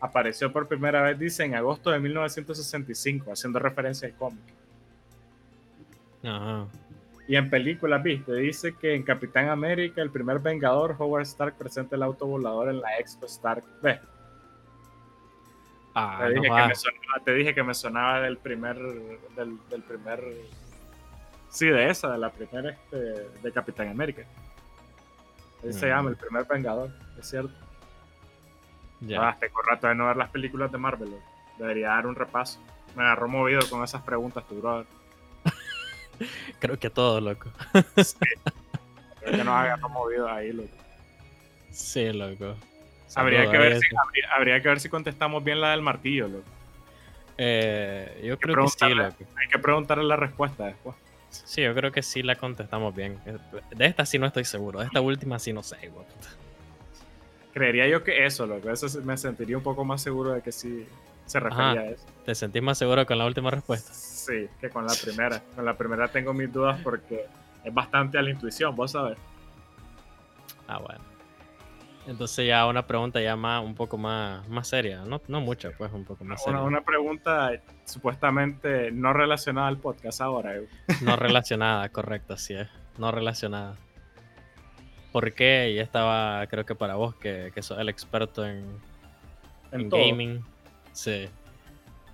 Apareció 0.00 0.52
por 0.52 0.66
primera 0.66 1.02
vez, 1.02 1.18
dice, 1.18 1.44
en 1.44 1.54
agosto 1.54 1.90
de 1.90 2.00
1965, 2.00 3.32
haciendo 3.32 3.58
referencia 3.58 4.08
al 4.08 4.14
cómic. 4.14 4.42
Ajá. 6.24 6.66
Y 7.28 7.36
en 7.36 7.48
películas, 7.48 8.02
viste, 8.02 8.34
dice 8.34 8.74
que 8.74 8.94
en 8.94 9.02
Capitán 9.02 9.50
América, 9.50 10.02
el 10.02 10.10
primer 10.10 10.40
Vengador, 10.40 10.96
Howard 10.98 11.22
Stark 11.22 11.54
presenta 11.56 11.94
el 11.94 12.02
auto 12.02 12.26
volador 12.26 12.70
en 12.70 12.80
la 12.80 12.98
Expo 12.98 13.26
Stark. 13.26 13.62
Ve, 13.82 14.00
Ah, 15.94 16.18
te, 16.20 16.24
no 16.24 16.28
dije 16.30 16.42
que 16.42 16.48
jodas. 16.50 16.68
me 16.68 16.74
sonaba, 16.74 17.24
te 17.24 17.34
dije 17.34 17.54
que 17.54 17.62
me 17.62 17.74
sonaba 17.74 18.20
del 18.20 18.38
primer, 18.38 18.76
del, 18.78 19.58
del 19.68 19.82
primer, 19.82 20.22
sí, 21.48 21.66
de 21.66 21.90
esa, 21.90 22.10
de 22.12 22.18
la 22.18 22.30
primera, 22.30 22.70
este, 22.70 22.96
de 22.96 23.52
Capitán 23.52 23.88
América. 23.88 24.22
Ahí 25.64 25.72
se 25.72 25.86
Mm. 25.86 25.88
llama 25.88 26.10
el 26.10 26.16
primer 26.16 26.44
Vengador, 26.46 26.90
es 27.18 27.28
cierto. 27.28 27.52
Ya. 29.00 29.28
Ah, 29.30 29.36
tengo 29.40 29.60
rato 29.62 29.86
de 29.88 29.94
no 29.94 30.06
ver 30.06 30.16
las 30.16 30.30
películas 30.30 30.70
de 30.70 30.78
Marvel. 30.78 31.10
loco. 31.10 31.22
Debería 31.58 31.88
dar 31.88 32.06
un 32.06 32.14
repaso. 32.14 32.60
Me 32.96 33.02
agarró 33.02 33.28
movido 33.28 33.60
con 33.70 33.82
esas 33.84 34.02
preguntas, 34.02 34.46
tu 34.46 34.60
brother. 34.60 34.86
Creo 36.60 36.78
que 36.78 36.90
todo, 36.90 37.20
loco. 37.20 37.50
Creo 37.72 39.32
que 39.32 39.44
nos 39.44 39.48
agarró 39.48 39.88
movido 39.88 40.28
ahí, 40.30 40.52
loco. 40.52 40.68
Sí, 41.70 42.12
loco. 42.12 42.56
Habría 43.14 43.50
que, 43.50 43.58
ver 43.58 43.80
si, 43.80 43.86
habría, 43.96 44.34
habría 44.36 44.62
que 44.62 44.68
ver 44.68 44.80
si 44.80 44.88
contestamos 44.88 45.42
bien 45.42 45.60
la 45.60 45.72
del 45.72 45.82
martillo, 45.82 46.28
loco. 46.28 46.48
Eh, 47.38 48.20
yo 48.24 48.38
creo 48.38 48.64
que 48.64 48.68
sí, 48.68 48.94
loco. 48.94 49.16
Hay 49.36 49.48
que 49.48 49.58
preguntarle 49.58 50.04
la 50.04 50.16
respuesta 50.16 50.66
después. 50.66 50.94
Sí, 51.30 51.62
yo 51.62 51.74
creo 51.74 51.92
que 51.92 52.02
sí 52.02 52.22
la 52.22 52.36
contestamos 52.36 52.94
bien. 52.94 53.18
De 53.70 53.86
esta 53.86 54.04
sí 54.04 54.18
no 54.18 54.26
estoy 54.26 54.44
seguro. 54.44 54.80
De 54.80 54.86
esta 54.86 55.00
última 55.00 55.38
sí 55.38 55.52
no 55.52 55.62
sé, 55.62 55.88
güey. 55.88 56.06
Creería 57.52 57.88
yo 57.88 58.04
que 58.04 58.26
eso, 58.26 58.46
loco. 58.46 58.70
Eso 58.70 58.86
me 59.02 59.16
sentiría 59.16 59.56
un 59.56 59.62
poco 59.62 59.84
más 59.84 60.02
seguro 60.02 60.32
de 60.32 60.42
que 60.42 60.52
sí, 60.52 60.86
se 61.26 61.40
refería 61.40 61.80
a 61.80 61.86
eso. 61.86 62.04
¿Te 62.24 62.34
sentís 62.34 62.62
más 62.62 62.78
seguro 62.78 63.06
con 63.06 63.18
la 63.18 63.26
última 63.26 63.50
respuesta? 63.50 63.92
Sí, 63.92 64.48
que 64.60 64.68
con 64.68 64.86
la 64.86 64.94
primera. 65.00 65.42
Con 65.54 65.64
la 65.64 65.76
primera 65.76 66.08
tengo 66.08 66.32
mis 66.34 66.52
dudas 66.52 66.80
porque 66.82 67.26
es 67.64 67.74
bastante 67.74 68.18
a 68.18 68.22
la 68.22 68.30
intuición, 68.30 68.74
vos 68.76 68.92
sabés. 68.92 69.18
Ah, 70.68 70.78
bueno. 70.78 71.09
Entonces 72.10 72.44
ya 72.44 72.66
una 72.66 72.88
pregunta 72.88 73.20
ya 73.20 73.36
más, 73.36 73.64
un 73.64 73.76
poco 73.76 73.96
más, 73.96 74.46
más 74.48 74.66
seria, 74.66 75.04
no, 75.04 75.22
no 75.28 75.40
mucho, 75.40 75.70
pues 75.78 75.92
un 75.92 76.04
poco 76.04 76.24
más 76.24 76.42
seria. 76.42 76.60
Una, 76.60 76.80
pregunta 76.80 77.52
supuestamente 77.84 78.90
no 78.90 79.12
relacionada 79.12 79.68
al 79.68 79.78
podcast 79.78 80.20
ahora. 80.20 80.54
No 81.02 81.14
relacionada, 81.16 81.88
correcto, 81.90 82.34
así 82.34 82.54
es, 82.54 82.66
no 82.98 83.12
relacionada. 83.12 83.76
¿Por 85.12 85.32
qué? 85.34 85.70
Y 85.70 85.78
estaba, 85.78 86.44
creo 86.48 86.66
que 86.66 86.74
para 86.74 86.96
vos, 86.96 87.14
que, 87.14 87.52
que 87.54 87.62
sos 87.62 87.78
el 87.78 87.88
experto 87.88 88.44
en, 88.44 88.64
en, 89.70 89.88
gaming. 89.88 90.44
Sí. 90.90 91.28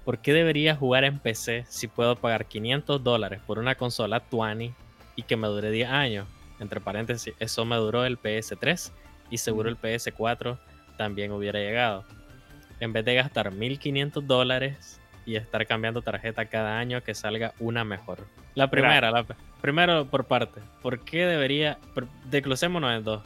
¿Por 0.05 0.19
qué 0.19 0.35
debería 0.35 0.77
jugar 0.77 1.05
en 1.05 1.19
PC 1.19 1.65
si 1.69 1.89
puedo 1.89 2.17
pagar 2.17 2.45
500 2.45 3.03
dólares 3.03 3.41
por 3.47 3.59
una 3.59 3.77
consola 3.77 4.23
20 4.31 4.75
y 5.17 5.23
que 5.23 5.37
me 5.39 5.49
dure 5.49 5.71
10 5.71 5.89
años? 5.89 6.29
Entre 6.61 6.81
paréntesis, 6.81 7.33
eso 7.39 7.65
me 7.65 7.77
duró 7.77 8.05
el 8.05 8.21
PS3 8.21 8.93
y 9.31 9.39
seguro 9.39 9.69
el 9.69 9.79
PS4 9.79 10.59
también 10.97 11.33
hubiera 11.33 11.59
llegado. 11.59 12.05
En 12.81 12.93
vez 12.93 13.05
de 13.05 13.15
gastar 13.15 13.53
1500 13.53 14.27
dólares 14.27 15.01
y 15.25 15.37
estar 15.37 15.67
cambiando 15.67 16.03
tarjeta 16.03 16.47
cada 16.47 16.79
año 16.79 17.03
que 17.03 17.15
salga 17.15 17.55
una 17.59 17.85
mejor. 17.85 18.27
La 18.55 18.71
primera, 18.71 19.11
la, 19.11 19.27
primero 19.61 20.07
por 20.07 20.25
parte. 20.25 20.61
¿Por 20.83 21.01
qué 21.01 21.27
debería, 21.27 21.79
desglosémonos 22.25 22.97
en 22.97 23.05
dos? 23.05 23.23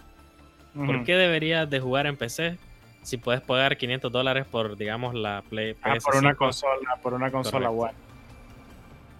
¿Por 0.74 1.04
qué 1.04 1.16
debería 1.16 1.66
de 1.66 1.80
jugar 1.80 2.06
en 2.06 2.16
PC 2.16 2.58
si 3.02 3.16
puedes 3.16 3.40
pagar 3.40 3.76
500 3.76 4.12
dólares 4.12 4.46
por, 4.46 4.76
digamos, 4.76 5.14
la 5.14 5.42
Play 5.48 5.76
ah, 5.82 5.94
por 6.02 6.16
una 6.16 6.34
consola, 6.34 6.96
por 7.02 7.14
una 7.14 7.30
consola 7.30 7.70
web. 7.70 7.92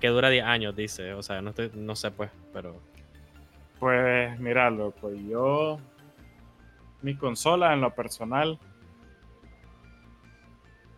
Que 0.01 0.09
dura 0.09 0.31
10 0.31 0.45
años, 0.45 0.77
dice. 0.77 1.15
O 1.15 1.23
sea, 1.23 1.41
no, 1.41 1.51
estoy, 1.51 1.71
no 1.75 1.97
sé, 1.97 2.11
pues, 2.11 2.31
pero... 2.53 2.81
Pues, 3.79 4.39
míralo, 4.39 4.93
pues 5.01 5.19
yo 5.27 5.79
mi 7.03 7.15
consola 7.17 7.73
en 7.73 7.81
lo 7.81 7.95
personal. 7.95 8.59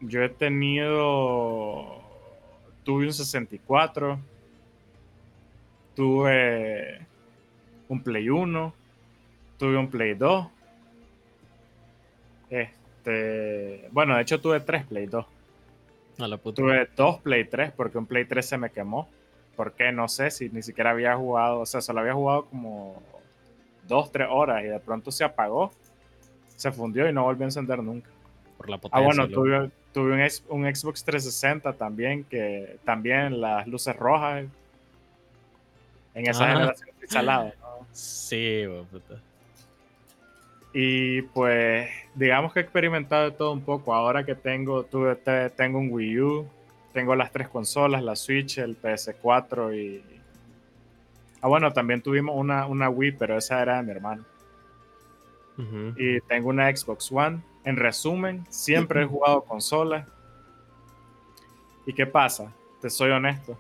Yo 0.01 0.23
he 0.23 0.29
tenido. 0.29 2.01
Tuve 2.85 3.07
un 3.07 3.13
64. 3.13 4.19
Tuve 5.95 7.07
un 7.89 8.03
Play 8.03 8.29
1. 8.29 8.75
Tuve 9.59 9.77
un 9.77 9.89
Play 9.89 10.15
2. 10.15 10.47
Este. 12.51 13.89
Bueno, 13.93 14.17
de 14.17 14.23
hecho 14.23 14.41
tuve 14.41 14.61
tres 14.61 14.85
Play 14.85 15.07
2. 15.07 15.27
Tuve 16.55 16.89
dos 16.97 17.21
Play 17.21 17.45
3 17.45 17.73
porque 17.73 17.99
un 17.99 18.07
Play 18.07 18.25
3 18.25 18.45
se 18.45 18.59
me 18.59 18.71
quemó. 18.71 19.09
¿Por 19.57 19.73
qué? 19.73 19.93
No 19.93 20.09
sé 20.09 20.31
si 20.31 20.49
ni 20.49 20.63
siquiera 20.63 20.91
había 20.91 21.17
jugado. 21.17 21.61
O 21.61 21.67
sea, 21.67 21.81
solo 21.81 22.01
había 22.01 22.15
jugado 22.15 22.47
como 22.47 23.01
dos, 23.87 24.11
tres 24.11 24.29
horas 24.31 24.65
y 24.65 24.67
de 24.67 24.81
pronto 24.81 25.11
se 25.13 25.25
apagó 25.25 25.73
se 26.63 26.71
fundió 26.71 27.09
y 27.09 27.13
no 27.13 27.25
volvió 27.25 27.43
a 27.43 27.49
encender 27.49 27.83
nunca. 27.83 28.09
Por 28.57 28.71
la 28.71 28.79
potencia. 28.79 29.03
Ah, 29.03 29.05
bueno, 29.05 29.29
tuve, 29.29 29.69
tuve 29.93 30.31
un, 30.49 30.75
Xbox 30.75 31.03
360 31.03 31.73
también, 31.73 32.23
que 32.23 32.79
también 32.85 33.41
las 33.41 33.67
luces 33.67 33.97
rojas 33.97 34.45
en 36.15 36.29
esa 36.29 36.45
ah. 36.45 36.53
generación 36.53 36.89
instalada. 37.03 37.55
Sí, 37.91 38.65
Y 40.73 41.23
pues, 41.23 41.91
digamos 42.15 42.53
que 42.53 42.61
he 42.61 42.63
experimentado 42.63 43.25
de 43.25 43.33
todo 43.33 43.53
un 43.53 43.63
poco. 43.63 43.93
Ahora 43.93 44.25
que 44.25 44.37
tengo, 44.37 44.85
tuve, 44.85 45.17
tengo 45.57 45.81
un 45.81 45.91
Wii 45.91 46.21
U, 46.21 46.49
tengo 46.93 47.17
las 47.17 47.33
tres 47.33 47.49
consolas, 47.49 48.05
la 48.05 48.15
Switch, 48.15 48.59
el 48.59 48.81
PS4 48.81 49.77
y. 49.77 50.05
Ah, 51.41 51.49
bueno, 51.49 51.73
también 51.73 52.01
tuvimos 52.03 52.37
una, 52.37 52.67
una 52.67 52.89
Wii, 52.89 53.13
pero 53.13 53.37
esa 53.37 53.61
era 53.61 53.79
de 53.79 53.83
mi 53.83 53.91
hermano 53.91 54.32
y 55.59 56.21
tengo 56.23 56.49
una 56.49 56.75
Xbox 56.75 57.11
One. 57.13 57.41
En 57.65 57.77
resumen, 57.77 58.45
siempre 58.51 59.03
he 59.03 59.07
jugado 59.07 59.43
consolas. 59.43 60.07
¿Y 61.87 61.93
qué 61.93 62.07
pasa? 62.07 62.53
Te 62.81 62.91
soy 62.91 63.11
honesto. 63.11 63.57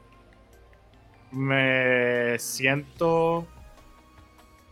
Me 1.31 2.39
siento 2.39 3.47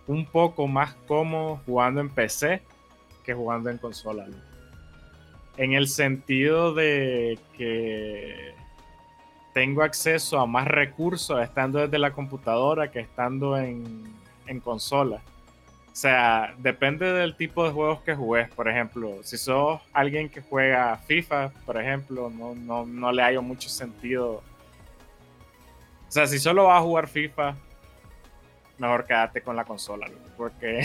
un 0.07 0.27
poco 0.27 0.67
más 0.67 0.95
cómodo 1.07 1.61
jugando 1.65 2.01
en 2.01 2.11
PC 2.11 2.63
que 3.25 3.35
jugando 3.35 3.71
en 3.71 3.79
consola. 3.79 4.27
En 5.57 5.73
el 5.73 5.89
sentido 5.89 6.75
de 6.75 7.39
que 7.57 8.55
tengo 9.53 9.83
acceso 9.83 10.39
a 10.41 10.47
más 10.47 10.67
recursos 10.67 11.41
estando 11.43 11.81
desde 11.81 11.99
la 11.99 12.13
computadora 12.13 12.91
que 12.91 13.01
estando 13.01 13.57
en, 13.57 14.05
en 14.47 14.61
consola. 14.61 15.23
O 15.93 15.97
sea, 16.01 16.55
depende 16.59 17.13
del 17.13 17.35
tipo 17.35 17.65
de 17.65 17.73
juegos 17.73 18.01
que 18.03 18.15
juegues. 18.15 18.51
Por 18.51 18.69
ejemplo, 18.69 19.19
si 19.23 19.37
sos 19.37 19.81
alguien 19.93 20.29
que 20.29 20.41
juega 20.41 20.97
FIFA, 20.97 21.51
por 21.67 21.81
ejemplo, 21.81 22.31
no, 22.31 22.55
no, 22.55 22.87
no 22.87 23.13
le 23.13 23.23
hallo 23.23 23.43
mucho 23.43 23.69
sentido. 23.69 24.43
O 26.09 26.13
sea, 26.13 26.27
si 26.27 26.39
solo 26.39 26.65
vas 26.65 26.79
a 26.79 26.83
jugar 26.83 27.09
FIFA, 27.09 27.57
mejor 28.79 29.05
quédate 29.05 29.43
con 29.43 29.57
la 29.57 29.65
consola, 29.65 30.09
porque, 30.37 30.83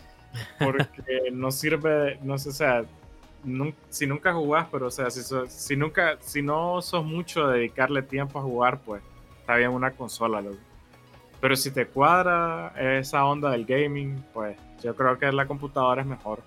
porque 0.58 1.30
no 1.32 1.50
sirve, 1.50 2.18
no 2.22 2.38
sé, 2.38 2.48
o 2.48 2.52
sea, 2.52 2.84
si 3.88 4.06
nunca 4.06 4.32
jugás, 4.32 4.66
pero 4.70 4.86
o 4.86 4.90
sea, 4.90 5.10
si, 5.10 5.22
si, 5.48 5.76
nunca, 5.76 6.18
si 6.20 6.42
no 6.42 6.82
sos 6.82 7.04
mucho 7.04 7.46
de 7.48 7.58
dedicarle 7.58 8.02
tiempo 8.02 8.38
a 8.38 8.42
jugar, 8.42 8.80
pues 8.80 9.02
está 9.40 9.56
bien 9.56 9.70
una 9.70 9.92
consola, 9.92 10.40
loco. 10.40 10.69
Pero 11.40 11.56
si 11.56 11.70
te 11.70 11.86
cuadra 11.86 12.72
esa 12.76 13.24
onda 13.24 13.50
del 13.50 13.64
gaming, 13.64 14.22
pues 14.32 14.58
yo 14.82 14.94
creo 14.94 15.18
que 15.18 15.32
la 15.32 15.46
computadora 15.46 16.02
es 16.02 16.06
mejor. 16.06 16.42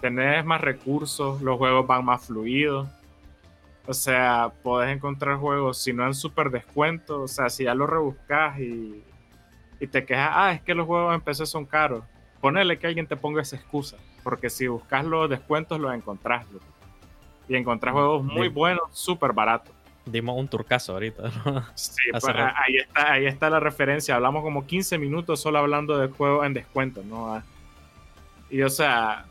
Tenés 0.00 0.44
más 0.44 0.60
recursos, 0.60 1.40
los 1.40 1.56
juegos 1.56 1.86
van 1.86 2.04
más 2.04 2.26
fluidos. 2.26 2.88
O 3.86 3.94
sea, 3.94 4.52
podés 4.62 4.94
encontrar 4.94 5.36
juegos, 5.38 5.78
si 5.78 5.92
no 5.92 6.06
en 6.06 6.14
super 6.14 6.50
descuento, 6.50 7.22
o 7.22 7.28
sea, 7.28 7.48
si 7.48 7.64
ya 7.64 7.74
lo 7.74 7.86
rebuscas 7.86 8.58
y, 8.58 9.02
y 9.80 9.86
te 9.86 10.04
quejas, 10.04 10.30
ah, 10.32 10.52
es 10.52 10.60
que 10.60 10.74
los 10.74 10.86
juegos 10.86 11.14
en 11.14 11.20
PC 11.20 11.46
son 11.46 11.64
caros. 11.64 12.04
Ponele 12.40 12.78
que 12.78 12.86
alguien 12.86 13.06
te 13.06 13.16
ponga 13.16 13.40
esa 13.40 13.56
excusa, 13.56 13.96
porque 14.22 14.50
si 14.50 14.66
buscas 14.66 15.04
los 15.04 15.30
descuentos 15.30 15.80
los 15.80 15.94
encontrás. 15.94 16.44
Y 17.48 17.56
encontrás 17.56 17.94
juegos 17.94 18.22
muy 18.22 18.48
buenos, 18.48 18.90
súper 18.92 19.32
baratos 19.32 19.74
dimos 20.10 20.36
un 20.38 20.48
turcazo 20.48 20.92
ahorita. 20.94 21.30
Sí, 21.74 22.02
pues, 22.10 22.24
ahí, 22.26 22.76
está, 22.76 23.12
ahí 23.12 23.26
está 23.26 23.50
la 23.50 23.60
referencia. 23.60 24.14
Hablamos 24.14 24.42
como 24.42 24.66
15 24.66 24.98
minutos 24.98 25.40
solo 25.40 25.58
hablando 25.58 25.98
de 25.98 26.08
juegos 26.08 26.46
en 26.46 26.54
descuento, 26.54 27.02
¿no? 27.02 27.34
Ah, 27.34 27.42
y 28.50 28.62
o 28.62 28.70
sea, 28.70 29.26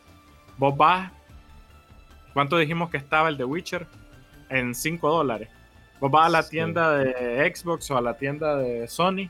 vos 0.57 0.75
vas. 0.75 1.11
¿Cuánto 2.33 2.57
dijimos 2.57 2.89
que 2.89 2.97
estaba 2.97 3.29
el 3.29 3.37
de 3.37 3.43
Witcher? 3.43 3.87
En 4.49 4.75
5 4.75 5.09
dólares. 5.09 5.49
Vos 5.99 6.11
vas 6.11 6.27
a 6.27 6.29
la 6.29 6.47
tienda 6.47 6.97
de 6.97 7.53
Xbox 7.55 7.89
o 7.91 7.97
a 7.97 8.01
la 8.01 8.15
tienda 8.15 8.55
de 8.55 8.87
Sony. 8.87 9.29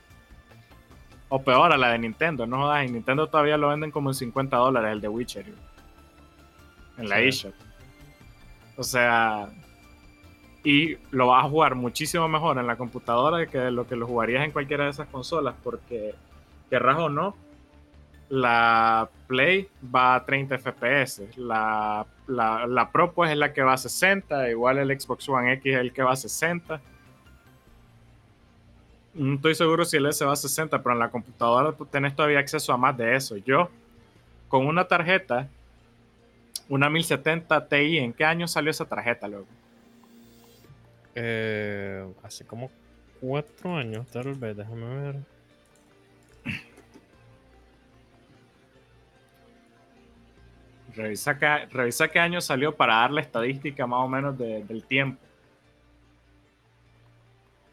O 1.30 1.42
peor, 1.42 1.72
a 1.72 1.78
la 1.78 1.92
de 1.92 2.00
Nintendo, 2.00 2.46
¿no? 2.46 2.76
En 2.78 2.94
Nintendo 2.94 3.28
todavía 3.28 3.58
lo 3.58 3.70
venden 3.70 3.92
como 3.92 4.10
en 4.10 4.16
50 4.16 4.56
dólares 4.58 4.92
el 4.92 5.02
de 5.02 5.08
Witcher. 5.08 5.46
En 6.98 7.10
la 7.10 7.20
eShop. 7.20 7.54
O 8.78 8.84
sea, 8.84 9.50
y 10.68 10.98
lo 11.12 11.28
vas 11.28 11.46
a 11.46 11.50
jugar 11.50 11.76
muchísimo 11.76 12.28
mejor 12.28 12.58
en 12.58 12.68
la 12.68 12.76
computadora 12.76 13.46
que 13.46 13.72
lo 13.72 13.88
que 13.88 13.96
lo 13.96 14.06
jugarías 14.06 14.44
en 14.44 14.52
cualquiera 14.52 14.84
de 14.84 14.90
esas 14.90 15.08
consolas, 15.08 15.56
porque 15.64 16.14
querrás 16.70 16.98
o 16.98 17.08
no, 17.08 17.38
la 18.28 19.08
Play 19.28 19.70
va 19.96 20.16
a 20.16 20.26
30 20.26 20.58
FPS, 20.58 21.38
la, 21.38 22.06
la, 22.28 22.90
Pro 22.92 23.14
pues 23.14 23.32
es 23.32 23.38
la 23.38 23.54
que 23.54 23.62
va 23.62 23.72
a 23.72 23.78
60, 23.78 24.50
igual 24.50 24.80
el 24.80 25.00
Xbox 25.00 25.30
One 25.30 25.54
X 25.54 25.74
es 25.74 25.80
el 25.80 25.94
que 25.94 26.04
va 26.04 26.12
a 26.12 26.18
60. 26.18 26.82
No 29.14 29.36
estoy 29.36 29.56
seguro 29.56 29.86
si 29.86 29.96
el 29.96 30.06
S 30.08 30.26
va 30.26 30.34
a 30.34 30.36
60, 30.36 30.84
pero 30.84 30.92
en 30.92 31.00
la 31.00 31.10
computadora 31.10 31.74
tenés 31.90 32.14
todavía 32.14 32.40
acceso 32.40 32.74
a 32.74 32.78
más 32.78 32.98
de 32.98 33.16
eso. 33.16 33.38
Yo, 33.38 33.70
con 34.50 34.68
una 34.68 34.86
tarjeta, 34.86 35.48
una 36.68 36.90
1070 36.90 37.70
Ti, 37.70 38.00
¿en 38.00 38.12
qué 38.12 38.26
año 38.26 38.50
salió 38.50 38.70
esa 38.70 38.84
tarjeta, 38.84 39.30
luego? 39.30 39.48
Eh, 41.20 42.08
hace 42.22 42.46
como 42.46 42.70
cuatro 43.20 43.76
años, 43.76 44.06
tal 44.12 44.36
vez, 44.36 44.56
déjame 44.56 45.02
ver. 45.02 45.16
Revisa 50.96 51.40
qué, 51.40 51.66
revisa 51.72 52.08
qué 52.08 52.20
año 52.20 52.40
salió 52.40 52.76
para 52.76 52.98
dar 52.98 53.10
la 53.10 53.22
estadística 53.22 53.88
más 53.88 54.02
o 54.02 54.08
menos 54.08 54.38
del 54.38 54.84
tiempo. 54.84 55.20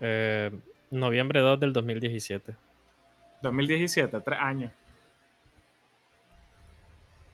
Eh, 0.00 0.50
noviembre 0.90 1.40
2 1.40 1.60
del 1.60 1.74
2017. 1.74 2.56
2017, 3.42 4.20
tres 4.22 4.38
años. 4.40 4.72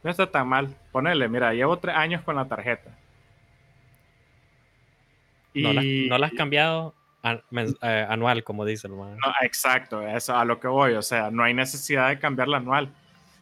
No 0.02 0.10
está 0.10 0.28
tan 0.28 0.48
mal. 0.48 0.74
Ponele, 0.90 1.28
mira, 1.28 1.54
llevo 1.54 1.78
tres 1.78 1.94
años 1.94 2.22
con 2.22 2.34
la 2.34 2.46
tarjeta. 2.46 2.90
No, 5.54 5.72
la, 5.72 5.82
no 5.82 6.18
la 6.18 6.26
has 6.26 6.32
cambiado 6.32 6.94
eh, 7.22 8.06
anual, 8.08 8.44
como 8.44 8.64
dice 8.64 8.86
el 8.86 8.94
man. 8.94 9.16
No, 9.24 9.32
exacto, 9.42 10.06
eso 10.06 10.36
a 10.36 10.44
lo 10.44 10.58
que 10.58 10.68
voy. 10.68 10.94
O 10.94 11.02
sea, 11.02 11.30
no 11.30 11.42
hay 11.42 11.54
necesidad 11.54 12.08
de 12.08 12.18
cambiarla 12.18 12.58
anual. 12.58 12.92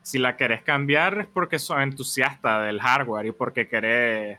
Si 0.02 0.18
la 0.18 0.36
querés 0.36 0.62
cambiar 0.62 1.20
es 1.20 1.26
porque 1.26 1.58
sos 1.58 1.78
entusiasta 1.80 2.62
del 2.62 2.80
hardware 2.80 3.26
y 3.26 3.32
porque 3.32 3.68
querés 3.68 4.38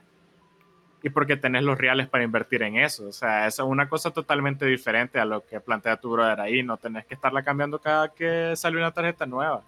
y 1.02 1.10
porque 1.10 1.38
tenés 1.38 1.64
los 1.64 1.78
reales 1.78 2.08
para 2.10 2.24
invertir 2.24 2.64
en 2.64 2.76
eso. 2.78 3.08
O 3.08 3.14
sea, 3.14 3.48
eso 3.48 3.64
es 3.64 3.70
una 3.70 3.88
cosa 3.88 4.12
totalmente 4.12 4.66
diferente 4.66 5.20
a 5.20 5.26
lo 5.26 5.46
que 5.46 5.62
plantea 5.62 5.98
tu 5.98 6.12
brother 6.12 6.42
ahí. 6.42 6.62
No 6.64 6.78
tenés 6.78 7.06
que 7.06 7.14
estarla 7.14 7.44
cambiando 7.44 7.80
cada 7.80 8.10
que 8.10 8.54
sale 8.56 8.78
una 8.78 8.92
tarjeta 8.92 9.26
nueva. 9.26 9.64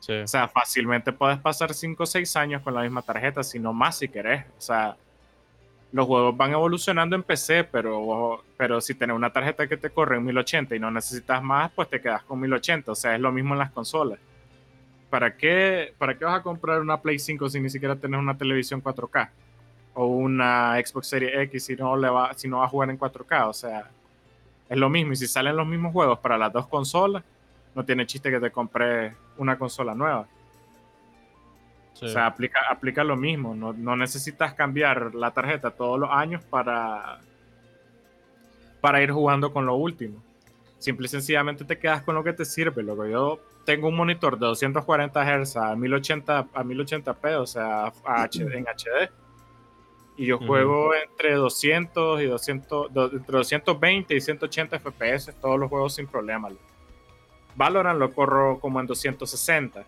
O 0.00 0.26
sea, 0.26 0.48
fácilmente 0.48 1.12
puedes 1.12 1.38
pasar 1.38 1.74
5 1.74 2.02
o 2.02 2.06
6 2.06 2.36
años 2.36 2.62
con 2.62 2.74
la 2.74 2.82
misma 2.82 3.02
tarjeta, 3.02 3.42
si 3.42 3.58
no 3.58 3.72
más 3.72 3.98
si 3.98 4.08
querés. 4.08 4.44
O 4.56 4.60
sea, 4.60 4.96
los 5.92 6.06
juegos 6.06 6.36
van 6.36 6.52
evolucionando 6.52 7.16
en 7.16 7.22
PC, 7.22 7.64
pero, 7.64 8.44
pero 8.56 8.80
si 8.80 8.94
tenés 8.94 9.16
una 9.16 9.32
tarjeta 9.32 9.66
que 9.66 9.76
te 9.76 9.90
corre 9.90 10.16
en 10.16 10.24
1080 10.24 10.76
y 10.76 10.78
no 10.78 10.90
necesitas 10.90 11.42
más, 11.42 11.70
pues 11.72 11.88
te 11.88 12.00
quedas 12.00 12.22
con 12.24 12.40
1080. 12.40 12.92
O 12.92 12.94
sea, 12.94 13.14
es 13.14 13.20
lo 13.20 13.32
mismo 13.32 13.54
en 13.54 13.60
las 13.60 13.70
consolas. 13.70 14.18
¿Para 15.08 15.34
qué, 15.36 15.94
¿Para 15.96 16.18
qué 16.18 16.24
vas 16.26 16.40
a 16.40 16.42
comprar 16.42 16.80
una 16.80 17.00
Play 17.00 17.18
5 17.18 17.48
si 17.48 17.60
ni 17.60 17.70
siquiera 17.70 17.96
tenés 17.96 18.20
una 18.20 18.36
televisión 18.36 18.82
4K? 18.82 19.30
O 19.94 20.06
una 20.06 20.74
Xbox 20.74 21.08
Series 21.08 21.32
X 21.44 21.64
si 21.64 21.76
no, 21.76 21.96
le 21.96 22.10
va, 22.10 22.34
si 22.34 22.48
no 22.48 22.58
va 22.58 22.66
a 22.66 22.68
jugar 22.68 22.90
en 22.90 22.98
4K. 22.98 23.48
O 23.48 23.54
sea, 23.54 23.90
es 24.68 24.76
lo 24.76 24.90
mismo. 24.90 25.14
Y 25.14 25.16
si 25.16 25.26
salen 25.26 25.56
los 25.56 25.66
mismos 25.66 25.92
juegos 25.92 26.18
para 26.18 26.36
las 26.36 26.52
dos 26.52 26.66
consolas, 26.68 27.24
no 27.74 27.82
tiene 27.84 28.06
chiste 28.06 28.30
que 28.30 28.40
te 28.40 28.50
compre 28.50 29.14
una 29.38 29.56
consola 29.56 29.94
nueva. 29.94 30.26
O 32.00 32.08
sea, 32.08 32.26
aplica, 32.26 32.60
aplica 32.70 33.02
lo 33.02 33.16
mismo. 33.16 33.54
No, 33.54 33.96
necesitas 33.96 34.54
cambiar 34.54 35.14
la 35.14 35.32
tarjeta 35.32 35.70
todos 35.70 35.98
los 35.98 36.10
años 36.10 36.42
para, 36.44 37.20
para 38.80 39.02
ir 39.02 39.10
jugando 39.10 39.52
con 39.52 39.66
lo 39.66 39.74
último. 39.74 40.22
Simple 40.78 41.06
y 41.06 41.08
sencillamente 41.08 41.64
te 41.64 41.78
quedas 41.78 42.02
con 42.02 42.14
lo 42.14 42.22
que 42.22 42.32
te 42.32 42.44
sirve. 42.44 42.82
Lo 42.82 42.96
que 43.00 43.10
yo 43.10 43.40
tengo 43.64 43.88
un 43.88 43.96
monitor 43.96 44.38
de 44.38 44.46
240 44.46 45.44
Hz 45.44 45.56
a 45.56 45.74
1080 45.74 46.38
a 46.38 46.64
1080p, 46.64 47.34
o 47.36 47.46
sea, 47.46 47.92
en 48.32 48.64
HD. 48.64 49.10
Y 50.16 50.26
yo 50.26 50.38
juego 50.38 50.94
entre 50.94 51.34
200 51.34 52.20
y 52.22 52.26
200, 52.26 52.90
entre 53.12 53.36
220 53.38 54.14
y 54.16 54.20
180 54.20 54.78
FPS 54.78 55.32
todos 55.40 55.58
los 55.58 55.68
juegos 55.68 55.94
sin 55.94 56.06
problema. 56.06 56.48
Valorant 57.54 57.98
lo 57.98 58.12
corro 58.12 58.58
como 58.60 58.80
en 58.80 58.86
260 58.86 59.84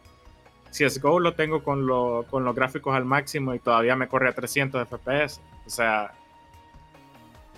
CSGO 0.71 1.21
lo 1.21 1.35
tengo 1.35 1.63
con, 1.63 1.87
con 2.25 2.45
los 2.45 2.55
gráficos 2.55 2.95
al 2.95 3.05
máximo 3.05 3.55
y 3.55 3.59
todavía 3.59 3.97
me 3.97 4.09
corre 4.09 4.29
a 4.29 4.33
300 4.33 4.89
FPS. 4.89 5.41
O 5.67 5.71
sea... 5.71 6.13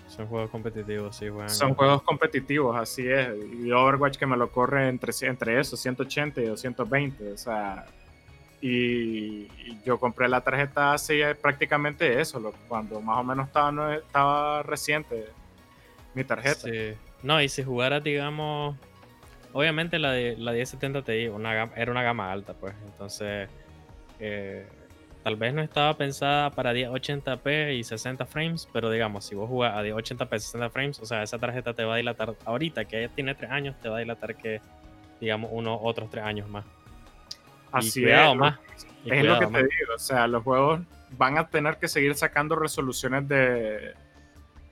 Son 0.08 0.26
juegos 0.26 0.50
competitivos, 0.50 1.16
sí, 1.16 1.30
bueno. 1.30 1.48
Son 1.48 1.74
juegos 1.74 2.02
competitivos, 2.02 2.76
así 2.76 3.08
es. 3.08 3.30
Y 3.62 3.72
Overwatch 3.72 4.18
que 4.18 4.26
me 4.26 4.36
lo 4.36 4.50
corre 4.50 4.88
entre, 4.88 5.12
entre 5.22 5.58
eso, 5.58 5.76
180 5.76 6.40
y 6.40 6.46
220. 6.46 7.32
O 7.32 7.36
sea... 7.36 7.86
Y, 8.60 9.48
yo 9.84 9.98
compré 9.98 10.28
la 10.28 10.40
tarjeta 10.40 10.92
hace 10.92 11.34
prácticamente 11.34 12.20
eso, 12.20 12.54
cuando 12.68 13.00
más 13.00 13.18
o 13.18 13.24
menos 13.24 13.48
estaba, 13.48 13.96
estaba 13.96 14.62
reciente 14.62 15.26
mi 16.14 16.22
tarjeta. 16.22 16.60
Sí. 16.60 16.94
No, 17.24 17.42
y 17.42 17.48
si 17.48 17.64
jugara, 17.64 17.98
digamos, 17.98 18.76
Obviamente 19.52 19.98
la, 19.98 20.12
de, 20.12 20.36
la 20.36 20.52
1070 20.52 21.02
Ti 21.02 21.28
una, 21.28 21.64
era 21.76 21.90
una 21.90 22.02
gama 22.02 22.32
alta, 22.32 22.54
pues. 22.54 22.74
Entonces, 22.86 23.48
eh, 24.18 24.66
tal 25.22 25.36
vez 25.36 25.54
no 25.54 25.62
estaba 25.62 25.94
pensada 25.96 26.50
para 26.50 26.72
1080p 26.72 27.76
y 27.76 27.84
60 27.84 28.24
frames, 28.26 28.68
pero 28.72 28.90
digamos, 28.90 29.24
si 29.24 29.34
vos 29.34 29.48
jugás 29.48 29.74
a 29.74 29.82
1080p 29.82 30.36
y 30.36 30.40
60 30.40 30.70
frames, 30.70 31.00
o 31.00 31.06
sea, 31.06 31.22
esa 31.22 31.38
tarjeta 31.38 31.74
te 31.74 31.84
va 31.84 31.94
a 31.94 31.96
dilatar 31.98 32.34
ahorita, 32.44 32.84
que 32.86 33.02
ya 33.02 33.08
tiene 33.08 33.34
3 33.34 33.50
años, 33.50 33.76
te 33.80 33.88
va 33.88 33.96
a 33.96 34.00
dilatar 34.00 34.36
que, 34.36 34.60
digamos, 35.20 35.50
unos 35.52 35.78
otros 35.82 36.10
3 36.10 36.24
años 36.24 36.48
más. 36.48 36.64
Así 37.70 38.04
es. 38.04 38.34
Más. 38.36 38.58
es 39.04 39.24
lo 39.24 39.38
que 39.38 39.46
te 39.46 39.58
digo, 39.58 39.94
o 39.94 39.98
sea, 39.98 40.26
los 40.26 40.42
juegos 40.42 40.80
van 41.16 41.38
a 41.38 41.48
tener 41.48 41.76
que 41.76 41.88
seguir 41.88 42.14
sacando 42.14 42.54
resoluciones 42.54 43.28
de, 43.28 43.94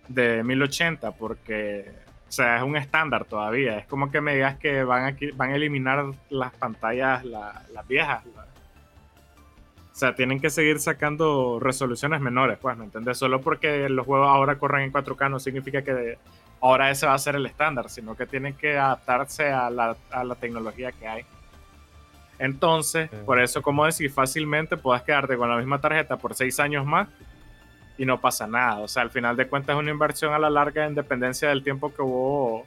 de 0.08 0.42
1080 0.42 1.12
porque 1.12 1.90
o 2.30 2.32
sea, 2.32 2.58
es 2.58 2.62
un 2.62 2.76
estándar 2.76 3.24
todavía. 3.24 3.76
Es 3.78 3.86
como 3.86 4.08
que 4.12 4.20
me 4.20 4.34
digas 4.34 4.56
que 4.56 4.84
van 4.84 5.04
a, 5.04 5.16
van 5.34 5.50
a 5.50 5.56
eliminar 5.56 6.12
las 6.28 6.52
pantallas, 6.52 7.24
las 7.24 7.88
viejas. 7.88 8.22
O 8.24 9.96
sea, 10.00 10.14
tienen 10.14 10.38
que 10.38 10.48
seguir 10.48 10.78
sacando 10.78 11.58
resoluciones 11.58 12.20
menores, 12.20 12.56
pues, 12.58 12.76
¿me 12.76 12.84
entiendes? 12.84 13.18
Solo 13.18 13.40
porque 13.40 13.88
los 13.88 14.06
juegos 14.06 14.28
ahora 14.28 14.60
corren 14.60 14.84
en 14.84 14.92
4K 14.92 15.28
no 15.28 15.40
significa 15.40 15.82
que 15.82 16.18
ahora 16.60 16.92
ese 16.92 17.04
va 17.04 17.14
a 17.14 17.18
ser 17.18 17.34
el 17.34 17.46
estándar, 17.46 17.90
sino 17.90 18.14
que 18.14 18.26
tienen 18.26 18.54
que 18.54 18.78
adaptarse 18.78 19.50
a 19.50 19.68
la, 19.68 19.96
a 20.12 20.22
la 20.22 20.36
tecnología 20.36 20.92
que 20.92 21.08
hay. 21.08 21.24
Entonces, 22.38 23.10
por 23.26 23.40
eso, 23.40 23.60
como 23.60 23.84
decir, 23.86 24.08
fácilmente 24.08 24.76
puedes 24.76 25.02
quedarte 25.02 25.36
con 25.36 25.50
la 25.50 25.56
misma 25.56 25.80
tarjeta 25.80 26.16
por 26.16 26.36
6 26.36 26.60
años 26.60 26.86
más 26.86 27.08
y 28.00 28.06
no 28.06 28.18
pasa 28.18 28.46
nada. 28.46 28.78
O 28.78 28.88
sea, 28.88 29.02
al 29.02 29.10
final 29.10 29.36
de 29.36 29.46
cuentas 29.46 29.74
es 29.76 29.78
una 29.78 29.90
inversión 29.90 30.32
a 30.32 30.38
la 30.38 30.48
larga 30.48 30.86
en 30.86 30.94
dependencia 30.94 31.50
del 31.50 31.62
tiempo 31.62 31.92
que 31.94 32.00
vos, 32.00 32.62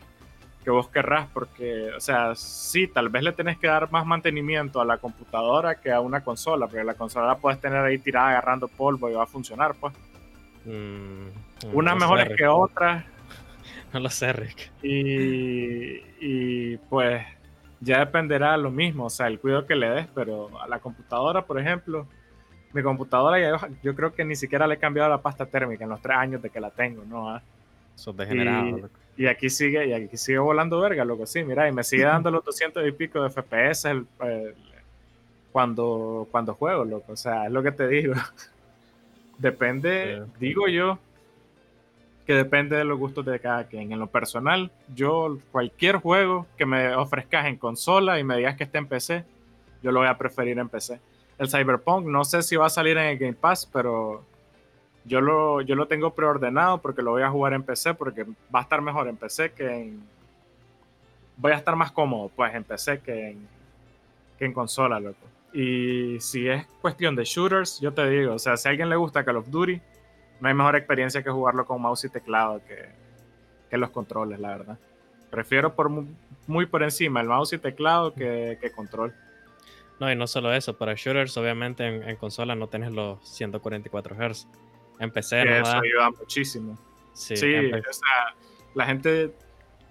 que 0.64 0.70
vos 0.70 0.90
querrás, 0.90 1.28
porque, 1.34 1.90
o 1.98 2.00
sea, 2.00 2.36
sí, 2.36 2.86
tal 2.86 3.10
vez 3.10 3.24
le 3.24 3.32
tenés 3.32 3.58
que 3.58 3.66
dar 3.66 3.92
más 3.92 4.06
mantenimiento 4.06 4.80
a 4.80 4.86
la 4.86 5.00
computadora 5.00 5.82
que 5.82 5.92
a 5.92 6.02
una 6.02 6.24
consola, 6.24 6.68
porque 6.68 6.84
la 6.84 6.94
consola 6.94 7.26
la 7.26 7.38
puedes 7.38 7.60
tener 7.60 7.80
ahí 7.80 7.98
tirada 7.98 8.30
agarrando 8.30 8.68
polvo 8.68 9.10
y 9.10 9.14
va 9.14 9.24
a 9.24 9.26
funcionar, 9.26 9.74
pues. 9.74 9.96
Mm, 10.66 11.30
Unas 11.74 11.96
mejores 11.98 12.38
que 12.38 12.48
otras. 12.48 13.04
No 13.92 14.00
lo 14.00 14.10
sé, 14.10 14.34
Rick. 14.34 14.72
Y, 14.82 16.02
y 16.20 16.78
pues 16.90 17.24
ya 17.80 18.00
dependerá 18.00 18.58
lo 18.58 18.70
mismo, 18.72 19.06
o 19.06 19.10
sea, 19.10 19.28
el 19.28 19.40
cuidado 19.40 19.66
que 19.66 19.76
le 19.76 19.90
des, 19.90 20.08
pero 20.14 20.50
a 20.62 20.68
la 20.68 20.80
computadora, 20.80 21.44
por 21.44 21.60
ejemplo, 21.60 22.08
mi 22.74 22.82
computadora 22.82 23.60
yo, 23.84 23.96
creo 23.96 24.14
que 24.14 24.26
ni 24.26 24.36
siquiera 24.36 24.68
le 24.68 24.76
he 24.76 24.78
cambiado 24.78 25.10
la 25.10 25.22
pasta 25.22 25.46
térmica 25.46 25.84
en 25.84 25.92
los 25.92 26.02
tres 26.02 26.18
años 26.18 26.42
de 26.42 26.50
que 26.50 26.60
la 26.60 26.72
tengo, 26.72 27.04
¿no? 27.06 27.30
Ah. 27.30 27.42
Son 27.96 28.18
degenerados. 28.18 28.90
Y, 29.16 29.28
aquí 29.28 29.50
sigue, 29.52 29.86
y 29.86 29.94
aquí 29.94 30.18
sigue 30.18 30.40
volando 30.40 30.80
verga, 30.80 31.06
loco, 31.06 31.28
sí, 31.28 31.44
mira, 31.44 31.70
y 31.70 31.72
me 31.72 31.84
sigue 31.84 32.04
dando 32.04 32.32
los 32.32 32.44
200 32.44 32.88
y 32.88 32.92
pico 32.92 33.22
de 33.22 33.30
FPS 33.30 33.88
cuando, 35.52 36.28
cuando 36.32 36.56
juego, 36.56 36.84
loco, 36.84 37.14
o 37.14 37.16
sea, 37.16 37.46
es 37.46 37.52
lo 37.52 37.62
que 37.62 37.72
te 37.72 37.88
digo. 37.88 38.16
depende, 39.38 40.24
digo 40.40 40.68
yo, 40.68 40.98
que 42.26 42.34
depende 42.34 42.76
de 42.76 42.86
los 42.86 42.98
gustos 42.98 43.24
de 43.24 43.40
cada 43.40 43.66
quien. 43.66 43.92
En 43.92 44.00
lo 44.00 44.08
personal, 44.08 44.72
yo 44.96 45.38
cualquier 45.52 45.98
juego 45.98 46.48
que 46.58 46.66
me 46.66 46.96
ofrezcas 46.96 47.46
en 47.46 47.58
consola 47.58 48.20
y 48.20 48.24
me 48.24 48.38
digas 48.38 48.56
que 48.56 48.64
esté 48.64 48.80
en 48.80 48.88
PC, 48.88 49.26
yo 49.84 49.92
lo 49.92 50.00
voy 50.00 50.10
a 50.10 50.18
preferir 50.18 50.58
en 50.58 50.70
PC 50.70 51.00
el 51.38 51.50
Cyberpunk. 51.50 52.06
No 52.06 52.24
sé 52.24 52.42
si 52.42 52.56
va 52.56 52.68
a 52.68 52.70
salir 52.70 52.98
en 52.98 53.06
el 53.06 53.18
Game 53.18 53.34
Pass, 53.34 53.66
pero 53.72 54.24
yo 55.06 55.22
lo, 55.22 55.62
yo 55.62 55.76
lo 55.76 55.88
tengo 55.88 56.14
preordenado 56.14 56.80
porque 56.80 57.02
lo 57.02 57.12
voy 57.12 57.24
a 57.24 57.30
jugar 57.30 57.54
en 57.54 57.64
PC, 57.64 57.94
porque 57.94 58.24
va 58.24 58.60
a 58.60 58.62
estar 58.62 58.82
mejor 58.82 59.08
en 59.08 59.18
PC 59.18 59.52
que 59.52 59.68
en... 59.70 60.04
Voy 61.36 61.52
a 61.52 61.56
estar 61.56 61.76
más 61.76 61.92
cómodo, 61.92 62.30
pues, 62.36 62.54
en 62.54 62.64
PC 62.64 63.00
que 63.00 63.32
en, 63.32 63.48
que 64.38 64.46
en 64.46 64.54
consola, 64.54 65.00
loco. 65.00 65.28
Y 65.52 66.20
si 66.20 66.48
es 66.48 66.66
cuestión 66.82 67.16
de 67.16 67.24
shooters, 67.24 67.80
yo 67.80 67.92
te 67.94 68.08
digo, 68.08 68.34
o 68.34 68.40
sea, 68.40 68.56
si 68.56 68.68
a 68.68 68.72
alguien 68.72 68.90
le 68.90 68.96
gusta 68.96 69.26
Call 69.26 69.38
of 69.38 69.50
Duty, 69.50 69.82
no 70.40 70.48
hay 70.48 70.54
mejor 70.54 70.76
experiencia 70.76 71.24
que 71.24 71.30
jugarlo 71.30 71.66
con 71.66 71.82
mouse 71.82 72.06
y 72.06 72.10
teclado 72.10 72.62
que, 72.68 72.90
que 73.70 73.78
los 73.78 73.90
controles, 73.90 74.40
la 74.40 74.50
verdad. 74.50 74.80
Prefiero 75.30 75.76
por 75.76 75.90
muy, 76.48 76.66
por 76.66 76.84
encima 76.84 77.22
el 77.22 77.28
mouse 77.28 77.54
y 77.54 77.58
teclado 77.58 78.14
que, 78.14 78.58
que 78.62 78.72
control. 78.72 79.14
No, 80.00 80.12
y 80.12 80.16
no 80.16 80.28
solo 80.28 80.54
eso, 80.54 80.78
para 80.78 80.94
shooters, 80.96 81.38
obviamente 81.38 81.86
en, 81.86 82.16
consola 82.18 82.56
no 82.56 82.68
tienes 82.68 82.92
los 82.92 83.20
144 83.28 84.16
Hz. 84.16 84.48
En 85.00 85.12
PC 85.12 85.60
Eso 85.60 85.78
ayuda 85.78 86.12
muchísimo. 86.12 86.78
Sí, 87.14 87.34
o 87.34 87.38
sea, 87.94 88.36
la 88.74 88.86
gente 88.86 89.32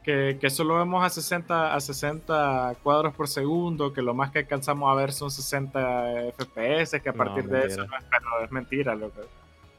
que, 0.03 0.38
que 0.40 0.50
solo 0.50 0.78
vemos 0.78 1.05
a 1.05 1.09
60, 1.09 1.74
a 1.74 1.80
60 1.80 2.76
cuadros 2.82 3.14
por 3.14 3.28
segundo, 3.28 3.92
que 3.92 4.03
lo 4.03 4.14
más 4.14 4.30
que 4.30 4.40
alcanzamos 4.40 4.90
a 4.90 4.94
ver 4.94 5.12
son 5.12 5.30
60 5.30 6.32
FPS, 6.36 7.00
que 7.00 7.09
a 7.09 7.12
partir 7.12 7.44
de 7.44 7.66
eso 7.66 7.84
es, 8.42 8.50
mentira. 8.50 8.94
Lo 8.94 9.12
que, 9.12 9.20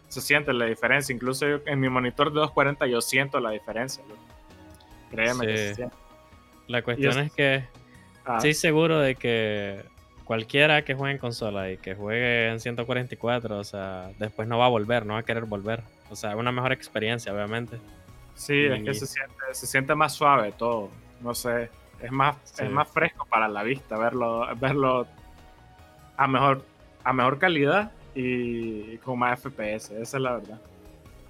se 0.08 0.22
siente 0.22 0.54
la 0.54 0.66
diferencia. 0.66 1.14
Incluso 1.14 1.46
en 1.66 1.80
mi 1.80 1.90
monitor 1.90 2.30
de 2.30 2.40
240 2.40 2.88
yo 2.88 3.02
siento 3.02 3.40
la 3.40 3.50
diferencia. 3.52 4.04
Créeme 5.12 5.48
que 5.48 5.58
se 5.58 5.76
siente. 5.76 5.96
La 6.68 6.82
cuestión 6.82 7.20
es, 7.20 7.32
que 7.34 7.68
ah. 8.26 8.38
estoy 8.38 8.54
seguro 8.54 9.00
de 9.00 9.16
que 9.16 9.84
cualquiera 10.24 10.84
que 10.84 10.94
juegue 10.94 11.14
en 11.14 11.20
consola 11.20 11.72
y 11.72 11.78
que 11.78 11.96
juegue 11.96 12.50
en 12.50 12.60
144, 12.60 13.58
o 13.58 13.64
sea, 13.64 14.12
después 14.20 14.48
no 14.48 14.58
va 14.58 14.66
a 14.66 14.70
volver, 14.70 15.06
no 15.06 15.14
va 15.14 15.20
a 15.20 15.24
querer 15.24 15.46
volver. 15.46 15.82
O 16.10 16.16
sea, 16.16 16.36
una 16.36 16.52
mejor 16.52 16.72
experiencia, 16.72 17.34
obviamente. 17.34 17.78
Sí, 18.36 18.66
es 18.66 18.84
que 18.84 18.94
se 18.94 19.06
siente, 19.06 19.36
se 19.52 19.68
siente 19.68 19.96
más 19.96 20.14
suave 20.14 20.54
todo. 20.58 20.90
No 21.22 21.34
sé, 21.34 21.70
es 22.02 22.12
más, 22.12 22.36
es 22.60 22.70
más 22.70 22.88
fresco 22.90 23.26
para 23.26 23.48
la 23.48 23.64
vista 23.64 23.98
verlo, 23.98 24.48
verlo 24.58 25.08
a 26.18 26.28
mejor, 26.28 26.64
a 27.04 27.14
mejor 27.14 27.40
calidad 27.40 27.92
y 28.16 28.98
con 28.98 29.20
más 29.20 29.40
FPS, 29.40 29.92
esa 29.92 30.18
es 30.18 30.22
la 30.22 30.34
verdad. 30.34 30.60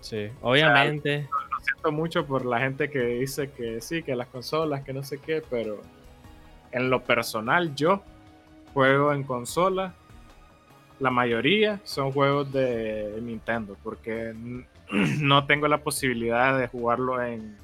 Sí, 0.01 0.29
obviamente. 0.41 1.29
lo 1.31 1.63
siento 1.63 1.91
mucho 1.91 2.25
por 2.25 2.45
la 2.45 2.59
gente 2.59 2.89
que 2.89 2.99
dice 2.99 3.51
que 3.51 3.79
sí, 3.79 4.03
que 4.03 4.15
las 4.15 4.27
consolas, 4.27 4.83
que 4.83 4.91
no 4.93 5.03
sé 5.03 5.19
qué, 5.19 5.41
pero 5.49 5.81
en 6.71 6.89
lo 6.89 7.03
personal 7.03 7.73
yo 7.75 8.03
juego 8.73 9.13
en 9.13 9.23
consola. 9.23 9.93
La 10.99 11.09
mayoría 11.11 11.79
son 11.83 12.11
juegos 12.11 12.51
de 12.51 13.19
Nintendo, 13.21 13.75
porque 13.83 14.33
no 15.19 15.45
tengo 15.45 15.67
la 15.67 15.79
posibilidad 15.79 16.57
de 16.57 16.67
jugarlo 16.67 17.21
en, 17.21 17.57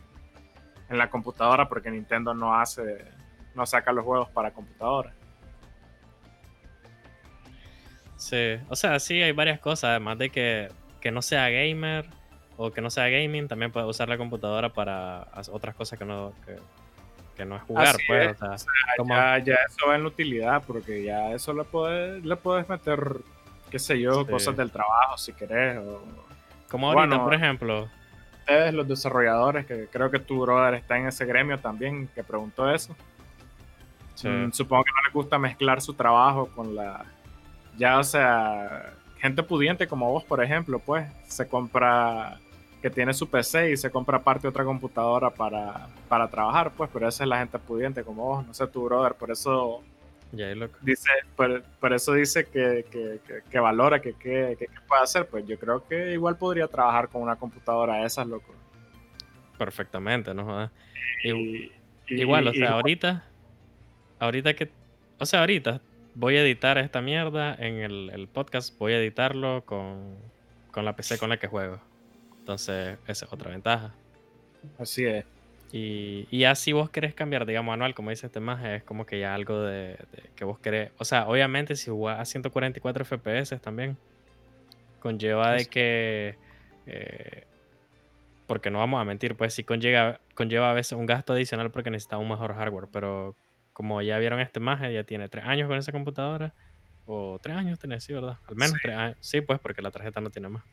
en 0.89 0.97
la 0.97 1.09
computadora, 1.09 1.69
porque 1.69 1.91
Nintendo 1.91 2.33
no 2.33 2.55
hace, 2.55 3.05
no 3.55 3.65
saca 3.65 3.91
los 3.91 4.03
juegos 4.03 4.29
para 4.29 4.51
computadora. 4.51 5.13
Sí, 8.17 8.57
o 8.67 8.75
sea, 8.75 8.99
sí 8.99 9.21
hay 9.21 9.31
varias 9.31 9.59
cosas, 9.59 9.91
además 9.91 10.17
de 10.17 10.29
que, 10.29 10.67
que 10.99 11.09
no 11.09 11.21
sea 11.21 11.49
gamer 11.49 12.05
o 12.57 12.71
que 12.71 12.81
no 12.81 12.89
sea 12.89 13.07
gaming, 13.07 13.47
también 13.47 13.71
puedes 13.71 13.89
usar 13.89 14.09
la 14.09 14.17
computadora 14.17 14.73
para 14.73 15.27
otras 15.51 15.73
cosas 15.75 15.97
que 15.97 16.03
no, 16.03 16.33
no 17.45 17.55
es 17.57 17.63
jugar, 17.63 17.95
pues. 18.07 18.37
O 18.41 18.57
sea, 19.05 19.37
ya, 19.39 19.55
eso 19.67 19.87
va 19.87 19.95
en 19.95 20.05
utilidad, 20.05 20.63
porque 20.65 21.03
ya 21.03 21.31
eso 21.31 21.53
le 21.53 21.63
puedes, 21.63 22.23
le 22.23 22.35
puedes 22.35 22.67
meter, 22.69 23.17
qué 23.69 23.79
sé 23.79 23.99
yo, 23.99 24.25
cosas 24.27 24.55
del 24.55 24.71
trabajo 24.71 25.17
si 25.17 25.33
querés. 25.33 25.77
O... 25.79 26.01
Como 26.69 26.91
ahorita, 26.91 27.23
por 27.23 27.33
ejemplo. 27.33 27.89
Ustedes, 28.39 28.73
los 28.73 28.87
desarrolladores, 28.87 29.65
que 29.65 29.87
creo 29.87 30.09
que 30.09 30.19
tu 30.19 30.41
brother 30.41 30.73
está 30.75 30.97
en 30.97 31.07
ese 31.07 31.25
gremio 31.25 31.59
también, 31.59 32.07
que 32.15 32.23
preguntó 32.23 32.69
eso. 32.69 32.95
Mm, 34.23 34.51
supongo 34.51 34.83
que 34.83 34.91
no 34.91 35.07
le 35.07 35.13
gusta 35.13 35.37
mezclar 35.37 35.81
su 35.81 35.93
trabajo 35.93 36.47
con 36.53 36.75
la 36.75 37.05
ya, 37.79 37.97
o 37.97 38.03
sea, 38.03 38.93
gente 39.19 39.41
pudiente 39.41 39.87
como 39.87 40.11
vos, 40.11 40.23
por 40.25 40.43
ejemplo, 40.43 40.79
pues, 40.79 41.07
se 41.27 41.47
compra, 41.47 42.37
que 42.81 42.89
tiene 42.89 43.13
su 43.13 43.29
PC 43.29 43.71
y 43.71 43.77
se 43.77 43.91
compra 43.91 44.23
parte 44.23 44.43
de 44.43 44.49
otra 44.49 44.63
computadora 44.63 45.29
para, 45.29 45.87
para 46.07 46.29
trabajar, 46.29 46.71
pues, 46.75 46.89
pero 46.93 47.07
esa 47.07 47.23
es 47.23 47.29
la 47.29 47.39
gente 47.39 47.59
pudiente 47.59 48.03
como 48.03 48.23
vos, 48.25 48.47
no 48.47 48.53
sé 48.53 48.67
tu 48.67 48.83
brother, 48.85 49.13
por 49.13 49.31
eso 49.31 49.83
dice, 50.81 51.09
por, 51.35 51.93
eso 51.93 52.13
dice 52.13 52.45
que, 52.45 52.85
que, 52.91 53.19
que, 53.49 53.59
valora, 53.59 53.99
que, 54.01 54.13
puede 54.87 55.01
hacer, 55.01 55.27
pues 55.27 55.45
yo 55.47 55.57
creo 55.57 55.85
que 55.87 56.13
igual 56.13 56.37
podría 56.37 56.67
trabajar 56.67 57.09
con 57.09 57.21
una 57.21 57.35
computadora 57.35 58.05
esas, 58.05 58.27
loco. 58.27 58.53
Perfectamente, 59.57 60.33
¿no? 60.33 60.69
igual, 62.07 62.47
o 62.47 62.53
sea, 62.53 62.71
ahorita, 62.71 63.25
ahorita 64.19 64.53
que, 64.53 64.69
o 65.17 65.25
sea, 65.25 65.41
ahorita 65.41 65.81
voy 66.15 66.37
a 66.37 66.41
editar 66.41 66.77
esta 66.77 67.01
mierda 67.01 67.55
en 67.55 67.79
el, 67.79 68.27
podcast, 68.31 68.77
voy 68.77 68.93
a 68.93 68.99
editarlo 68.99 69.63
con, 69.65 70.15
la 70.75 70.95
PC 70.95 71.17
con 71.17 71.29
la 71.29 71.37
que 71.37 71.47
juego. 71.47 71.81
Entonces, 72.49 72.97
esa 73.05 73.25
es 73.25 73.31
otra 73.31 73.51
ventaja. 73.51 73.93
Así 74.79 75.05
es. 75.05 75.23
Y, 75.71 76.27
y 76.31 76.39
ya 76.39 76.55
si 76.55 76.71
vos 76.73 76.89
querés 76.89 77.13
cambiar, 77.13 77.45
digamos, 77.45 77.71
anual, 77.71 77.93
como 77.93 78.09
dice 78.09 78.25
este 78.25 78.39
más, 78.39 78.65
es 78.65 78.81
como 78.81 79.05
que 79.05 79.19
ya 79.19 79.35
algo 79.35 79.61
de, 79.61 79.99
que 80.35 80.45
vos 80.45 80.57
querés. 80.57 80.89
O 80.97 81.05
sea, 81.05 81.27
obviamente, 81.27 81.75
si 81.75 81.91
jugás 81.91 82.19
a 82.19 82.25
144 82.25 83.05
FPS 83.05 83.59
también, 83.59 83.97
conlleva 84.99 85.51
de 85.51 85.67
que. 85.67 86.37
Eh, 86.87 87.43
porque 88.47 88.71
no 88.71 88.79
vamos 88.79 88.99
a 88.99 89.05
mentir, 89.05 89.35
pues 89.35 89.53
sí 89.53 89.63
conlleva, 89.63 90.19
conlleva 90.33 90.71
a 90.71 90.73
veces 90.73 90.93
un 90.93 91.05
gasto 91.05 91.33
adicional 91.33 91.69
porque 91.69 91.91
necesita 91.91 92.17
un 92.17 92.29
mejor 92.29 92.55
hardware, 92.55 92.87
pero 92.91 93.35
como 93.73 94.01
ya 94.01 94.17
vieron 94.17 94.39
este 94.39 94.59
maje, 94.59 94.91
ya 94.91 95.03
tiene 95.03 95.29
tres 95.29 95.45
años 95.45 95.67
con 95.67 95.77
esa 95.77 95.91
computadora. 95.91 96.55
O 97.05 97.37
tres 97.39 97.55
años 97.55 97.77
tiene, 97.77 97.99
sí, 97.99 98.11
¿verdad? 98.11 98.39
Al 98.47 98.55
menos 98.55 98.75
tres 98.81 98.95
años. 98.95 99.17
Sí, 99.19 99.41
pues 99.41 99.59
porque 99.59 99.83
la 99.83 99.91
tarjeta 99.91 100.19
no 100.19 100.31
tiene 100.31 100.49
más. 100.49 100.63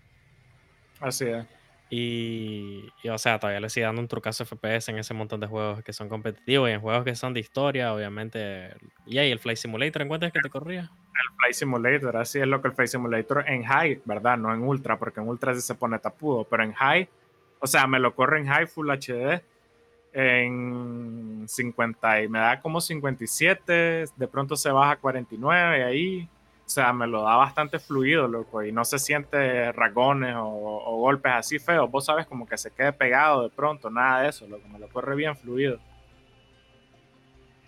Así 1.00 1.26
es. 1.26 1.44
Y, 1.88 2.90
o 3.08 3.18
sea, 3.18 3.38
todavía 3.38 3.60
le 3.60 3.70
sigue 3.70 3.86
dando 3.86 4.00
un 4.00 4.08
trucazo 4.08 4.44
FPS 4.44 4.88
en 4.88 4.98
ese 4.98 5.14
montón 5.14 5.38
de 5.38 5.46
juegos 5.46 5.84
que 5.84 5.92
son 5.92 6.08
competitivos 6.08 6.68
y 6.68 6.72
en 6.72 6.80
juegos 6.80 7.04
que 7.04 7.14
son 7.14 7.32
de 7.32 7.40
historia, 7.40 7.94
obviamente. 7.94 8.74
Y 9.06 9.18
ahí 9.18 9.30
el 9.30 9.38
Flight 9.38 9.58
Simulator, 9.58 10.02
¿en 10.02 10.08
cuánto 10.08 10.26
es 10.26 10.32
que 10.32 10.40
te 10.40 10.50
corría? 10.50 10.80
El 10.80 11.36
Flight 11.36 11.54
Simulator, 11.54 12.16
así 12.16 12.40
es 12.40 12.46
lo 12.46 12.60
que 12.60 12.68
el 12.68 12.74
Flight 12.74 12.90
Simulator 12.90 13.44
en 13.46 13.62
high, 13.62 14.02
¿verdad? 14.04 14.36
No 14.36 14.52
en 14.52 14.62
ultra, 14.62 14.98
porque 14.98 15.20
en 15.20 15.28
ultra 15.28 15.54
sí 15.54 15.60
se 15.60 15.76
pone 15.76 15.98
tapudo, 16.00 16.44
pero 16.44 16.64
en 16.64 16.72
high, 16.72 17.08
o 17.60 17.66
sea, 17.66 17.86
me 17.86 18.00
lo 18.00 18.14
corre 18.14 18.40
en 18.40 18.48
high 18.48 18.66
Full 18.66 18.90
HD 18.90 19.42
en 20.12 21.44
50 21.46 22.22
y 22.22 22.28
me 22.28 22.38
da 22.38 22.60
como 22.60 22.80
57, 22.80 24.06
de 24.16 24.28
pronto 24.28 24.56
se 24.56 24.70
baja 24.70 24.92
a 24.92 24.96
49 24.96 25.84
ahí. 25.84 26.28
O 26.66 26.68
sea, 26.68 26.92
me 26.92 27.06
lo 27.06 27.22
da 27.22 27.36
bastante 27.36 27.78
fluido, 27.78 28.26
loco, 28.26 28.62
y 28.62 28.72
no 28.72 28.84
se 28.84 28.98
siente 28.98 29.70
ragones 29.72 30.34
o, 30.36 30.96
golpes 30.98 31.32
así 31.32 31.58
feos. 31.60 31.88
Vos 31.88 32.06
sabes, 32.06 32.26
como 32.26 32.46
que 32.46 32.58
se 32.58 32.72
quede 32.72 32.92
pegado 32.92 33.44
de 33.44 33.50
pronto, 33.50 33.88
nada 33.88 34.22
de 34.22 34.30
eso, 34.30 34.48
loco, 34.48 34.66
me 34.68 34.78
lo 34.78 34.88
corre 34.88 35.14
bien 35.14 35.36
fluido. 35.36 35.78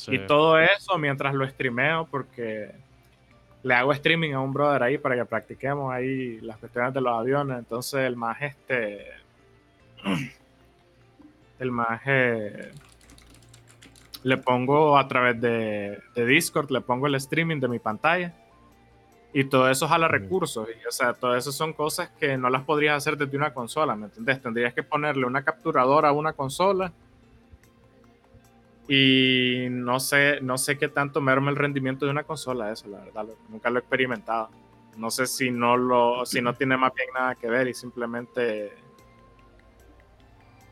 Y 0.08 0.18
todo 0.26 0.58
eso 0.58 0.98
mientras 0.98 1.34
lo 1.34 1.48
streameo, 1.48 2.06
porque 2.10 2.72
le 3.62 3.74
hago 3.74 3.92
streaming 3.92 4.32
a 4.32 4.40
un 4.40 4.52
brother 4.52 4.82
ahí 4.82 4.98
para 4.98 5.16
que 5.16 5.24
practiquemos 5.24 5.92
ahí 5.92 6.40
las 6.40 6.56
cuestiones 6.58 6.92
de 6.94 7.00
los 7.00 7.12
aviones. 7.12 7.58
Entonces, 7.58 8.00
el 8.00 8.16
más 8.16 8.40
este 8.40 9.06
el 11.58 11.70
maje 11.70 12.70
le 14.22 14.36
pongo 14.36 14.98
a 14.98 15.06
través 15.08 15.40
de, 15.40 16.00
Discord, 16.14 16.70
le 16.70 16.80
pongo 16.80 17.06
el 17.06 17.14
streaming 17.16 17.60
de 17.60 17.68
mi 17.68 17.78
pantalla. 17.78 18.34
Y 19.32 19.44
todo 19.44 19.68
eso 19.68 19.86
jala 19.86 20.08
recursos. 20.08 20.68
Y, 20.68 20.86
o 20.86 20.90
sea, 20.90 21.12
todo 21.12 21.36
eso 21.36 21.52
son 21.52 21.72
cosas 21.72 22.10
que 22.18 22.36
no 22.36 22.48
las 22.48 22.62
podrías 22.62 22.96
hacer 22.96 23.16
desde 23.16 23.36
una 23.36 23.52
consola, 23.52 23.94
¿me 23.94 24.06
entendés? 24.06 24.40
Tendrías 24.40 24.72
que 24.72 24.82
ponerle 24.82 25.26
una 25.26 25.42
capturadora 25.42 26.08
a 26.08 26.12
una 26.12 26.32
consola. 26.32 26.92
Y 28.88 29.66
no 29.70 30.00
sé, 30.00 30.40
no 30.40 30.56
sé 30.56 30.78
qué 30.78 30.88
tanto 30.88 31.20
merma 31.20 31.50
el 31.50 31.56
rendimiento 31.56 32.06
de 32.06 32.10
una 32.10 32.24
consola 32.24 32.72
eso, 32.72 32.88
la 32.88 33.00
verdad. 33.00 33.26
nunca 33.50 33.68
lo 33.68 33.76
he 33.76 33.80
experimentado. 33.80 34.48
No 34.96 35.10
sé 35.10 35.26
si 35.26 35.50
no 35.50 35.76
lo, 35.76 36.24
si 36.24 36.40
no 36.40 36.54
tiene 36.54 36.76
más 36.76 36.92
bien 36.94 37.08
nada 37.14 37.34
que 37.34 37.48
ver 37.48 37.68
y 37.68 37.74
simplemente 37.74 38.72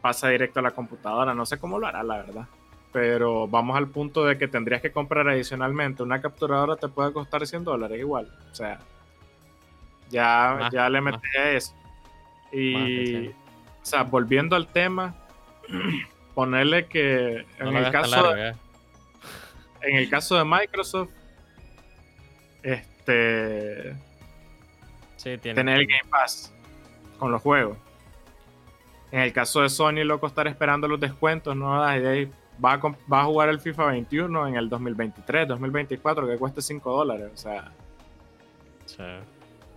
pasa 0.00 0.28
directo 0.28 0.60
a 0.60 0.62
la 0.62 0.70
computadora. 0.70 1.34
No 1.34 1.44
sé 1.44 1.58
cómo 1.58 1.78
lo 1.78 1.86
hará, 1.86 2.02
la 2.02 2.16
verdad. 2.16 2.48
Pero 2.96 3.46
vamos 3.46 3.76
al 3.76 3.88
punto 3.88 4.24
de 4.24 4.38
que 4.38 4.48
tendrías 4.48 4.80
que 4.80 4.90
comprar 4.90 5.28
adicionalmente 5.28 6.02
una 6.02 6.22
capturadora, 6.22 6.76
te 6.76 6.88
puede 6.88 7.12
costar 7.12 7.46
100 7.46 7.62
dólares 7.62 8.00
igual. 8.00 8.34
O 8.50 8.54
sea, 8.54 8.80
ya, 10.08 10.70
ya 10.72 10.88
le 10.88 11.02
metí 11.02 11.28
a 11.38 11.50
eso. 11.50 11.74
Y, 12.50 13.28
o 13.28 13.32
sea, 13.82 14.04
volviendo 14.04 14.56
al 14.56 14.68
tema, 14.68 15.14
ponerle 16.34 16.86
que 16.86 17.44
en 17.58 17.76
el 17.76 17.92
caso 17.92 18.32
de, 18.32 18.54
en 19.82 19.96
el 19.96 20.08
caso 20.08 20.38
de 20.38 20.44
Microsoft, 20.46 21.10
este, 22.62 23.94
tener 25.52 25.80
el 25.80 25.86
Game 25.86 26.08
Pass 26.08 26.50
con 27.18 27.30
los 27.30 27.42
juegos. 27.42 27.76
En 29.12 29.20
el 29.20 29.34
caso 29.34 29.60
de 29.60 29.68
Sony, 29.68 30.02
loco, 30.02 30.26
estar 30.26 30.46
esperando 30.46 30.88
los 30.88 30.98
descuentos, 30.98 31.54
¿no? 31.54 31.84
Va 32.64 32.74
a, 32.74 32.80
va 33.12 33.20
a 33.20 33.24
jugar 33.24 33.48
el 33.48 33.60
FIFA 33.60 33.86
21 33.86 34.48
en 34.48 34.56
el 34.56 34.68
2023, 34.68 35.48
2024, 35.48 36.26
que 36.26 36.38
cueste 36.38 36.62
5 36.62 36.96
dólares, 36.96 37.30
o 37.32 37.36
sea. 37.36 37.72
Sí, 38.86 39.02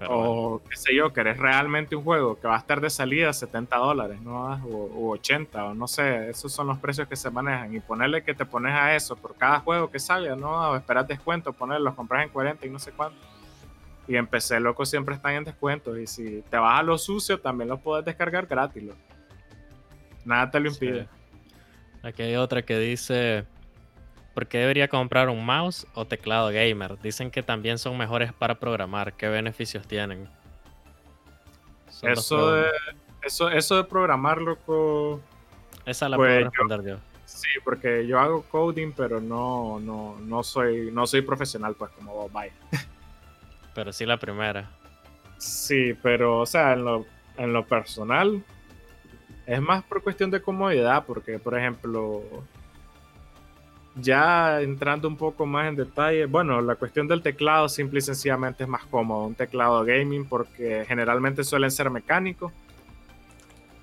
o 0.08 0.62
qué 0.70 0.78
sé 0.78 0.96
yo, 0.96 1.12
que 1.12 1.22
eres 1.22 1.38
realmente 1.38 1.96
un 1.96 2.04
juego 2.04 2.40
que 2.40 2.48
va 2.48 2.56
a 2.56 2.60
estar 2.60 2.80
de 2.80 2.90
salida 2.90 3.34
70 3.34 3.76
dólares, 3.78 4.22
¿no? 4.22 4.54
O, 4.66 5.12
80, 5.12 5.66
o 5.66 5.74
no 5.74 5.88
sé, 5.88 6.30
esos 6.30 6.54
son 6.54 6.68
los 6.68 6.78
precios 6.78 7.08
que 7.08 7.16
se 7.16 7.30
manejan. 7.30 7.76
Y 7.76 7.80
ponerle 7.80 8.24
que 8.24 8.34
te 8.34 8.46
pones 8.46 8.74
a 8.74 8.96
eso 8.96 9.16
por 9.16 9.36
cada 9.36 9.60
juego 9.60 9.92
que 9.92 10.00
salga, 10.00 10.36
¿no? 10.36 10.52
O 10.72 10.76
esperar 10.76 11.06
descuento, 11.06 11.52
ponerlos, 11.52 11.96
compras 11.96 12.24
en 12.24 12.30
40 12.30 12.66
y 12.66 12.70
no 12.70 12.80
sé 12.80 12.92
cuánto. 12.92 13.20
Y 14.08 14.16
en 14.16 14.26
PC, 14.26 14.60
loco, 14.60 14.86
siempre 14.86 15.16
están 15.16 15.34
en 15.34 15.44
descuento. 15.44 15.98
Y 15.98 16.08
si 16.08 16.44
te 16.50 16.58
vas 16.58 16.80
a 16.80 16.84
lo 16.84 16.98
sucio, 16.98 17.40
también 17.40 17.70
los 17.70 17.80
puedes 17.80 18.06
descargar 18.06 18.48
gratis, 18.48 18.84
loco. 18.84 19.00
Nada 20.24 20.50
te 20.50 20.60
lo 20.60 20.70
impide. 20.70 21.08
Aquí 22.04 22.24
hay 22.24 22.36
otra 22.36 22.62
que 22.62 22.80
dice, 22.80 23.46
¿por 24.34 24.48
qué 24.48 24.60
debería 24.60 24.88
comprar 24.88 25.30
un 25.30 25.46
mouse 25.46 25.86
o 25.94 26.06
teclado 26.06 26.50
gamer? 26.50 27.00
Dicen 27.02 27.30
que 27.30 27.44
también 27.44 27.78
son 27.78 27.98
mejores 27.98 28.32
para 28.32 28.60
programar. 28.60 29.14
¿Qué 29.14 29.28
beneficios 29.28 29.88
tienen? 29.88 30.30
eso 32.02 32.54
de, 32.54 32.68
eso, 33.24 33.50
eso 33.50 33.76
de 33.76 33.84
programar, 33.84 34.42
loco. 34.42 35.20
Esa 35.86 36.08
la 36.08 36.18
puedo 36.18 36.30
pues, 36.30 36.46
responder 36.46 36.84
yo, 36.86 36.98
Sí, 37.26 37.50
porque 37.64 38.08
yo 38.08 38.20
hago 38.20 38.44
coding, 38.44 38.92
pero 38.92 39.20
no, 39.20 39.80
no, 39.80 40.18
no 40.20 40.44
soy, 40.44 40.92
no 40.92 41.06
soy 41.06 41.22
profesional, 41.22 41.76
pues, 41.76 41.92
como 41.92 42.14
vos, 42.14 42.32
vaya. 42.32 42.54
Pero 43.76 43.94
sí 43.94 44.06
la 44.06 44.18
primera. 44.18 44.70
Sí, 45.38 45.94
pero, 46.02 46.40
o 46.40 46.46
sea, 46.46 46.74
en 46.74 46.84
lo, 46.84 47.06
en 47.38 47.54
lo 47.54 47.66
personal, 47.66 48.44
es 49.50 49.62
más 49.62 49.84
por 49.84 50.04
cuestión 50.04 50.30
de 50.30 50.42
comodidad, 50.42 51.06
porque 51.08 51.40
por 51.40 51.58
ejemplo, 51.58 52.22
ya 53.96 54.62
entrando 54.62 55.08
un 55.08 55.18
poco 55.18 55.48
más 55.48 55.70
en 55.70 55.76
detalle, 55.76 56.28
bueno, 56.28 56.62
la 56.62 56.76
cuestión 56.76 57.08
del 57.08 57.24
teclado 57.24 57.68
simple 57.68 57.98
y 57.98 58.02
sencillamente 58.04 58.64
es 58.64 58.70
más 58.70 58.86
cómodo, 58.86 59.26
un 59.26 59.34
teclado 59.34 59.84
gaming 59.84 60.26
porque 60.26 60.86
generalmente 60.88 61.44
suelen 61.44 61.72
ser 61.72 61.90
mecánicos 61.90 62.54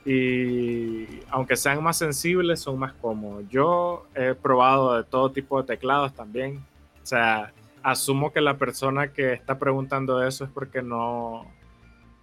y 0.05 1.05
aunque 1.31 1.57
sean 1.57 1.83
más 1.83 1.99
sensibles, 1.99 2.61
son 2.61 2.79
más 2.79 2.93
cómodos. 2.93 3.45
Yo 3.51 4.07
he 4.15 4.35
probado 4.35 4.97
de 4.97 5.03
todo 5.03 5.33
tipo 5.33 5.61
de 5.61 5.67
teclados 5.67 6.15
también. 6.15 6.59
O 7.03 7.07
sea, 7.07 7.53
asumo 7.83 8.33
que 8.33 8.41
la 8.41 8.57
persona 8.57 9.09
que 9.09 9.33
está 9.33 9.59
preguntando 9.59 10.25
eso 10.25 10.45
es 10.45 10.51
porque 10.51 10.81
no, 10.81 11.45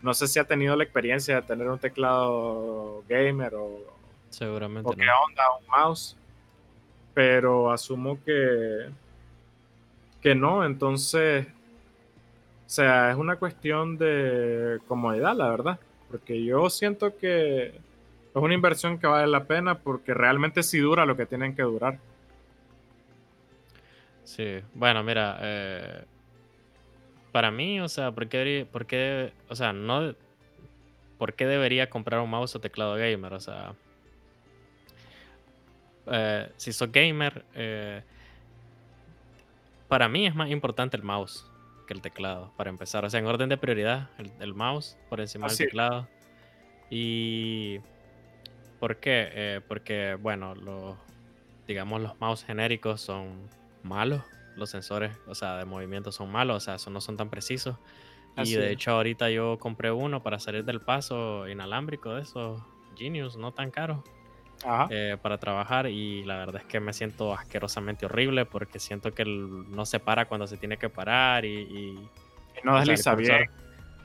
no 0.03 0.13
sé 0.13 0.27
si 0.27 0.37
ha 0.37 0.43
tenido 0.43 0.75
la 0.75 0.83
experiencia 0.83 1.37
de 1.37 1.41
tener 1.43 1.67
un 1.67 1.79
teclado 1.79 3.03
gamer 3.07 3.55
o, 3.55 3.93
Seguramente 4.29 4.89
o 4.89 4.93
qué 4.93 5.05
onda, 5.27 5.43
un 5.59 5.67
mouse. 5.67 6.17
Pero 7.13 7.71
asumo 7.71 8.17
que, 8.25 8.89
que 10.21 10.35
no, 10.35 10.65
entonces, 10.65 11.45
o 11.45 12.69
sea, 12.69 13.11
es 13.11 13.17
una 13.17 13.37
cuestión 13.37 13.97
de 13.97 14.79
comodidad, 14.87 15.35
la 15.35 15.49
verdad. 15.49 15.79
Porque 16.09 16.43
yo 16.43 16.69
siento 16.69 17.15
que 17.15 17.67
es 17.67 18.35
una 18.35 18.53
inversión 18.53 18.97
que 18.97 19.07
vale 19.07 19.27
la 19.27 19.45
pena 19.45 19.79
porque 19.79 20.13
realmente 20.13 20.63
sí 20.63 20.79
dura 20.79 21.05
lo 21.05 21.15
que 21.15 21.27
tienen 21.27 21.55
que 21.55 21.61
durar. 21.61 21.99
Sí, 24.23 24.59
bueno, 24.73 25.03
mira, 25.03 25.37
eh, 25.41 26.03
para 27.33 27.49
mí, 27.49 27.81
o 27.81 27.89
sea, 27.89 28.11
¿por 28.11 28.29
qué, 28.29 28.65
por 28.71 28.85
qué, 28.85 29.33
o 29.49 29.55
sea, 29.55 29.73
no, 29.73 30.13
¿por 31.17 31.33
qué 31.33 31.47
debería 31.47 31.89
comprar 31.89 32.21
un 32.21 32.29
mouse 32.29 32.55
o 32.55 32.61
teclado 32.61 32.95
gamer? 32.95 33.33
O 33.33 33.39
sea, 33.39 33.73
eh, 36.05 36.51
si 36.57 36.71
sos 36.71 36.91
gamer, 36.91 37.43
eh, 37.55 38.03
para 39.87 40.07
mí 40.07 40.27
es 40.27 40.35
más 40.35 40.51
importante 40.51 40.95
el 40.95 41.01
mouse 41.01 41.49
que 41.87 41.95
el 41.95 42.01
teclado, 42.01 42.53
para 42.55 42.69
empezar. 42.69 43.03
O 43.03 43.09
sea, 43.09 43.19
en 43.19 43.25
orden 43.25 43.49
de 43.49 43.57
prioridad, 43.57 44.11
el, 44.39 44.53
mouse 44.53 44.95
por 45.09 45.19
encima 45.19 45.47
del 45.47 45.57
teclado. 45.57 46.07
Y... 46.91 47.79
¿Por 48.79 48.97
qué? 48.97 49.63
porque, 49.67 50.17
bueno, 50.21 50.53
los, 50.55 50.97
digamos, 51.67 52.01
los 52.01 52.19
mouse 52.19 52.43
genéricos 52.43 53.01
son 53.01 53.49
malos. 53.81 54.21
Los 54.55 54.69
sensores, 54.69 55.17
o 55.27 55.35
sea, 55.35 55.57
de 55.57 55.65
movimiento 55.65 56.11
son 56.11 56.31
malos, 56.31 56.57
o 56.57 56.59
sea, 56.59 56.75
eso 56.75 56.89
no 56.89 57.01
son 57.01 57.17
tan 57.17 57.29
precisos. 57.29 57.77
y 58.37 58.53
de 58.53 58.71
hecho 58.71 58.91
ahorita 58.91 59.29
yo 59.29 59.57
compré 59.59 59.91
uno 59.91 60.23
para 60.23 60.39
salir 60.39 60.65
del 60.65 60.81
paso 60.81 61.47
inalámbrico 61.47 62.15
de 62.15 62.21
esos 62.21 62.61
Genius, 62.95 63.37
no 63.37 63.51
tan 63.51 63.71
caro, 63.71 64.03
eh, 64.89 65.17
para 65.21 65.37
trabajar 65.37 65.87
y 65.87 66.23
la 66.23 66.37
verdad 66.37 66.61
es 66.61 66.67
que 66.67 66.79
me 66.79 66.93
siento 66.93 67.33
asquerosamente 67.33 68.05
horrible 68.05 68.45
porque 68.45 68.79
siento 68.79 69.11
que 69.11 69.25
no 69.25 69.85
se 69.85 69.99
para 69.99 70.25
cuando 70.25 70.47
se 70.47 70.57
tiene 70.57 70.77
que 70.77 70.89
parar 70.89 71.45
y... 71.45 71.99
no 72.63 72.77
desliza 72.77 73.15
bien. 73.15 73.49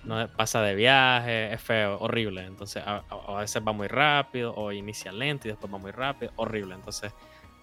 No, 0.05 0.27
pasa 0.29 0.63
de 0.63 0.75
viaje, 0.75 1.53
es 1.53 1.61
feo, 1.61 1.99
horrible. 1.99 2.45
Entonces 2.45 2.83
a, 2.85 3.05
a, 3.11 3.41
veces 3.41 3.63
va 3.67 3.73
muy 3.73 3.89
rápido 3.89 4.55
o 4.55 4.73
inicia 4.73 5.13
lento 5.13 5.49
y 5.49 5.51
después 5.51 5.73
va 5.73 5.79
muy 5.79 5.91
rápido, 5.91 6.33
horrible. 6.37 6.75
Entonces 6.75 7.13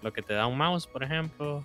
lo 0.02 0.12
que 0.12 0.22
te 0.22 0.34
da 0.34 0.46
un 0.46 0.56
mouse, 0.56 0.86
por 0.86 1.02
ejemplo, 1.02 1.62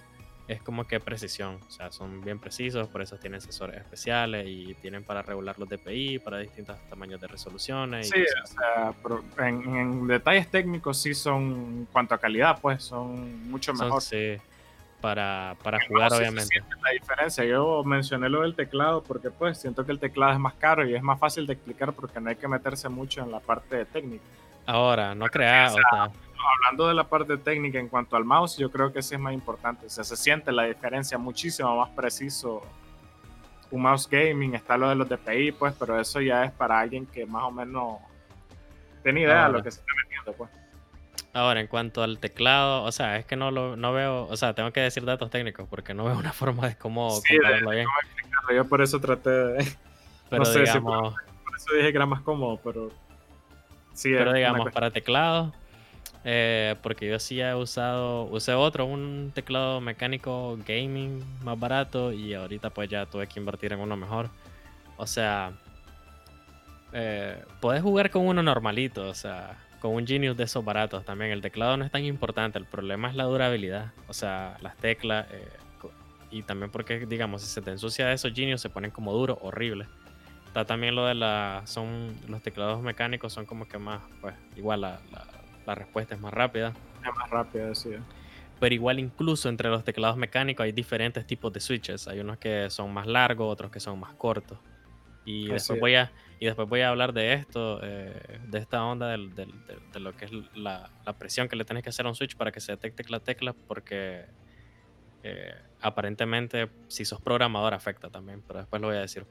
es 0.52 0.62
como 0.62 0.86
que 0.86 1.00
precisión, 1.00 1.60
o 1.66 1.72
sea, 1.72 1.92
son 1.92 2.22
bien 2.22 2.38
precisos, 2.38 2.88
por 2.90 3.02
eso 3.02 3.16
tienen 3.18 3.40
sensores 3.40 3.78
especiales 3.78 4.46
y 4.48 4.74
tienen 4.76 5.04
para 5.04 5.22
regular 5.22 5.58
los 5.58 5.70
DPI, 5.70 6.20
para 6.20 6.40
distintos 6.40 6.78
tamaños 6.90 7.22
de 7.22 7.28
resoluciones. 7.28 8.10
Sí, 8.10 8.22
o 8.22 8.48
sea, 8.48 9.48
en, 9.48 10.08
detalles 10.08 10.50
técnicos 10.50 11.02
sí 11.02 11.14
son, 11.14 11.44
en 11.44 11.88
cuanto 11.92 12.16
a 12.16 12.18
calidad, 12.18 12.60
pues 12.62 12.84
son 12.84 13.50
mucho 13.50 13.74
mejor. 13.74 14.02
sí, 14.02 14.36
para, 15.00 15.56
para 15.64 15.80
jugar 15.88 16.12
obviamente. 16.14 16.62
la 16.84 16.92
diferencia, 16.92 17.46
yo 17.46 17.84
mencioné 17.86 18.28
lo 18.28 18.42
del 18.42 18.54
teclado 18.54 19.02
porque 19.04 19.32
pues 19.32 19.58
siento 19.58 19.86
que 19.86 19.94
el 19.94 20.00
teclado 20.00 20.34
es 20.34 20.40
más 20.40 20.54
caro 20.56 20.86
y 20.86 20.96
es 20.96 21.02
más 21.02 21.18
fácil 21.18 21.48
de 21.48 21.54
explicar 21.54 21.94
porque 21.94 22.20
no 22.20 22.30
hay 22.30 22.36
que 22.36 22.48
meterse 22.48 22.90
mucho 22.90 23.22
en 23.22 23.32
la 23.32 23.40
parte 23.40 23.86
técnica. 23.86 24.26
Ahora, 24.66 25.16
no 25.16 25.26
creas, 25.28 25.74
o 25.74 25.76
sea 25.76 26.12
hablando 26.56 26.88
de 26.88 26.94
la 26.94 27.04
parte 27.04 27.38
técnica 27.38 27.80
en 27.80 27.88
cuanto 27.88 28.16
al 28.16 28.26
mouse, 28.26 28.58
yo 28.58 28.72
creo 28.72 28.92
que 28.92 29.00
ese 29.00 29.16
es 29.16 29.22
más 29.22 29.34
importante. 29.34 29.86
O 29.86 29.90
sea, 29.90 30.04
se 30.04 30.16
siente 30.16 30.52
la 30.52 30.64
diferencia 30.64 31.18
muchísimo 31.18 31.76
más 31.78 31.90
preciso. 31.90 32.62
Un 33.70 33.82
mouse 33.82 34.08
gaming, 34.10 34.54
está 34.56 34.78
lo 34.78 34.90
de 34.90 34.96
los 34.96 35.08
DPI, 35.08 35.54
pues, 35.54 35.74
pero 35.80 36.00
eso 36.00 36.20
ya 36.20 36.44
es 36.44 36.52
para 36.52 36.80
alguien 36.80 37.06
que 37.06 37.26
más 37.26 37.44
o 37.44 37.52
menos 37.52 38.00
tiene 39.04 39.22
idea 39.22 39.48
de 39.48 39.54
lo 39.54 39.64
que 39.64 39.72
se 39.72 39.80
está 39.80 39.92
metiendo, 40.04 40.34
pues. 40.34 40.50
Ahora, 41.34 41.62
en 41.62 41.68
cuanto 41.68 42.04
al 42.04 42.20
teclado, 42.20 42.84
o 42.84 42.92
sea, 42.92 43.18
es 43.18 43.26
que 43.26 43.38
no 43.38 43.52
lo 43.52 43.78
no 43.78 43.94
veo, 43.94 44.28
o 44.28 44.36
sea, 44.36 44.54
tengo 44.54 44.72
que 44.72 44.82
decir 44.82 45.06
datos 45.06 45.30
técnicos 45.30 45.66
porque 45.70 45.94
no 45.94 46.06
veo 46.06 46.18
una 46.18 46.34
forma 46.34 46.68
de 46.68 46.76
cómo 46.76 47.12
sí, 47.12 47.38
bien. 47.70 47.88
Yo 48.54 48.66
por 48.66 48.82
eso 48.82 49.00
traté 49.00 49.30
de. 49.30 49.78
Pero 50.30 50.44
no 50.44 50.46
sé 50.46 50.62
digamos, 50.62 51.14
por, 51.14 51.56
eso 51.58 51.74
dije 51.74 51.92
que 51.92 51.98
era 51.98 52.06
más 52.06 52.22
cómodo, 52.22 52.58
pero. 52.64 52.90
Sí, 53.94 54.14
pero 54.14 54.32
digamos, 54.32 54.72
para 54.72 54.90
teclado, 54.90 55.54
eh, 56.24 56.76
porque 56.84 57.08
yo 57.08 57.20
sí 57.20 57.42
he 57.42 57.56
usado, 57.56 58.26
usé 58.26 58.54
otro, 58.54 58.86
un 58.86 59.32
teclado 59.34 59.82
mecánico 59.82 60.58
gaming 60.68 61.24
más 61.44 61.60
barato 61.60 62.14
y 62.14 62.34
ahorita 62.34 62.70
pues 62.70 62.90
ya 62.90 63.06
tuve 63.08 63.28
que 63.28 63.40
invertir 63.40 63.74
en 63.74 63.80
uno 63.80 63.98
mejor. 63.98 64.30
O 64.98 65.08
sea, 65.08 65.54
eh, 66.94 67.44
puedes 67.60 67.82
jugar 67.82 68.12
con 68.12 68.28
uno 68.28 68.44
normalito, 68.44 69.08
o 69.08 69.14
sea, 69.16 69.58
con 69.80 69.96
un 69.96 70.06
Genius 70.06 70.38
de 70.38 70.44
esos 70.44 70.64
baratos 70.64 71.04
también. 71.06 71.32
El 71.32 71.42
teclado 71.42 71.76
no 71.78 71.86
es 71.86 71.92
tan 71.92 72.06
importante, 72.06 72.60
el 72.60 72.66
problema 72.66 73.10
es 73.10 73.16
la 73.16 73.24
durabilidad, 73.24 73.92
o 74.08 74.14
sea, 74.14 74.58
las 74.62 74.78
teclas 74.78 75.26
eh, 75.32 75.48
y 76.30 76.44
también 76.44 76.72
porque, 76.72 77.06
digamos, 77.08 77.42
si 77.42 77.48
se 77.48 77.62
te 77.62 77.72
ensucia 77.72 78.14
esos 78.14 78.32
Genius 78.34 78.62
se 78.62 78.70
ponen 78.70 78.92
como 78.92 79.12
duros, 79.12 79.38
horribles. 79.42 79.88
Está 80.46 80.66
también 80.66 80.96
lo 80.96 81.06
de 81.06 81.16
la, 81.16 81.64
son 81.66 82.16
los 82.28 82.42
teclados 82.44 82.82
mecánicos 82.82 83.34
son 83.34 83.46
como 83.46 83.68
que 83.68 83.78
más, 83.80 84.02
pues, 84.22 84.36
igual 84.56 84.82
la 84.82 85.00
la 85.12 85.41
respuesta 85.76 86.16
es 86.16 86.22
más 86.22 86.34
rápida. 86.34 86.74
Es 87.06 87.16
más 87.16 87.30
rápida, 87.30 87.74
sí. 87.76 87.92
Pero 88.60 88.76
igual 88.76 89.00
incluso 89.00 89.50
entre 89.50 89.70
los 89.70 89.84
teclados 89.84 90.18
mecánicos 90.18 90.64
hay 90.64 90.72
diferentes 90.72 91.26
tipos 91.26 91.52
de 91.52 91.60
switches. 91.60 92.08
Hay 92.08 92.20
unos 92.20 92.38
que 92.38 92.70
son 92.70 92.94
más 92.94 93.08
largos, 93.08 93.52
otros 93.52 93.72
que 93.72 93.80
son 93.80 94.00
más 94.00 94.14
cortos. 94.14 94.60
Y 95.26 95.48
después 95.48 95.80
voy 95.80 95.96
a 95.96 96.12
y 96.42 96.46
después 96.46 96.68
voy 96.68 96.82
a 96.82 96.90
hablar 96.90 97.14
de 97.14 97.34
esto, 97.34 97.80
eh, 97.84 98.40
de 98.48 98.58
esta 98.58 98.84
onda 98.84 99.10
de, 99.10 99.18
lo 100.00 100.18
que 100.18 100.26
es 100.26 100.32
la, 100.56 100.90
presión 101.20 101.48
que 101.48 101.56
le 101.56 101.66
tienes 101.66 101.84
que 101.84 101.90
hacer 101.90 102.08
a 102.08 102.10
un 102.10 102.16
switch 102.16 102.36
para 102.36 102.52
que 102.52 102.60
se 102.60 102.72
detecte 102.72 103.04
la 103.10 103.20
tecla, 103.20 103.54
porque 103.54 104.26
eh, 105.22 105.54
aparentemente 105.82 106.68
si 106.88 107.06
sos 107.06 107.22
programador 107.22 107.76
afecta 107.76 108.10
también, 108.10 108.42
pero 108.48 108.58
después 108.58 108.82
lo 108.82 108.88
voy 108.88 108.98
a 108.98 109.02
decir. 109.02 109.28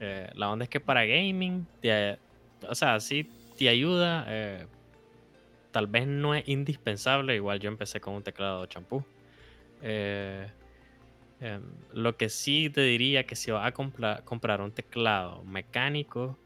Eh, 0.00 0.30
la 0.34 0.50
onda 0.50 0.64
es 0.64 0.68
que 0.68 0.80
para 0.80 1.04
gaming, 1.04 1.64
o 2.68 2.74
sea, 2.74 2.98
sí 2.98 3.30
te 3.56 3.68
ayuda, 3.68 4.26
tal 5.72 5.86
vez 5.86 6.06
no 6.06 6.34
es 6.34 6.46
indispensable, 6.48 7.34
igual 7.34 7.58
yo 7.58 7.68
empecé 7.68 8.00
con 8.00 8.14
un 8.14 8.22
teclado 8.22 8.66
champú. 8.66 9.04
Eh, 9.80 10.48
em, 11.40 11.62
lo 11.92 12.16
que 12.16 12.28
sí 12.28 12.70
te 12.70 12.82
diría 12.82 13.24
que 13.24 13.34
si 13.34 13.50
vas 13.50 13.66
a 13.66 13.72
comprar 13.72 14.60
un 14.60 14.70
teclado 14.70 15.42
mecánico, 15.44 16.38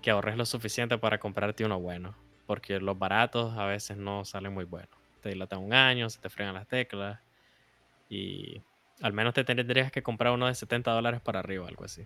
que 0.00 0.10
ahorres 0.10 0.36
lo 0.36 0.44
suficiente 0.44 0.98
para 0.98 1.18
comprarte 1.18 1.64
uno 1.64 1.80
bueno, 1.80 2.14
porque 2.46 2.78
los 2.80 2.98
baratos 2.98 3.56
a 3.56 3.66
veces 3.66 3.96
no 3.96 4.24
salen 4.24 4.52
muy 4.52 4.64
buenos. 4.64 4.90
Te 5.22 5.30
dilatan 5.30 5.60
un 5.60 5.72
año, 5.72 6.10
se 6.10 6.20
te 6.20 6.28
fregan 6.28 6.54
las 6.54 6.66
teclas 6.66 7.20
y 8.08 8.60
al 9.00 9.12
menos 9.12 9.32
te 9.34 9.44
tendrías 9.44 9.90
que 9.90 10.02
comprar 10.02 10.32
uno 10.32 10.46
de 10.46 10.54
70 10.54 10.90
dólares 10.90 11.20
para 11.20 11.38
arriba, 11.38 11.66
algo 11.68 11.84
así. 11.84 12.04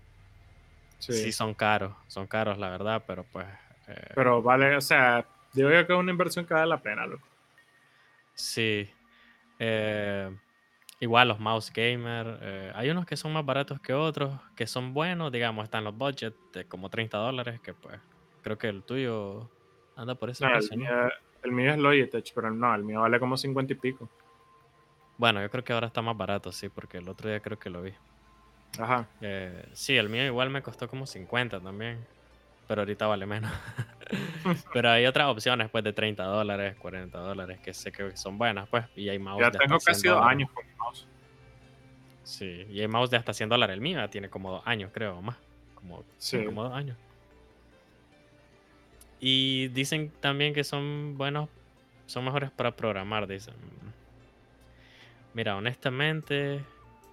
Sí. 0.99 1.31
son 1.33 1.55
caros, 1.55 1.95
son 2.07 2.27
caros 2.27 2.59
la 2.59 2.71
verdad, 2.71 3.05
pero 3.07 3.25
pues... 3.25 3.47
Eh, 3.89 4.13
pero 4.15 4.43
vale, 4.43 4.77
o 4.77 4.81
sea, 4.81 5.27
Digo 5.57 5.71
yo 5.71 5.87
que 5.87 5.93
es 5.95 5.99
una 5.99 6.13
inversión 6.13 6.45
que 6.45 6.53
vale 6.53 6.67
la 6.67 6.83
pena, 6.83 7.07
loco. 7.07 7.27
Sí. 8.35 8.87
Eh, 9.59 10.31
igual 11.01 11.29
los 11.29 11.41
mouse 11.41 11.73
gamer. 11.73 12.39
Eh, 12.43 12.73
hay 12.75 12.91
unos 12.91 13.07
que 13.07 13.17
son 13.17 13.33
más 13.33 13.45
baratos 13.45 13.81
que 13.81 13.95
otros, 13.95 14.39
que 14.55 14.67
son 14.67 14.93
buenos, 14.93 15.33
digamos, 15.33 15.65
están 15.65 15.83
los 15.83 15.97
budgets 15.97 16.37
de 16.53 16.67
como 16.67 16.91
30 16.91 17.17
dólares, 17.17 17.59
que 17.63 17.73
pues 17.73 17.99
creo 18.43 18.59
que 18.59 18.69
el 18.69 18.83
tuyo 18.83 19.51
anda 19.97 20.15
por 20.15 20.29
ese 20.29 20.47
precio. 20.47 20.75
El, 20.75 20.81
mío, 20.81 20.91
el 21.43 21.53
mío 21.53 21.73
es 21.73 21.79
Logitech, 21.79 22.35
pero 22.35 22.51
no, 22.51 22.75
el 22.75 22.85
mío 22.85 23.01
vale 23.01 23.19
como 23.19 23.39
50 23.39 23.73
y 23.73 23.77
pico. 23.77 24.11
Bueno, 25.17 25.41
yo 25.41 25.49
creo 25.49 25.65
que 25.65 25.73
ahora 25.73 25.87
está 25.87 26.03
más 26.03 26.19
barato, 26.19 26.53
sí, 26.53 26.69
porque 26.69 26.99
el 26.99 27.09
otro 27.09 27.31
día 27.31 27.41
creo 27.41 27.59
que 27.59 27.71
lo 27.71 27.81
vi. 27.81 27.95
Ajá. 28.79 29.09
Eh, 29.23 29.67
sí, 29.73 29.97
el 29.97 30.11
mío 30.11 30.27
igual 30.27 30.51
me 30.51 30.61
costó 30.61 30.87
como 30.87 31.07
50 31.07 31.61
también 31.61 32.07
pero 32.67 32.83
ahorita 32.83 33.07
vale 33.07 33.27
menos. 33.27 33.51
pero 34.73 34.91
hay 34.91 35.07
otras 35.07 35.29
opciones, 35.29 35.71
pues, 35.71 35.85
de 35.85 35.93
30 35.93 36.25
dólares, 36.25 36.77
40 36.79 37.19
dólares, 37.19 37.61
que 37.61 37.75
sé 37.75 37.93
que 37.93 38.17
son 38.17 38.39
buenas, 38.39 38.69
pues, 38.69 38.85
y 38.95 39.09
hay 39.09 39.19
mouse 39.19 39.41
ya 39.41 39.51
tengo 39.51 39.79
casi 39.79 40.09
dos 40.09 40.25
años 40.25 40.51
con 40.53 40.67
mi 40.67 40.75
mouse. 40.75 41.07
Sí, 42.23 42.67
y 42.71 42.81
hay 42.81 42.89
mouse 42.89 43.11
de 43.11 43.17
hasta 43.17 43.33
100 43.33 43.49
dólares. 43.49 43.75
El 43.75 43.81
mío 43.81 44.09
tiene 44.11 44.29
como 44.29 44.51
dos 44.51 44.63
años, 44.65 44.91
creo, 44.93 45.23
más. 45.23 45.37
Como, 45.75 46.05
sí. 46.19 46.45
como 46.45 46.65
dos 46.65 46.73
años. 46.73 46.97
Y 49.21 49.69
dicen 49.69 50.13
también 50.21 50.53
que 50.53 50.65
son 50.65 51.17
buenos, 51.17 51.49
son 52.07 52.25
mejores 52.25 52.51
para 52.51 52.73
programar, 52.73 53.27
dicen. 53.27 53.55
Mira, 55.35 55.57
honestamente, 55.57 56.65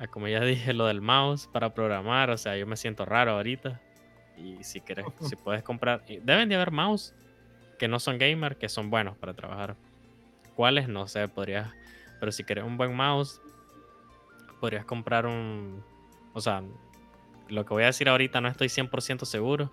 como 0.10 0.28
ya 0.28 0.40
dije, 0.46 0.74
lo 0.74 0.88
del 0.88 1.02
mouse 1.02 1.48
para 1.48 1.74
programar, 1.74 2.30
o 2.30 2.38
sea, 2.38 2.58
yo 2.58 2.66
me 2.66 2.78
siento 2.78 3.06
raro 3.06 3.32
ahorita. 3.32 3.80
Y 4.38 4.64
si 4.64 4.82
quieres, 4.82 5.06
si 5.22 5.36
puedes 5.36 5.64
comprar, 5.64 6.04
deben 6.06 6.50
de 6.50 6.56
haber 6.56 6.72
mouse 6.72 7.14
que 7.78 7.88
no 7.88 8.00
son 8.00 8.18
gamer, 8.18 8.58
que 8.58 8.70
son 8.70 8.90
buenos 8.90 9.18
para 9.18 9.34
trabajar. 9.34 9.76
¿Cuáles? 10.56 10.88
No 10.88 11.08
sé, 11.08 11.28
podrías. 11.28 11.72
Pero 12.20 12.32
si 12.32 12.44
quieres 12.44 12.64
un 12.64 12.78
buen 12.78 12.96
mouse, 12.96 13.42
podrías 14.60 14.86
comprar 14.86 15.26
un. 15.26 15.84
O 16.34 16.42
sea, 16.42 16.64
lo 17.50 17.66
que 17.66 17.74
voy 17.74 17.84
a 17.84 17.88
decir 17.88 18.10
ahorita 18.10 18.42
no 18.42 18.48
estoy 18.48 18.68
100% 18.68 19.26
seguro. 19.26 19.72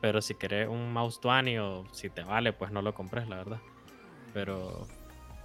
Pero 0.00 0.22
si 0.22 0.34
querés 0.34 0.68
un 0.68 0.92
mouse 0.92 1.20
20 1.22 1.58
o 1.60 1.84
si 1.92 2.08
te 2.08 2.22
vale, 2.22 2.52
pues 2.52 2.70
no 2.70 2.82
lo 2.82 2.94
compres, 2.94 3.28
la 3.28 3.36
verdad. 3.36 3.58
Pero 4.32 4.86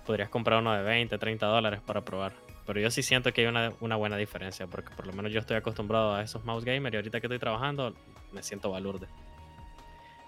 podrías 0.05 0.29
comprar 0.29 0.59
uno 0.59 0.73
de 0.73 0.83
20, 0.83 1.17
30 1.17 1.45
dólares 1.45 1.81
para 1.81 2.01
probar. 2.01 2.33
Pero 2.65 2.79
yo 2.79 2.91
sí 2.91 3.01
siento 3.01 3.33
que 3.33 3.41
hay 3.41 3.47
una, 3.47 3.71
una, 3.81 3.95
buena 3.95 4.15
diferencia, 4.15 4.67
porque 4.67 4.93
por 4.95 5.07
lo 5.07 5.13
menos 5.13 5.31
yo 5.31 5.39
estoy 5.39 5.57
acostumbrado 5.57 6.13
a 6.13 6.21
esos 6.21 6.45
mouse 6.45 6.63
gamer 6.63 6.93
y 6.93 6.97
ahorita 6.97 7.19
que 7.19 7.27
estoy 7.27 7.39
trabajando 7.39 7.95
me 8.34 8.43
siento 8.43 8.71
balurde. 8.71 9.07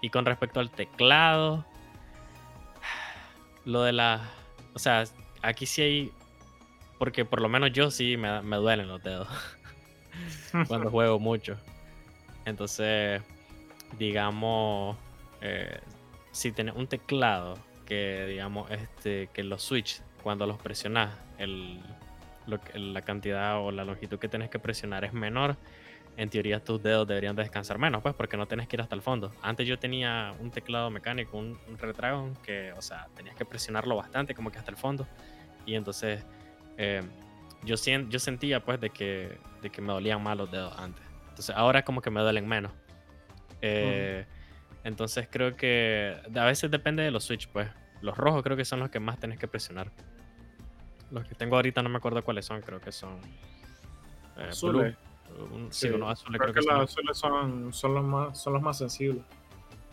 Y 0.00 0.10
con 0.10 0.24
respecto 0.24 0.60
al 0.60 0.70
teclado, 0.70 1.64
lo 3.64 3.82
de 3.82 3.92
la... 3.92 4.30
O 4.74 4.78
sea, 4.78 5.04
aquí 5.42 5.66
sí 5.66 5.82
hay... 5.82 6.12
Porque 6.98 7.24
por 7.24 7.42
lo 7.42 7.48
menos 7.48 7.72
yo 7.72 7.90
sí 7.90 8.16
me, 8.16 8.40
me 8.40 8.56
duelen 8.56 8.88
los 8.88 9.02
dedos 9.02 9.28
cuando 10.68 10.90
juego 10.92 11.18
mucho. 11.18 11.58
Entonces, 12.44 13.22
digamos, 13.98 14.96
eh, 15.40 15.80
si 16.30 16.52
tienes 16.52 16.74
un 16.74 16.86
teclado 16.86 17.58
que, 17.84 18.26
digamos, 18.26 18.70
este, 18.70 19.28
que 19.32 19.42
los 19.44 19.62
switch, 19.62 20.00
cuando 20.22 20.46
los 20.46 20.58
presionas, 20.58 21.14
el, 21.38 21.80
la 22.46 23.02
cantidad 23.02 23.60
o 23.60 23.70
la 23.70 23.84
longitud 23.84 24.18
que 24.18 24.28
tienes 24.28 24.50
que 24.50 24.58
presionar 24.58 25.04
es 25.04 25.12
menor, 25.12 25.56
en 26.16 26.30
teoría 26.30 26.60
tus 26.60 26.82
dedos 26.82 27.06
deberían 27.06 27.36
descansar 27.36 27.78
menos, 27.78 28.02
pues 28.02 28.14
porque 28.14 28.36
no 28.36 28.46
tienes 28.46 28.66
que 28.68 28.76
ir 28.76 28.80
hasta 28.80 28.94
el 28.94 29.02
fondo. 29.02 29.32
Antes 29.42 29.66
yo 29.66 29.78
tenía 29.78 30.34
un 30.40 30.50
teclado 30.50 30.90
mecánico, 30.90 31.36
un, 31.36 31.58
un 31.68 32.34
que, 32.42 32.72
o 32.72 32.82
sea, 32.82 33.08
tenías 33.14 33.36
que 33.36 33.44
presionarlo 33.44 33.96
bastante, 33.96 34.34
como 34.34 34.50
que 34.50 34.58
hasta 34.58 34.70
el 34.70 34.76
fondo. 34.76 35.06
Y 35.66 35.74
entonces 35.74 36.24
eh, 36.78 37.02
yo, 37.64 37.76
yo 38.08 38.18
sentía 38.18 38.64
pues 38.64 38.80
de 38.80 38.90
que, 38.90 39.38
de 39.60 39.70
que 39.70 39.82
me 39.82 39.92
dolían 39.92 40.22
más 40.22 40.36
los 40.36 40.50
dedos 40.50 40.74
antes. 40.78 41.04
Entonces 41.28 41.54
ahora 41.54 41.84
como 41.84 42.00
que 42.00 42.10
me 42.10 42.20
duelen 42.20 42.48
menos. 42.48 42.72
Eh, 43.60 44.24
entonces 44.84 45.28
creo 45.30 45.54
que 45.54 46.16
a 46.34 46.44
veces 46.44 46.70
depende 46.70 47.02
de 47.02 47.10
los 47.10 47.24
switch, 47.24 47.48
pues. 47.48 47.68
Los 48.00 48.16
rojos 48.16 48.42
creo 48.42 48.56
que 48.56 48.64
son 48.64 48.80
los 48.80 48.90
que 48.90 49.00
más 49.00 49.18
tenés 49.18 49.38
que 49.38 49.48
presionar. 49.48 49.90
Los 51.10 51.26
que 51.26 51.34
tengo 51.34 51.56
ahorita 51.56 51.82
no 51.82 51.88
me 51.88 51.98
acuerdo 51.98 52.22
cuáles 52.24 52.46
son, 52.46 52.62
creo 52.62 52.80
que 52.80 52.92
son. 52.92 53.18
Eh, 54.36 54.50
azules. 55.26 55.76
sí, 55.76 55.88
azules 55.88 56.40
creo, 56.40 56.54
que, 56.54 56.60
los 56.60 56.90
azules 56.90 57.16
son, 57.16 57.72
son, 57.72 57.94
los 57.94 58.04
más, 58.04 58.42
son 58.42 58.52
los 58.52 58.62
más 58.62 58.78
sensibles. 58.78 59.22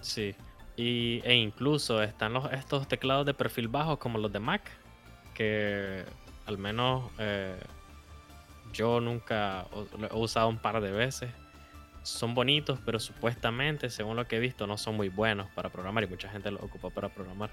Sí. 0.01 0.35
Y, 0.75 1.21
e 1.23 1.35
incluso 1.35 2.01
están 2.01 2.33
los, 2.33 2.51
estos 2.51 2.87
teclados 2.87 3.25
de 3.25 3.33
perfil 3.33 3.67
bajo 3.67 3.99
como 3.99 4.17
los 4.17 4.31
de 4.31 4.39
Mac, 4.39 4.63
que 5.33 6.03
al 6.45 6.57
menos 6.57 7.11
eh, 7.19 7.55
yo 8.73 8.99
nunca 8.99 9.65
he 10.11 10.15
usado 10.15 10.49
un 10.49 10.57
par 10.57 10.81
de 10.81 10.91
veces. 10.91 11.31
Son 12.01 12.33
bonitos, 12.33 12.79
pero 12.85 12.99
supuestamente, 12.99 13.89
según 13.89 14.17
lo 14.17 14.25
que 14.25 14.35
he 14.35 14.39
visto, 14.39 14.67
no 14.67 14.77
son 14.77 14.95
muy 14.95 15.09
buenos 15.09 15.49
para 15.51 15.69
programar 15.69 16.03
y 16.03 16.07
mucha 16.07 16.29
gente 16.29 16.51
los 16.51 16.61
ocupa 16.61 16.89
para 16.89 17.09
programar. 17.09 17.49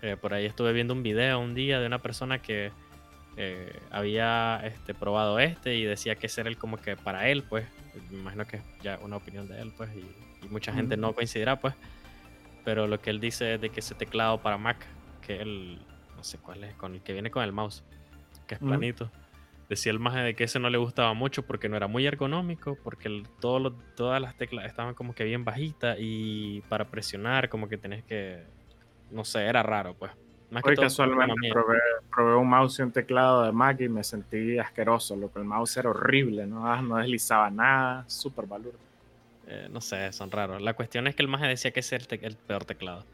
Eh, 0.00 0.16
por 0.16 0.32
ahí 0.32 0.46
estuve 0.46 0.72
viendo 0.72 0.94
un 0.94 1.02
video 1.02 1.40
un 1.40 1.54
día 1.54 1.80
de 1.80 1.86
una 1.86 1.98
persona 1.98 2.40
que 2.40 2.70
eh, 3.40 3.72
había 3.92 4.60
este, 4.64 4.94
probado 4.94 5.38
este 5.38 5.76
y 5.76 5.84
decía 5.84 6.16
que 6.16 6.26
ese 6.26 6.40
era 6.40 6.50
el 6.50 6.58
como 6.58 6.76
que 6.76 6.96
para 6.96 7.28
él, 7.28 7.44
pues. 7.44 7.66
Me 8.10 8.18
imagino 8.18 8.44
que 8.46 8.56
es 8.56 8.62
ya 8.82 8.98
una 9.00 9.16
opinión 9.16 9.46
de 9.46 9.60
él, 9.60 9.72
pues. 9.76 9.90
Y, 9.94 10.04
mucha 10.50 10.72
gente 10.72 10.96
no 10.96 11.12
coincidirá, 11.12 11.60
pues. 11.60 11.74
Pero 12.64 12.86
lo 12.86 13.00
que 13.00 13.10
él 13.10 13.20
dice 13.20 13.54
es 13.54 13.60
de 13.60 13.70
que 13.70 13.80
ese 13.80 13.94
teclado 13.94 14.40
para 14.40 14.58
Mac, 14.58 14.84
que 15.20 15.40
él, 15.40 15.78
no 16.16 16.24
sé 16.24 16.38
cuál 16.38 16.64
es, 16.64 16.74
con 16.74 16.94
el 16.94 17.02
que 17.02 17.12
viene 17.12 17.30
con 17.30 17.44
el 17.44 17.52
mouse, 17.52 17.84
que 18.48 18.54
es 18.54 18.60
planito. 18.60 19.10
Decía 19.68 19.92
el 19.92 20.00
maje 20.00 20.20
de 20.20 20.34
que 20.34 20.44
ese 20.44 20.58
no 20.58 20.68
le 20.70 20.78
gustaba 20.78 21.14
mucho 21.14 21.44
porque 21.44 21.68
no 21.68 21.76
era 21.76 21.86
muy 21.86 22.06
ergonómico, 22.06 22.76
porque 22.82 23.22
todas 23.40 24.20
las 24.20 24.36
teclas 24.36 24.66
estaban 24.66 24.94
como 24.94 25.14
que 25.14 25.24
bien 25.24 25.44
bajitas 25.44 25.96
y 26.00 26.62
para 26.68 26.86
presionar 26.86 27.48
como 27.48 27.68
que 27.68 27.78
tenés 27.78 28.02
que 28.04 28.42
no 29.10 29.24
sé, 29.24 29.44
era 29.46 29.62
raro, 29.62 29.94
pues. 29.94 30.12
Más 30.50 30.64
Hoy 30.64 30.76
casualmente 30.76 31.50
probé, 31.50 32.34
un 32.36 32.48
mouse 32.48 32.78
y 32.78 32.82
un 32.82 32.90
teclado 32.90 33.44
de 33.44 33.52
Mac 33.52 33.80
y 33.80 33.88
me 33.88 34.02
sentí 34.02 34.58
asqueroso, 34.58 35.14
lo 35.14 35.30
que 35.30 35.40
el 35.40 35.44
mouse 35.44 35.76
era 35.76 35.90
horrible, 35.90 36.46
no, 36.46 36.66
ah, 36.66 36.80
no 36.80 36.96
deslizaba 36.96 37.50
nada, 37.50 38.04
súper 38.08 38.46
valor. 38.46 38.72
Eh, 39.46 39.68
no 39.70 39.80
sé, 39.80 40.10
son 40.12 40.30
raros. 40.30 40.62
La 40.62 40.74
cuestión 40.74 41.06
es 41.06 41.14
que 41.14 41.22
el 41.22 41.28
maje 41.28 41.46
decía 41.46 41.70
que 41.70 41.80
ese 41.80 41.96
era 41.96 42.06
el, 42.22 42.36
peor 42.36 42.64
teclado. 42.64 43.04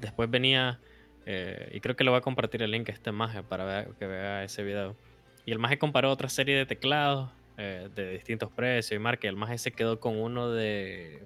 Después 0.00 0.30
venía, 0.30 0.80
eh, 1.26 1.70
y 1.72 1.80
creo 1.80 1.94
que 1.94 2.02
le 2.04 2.10
voy 2.10 2.18
a 2.18 2.22
compartir 2.22 2.62
el 2.62 2.72
link 2.72 2.88
a 2.88 2.92
este 2.92 3.12
maje 3.12 3.42
para 3.42 3.86
que 3.98 4.06
vea 4.06 4.42
ese 4.42 4.64
video. 4.64 4.96
Y 5.44 5.52
el 5.52 5.58
maje 5.58 5.78
comparó 5.78 6.10
otra 6.10 6.28
serie 6.28 6.56
de 6.56 6.66
teclados 6.66 7.30
eh, 7.58 7.88
de 7.94 8.12
distintos 8.12 8.50
precios 8.50 8.96
y 8.96 9.02
marcas. 9.02 9.24
Y 9.24 9.28
el 9.28 9.36
maje 9.36 9.58
se 9.58 9.72
quedó 9.72 9.98
con 10.00 10.18
uno 10.18 10.50
de 10.50 11.22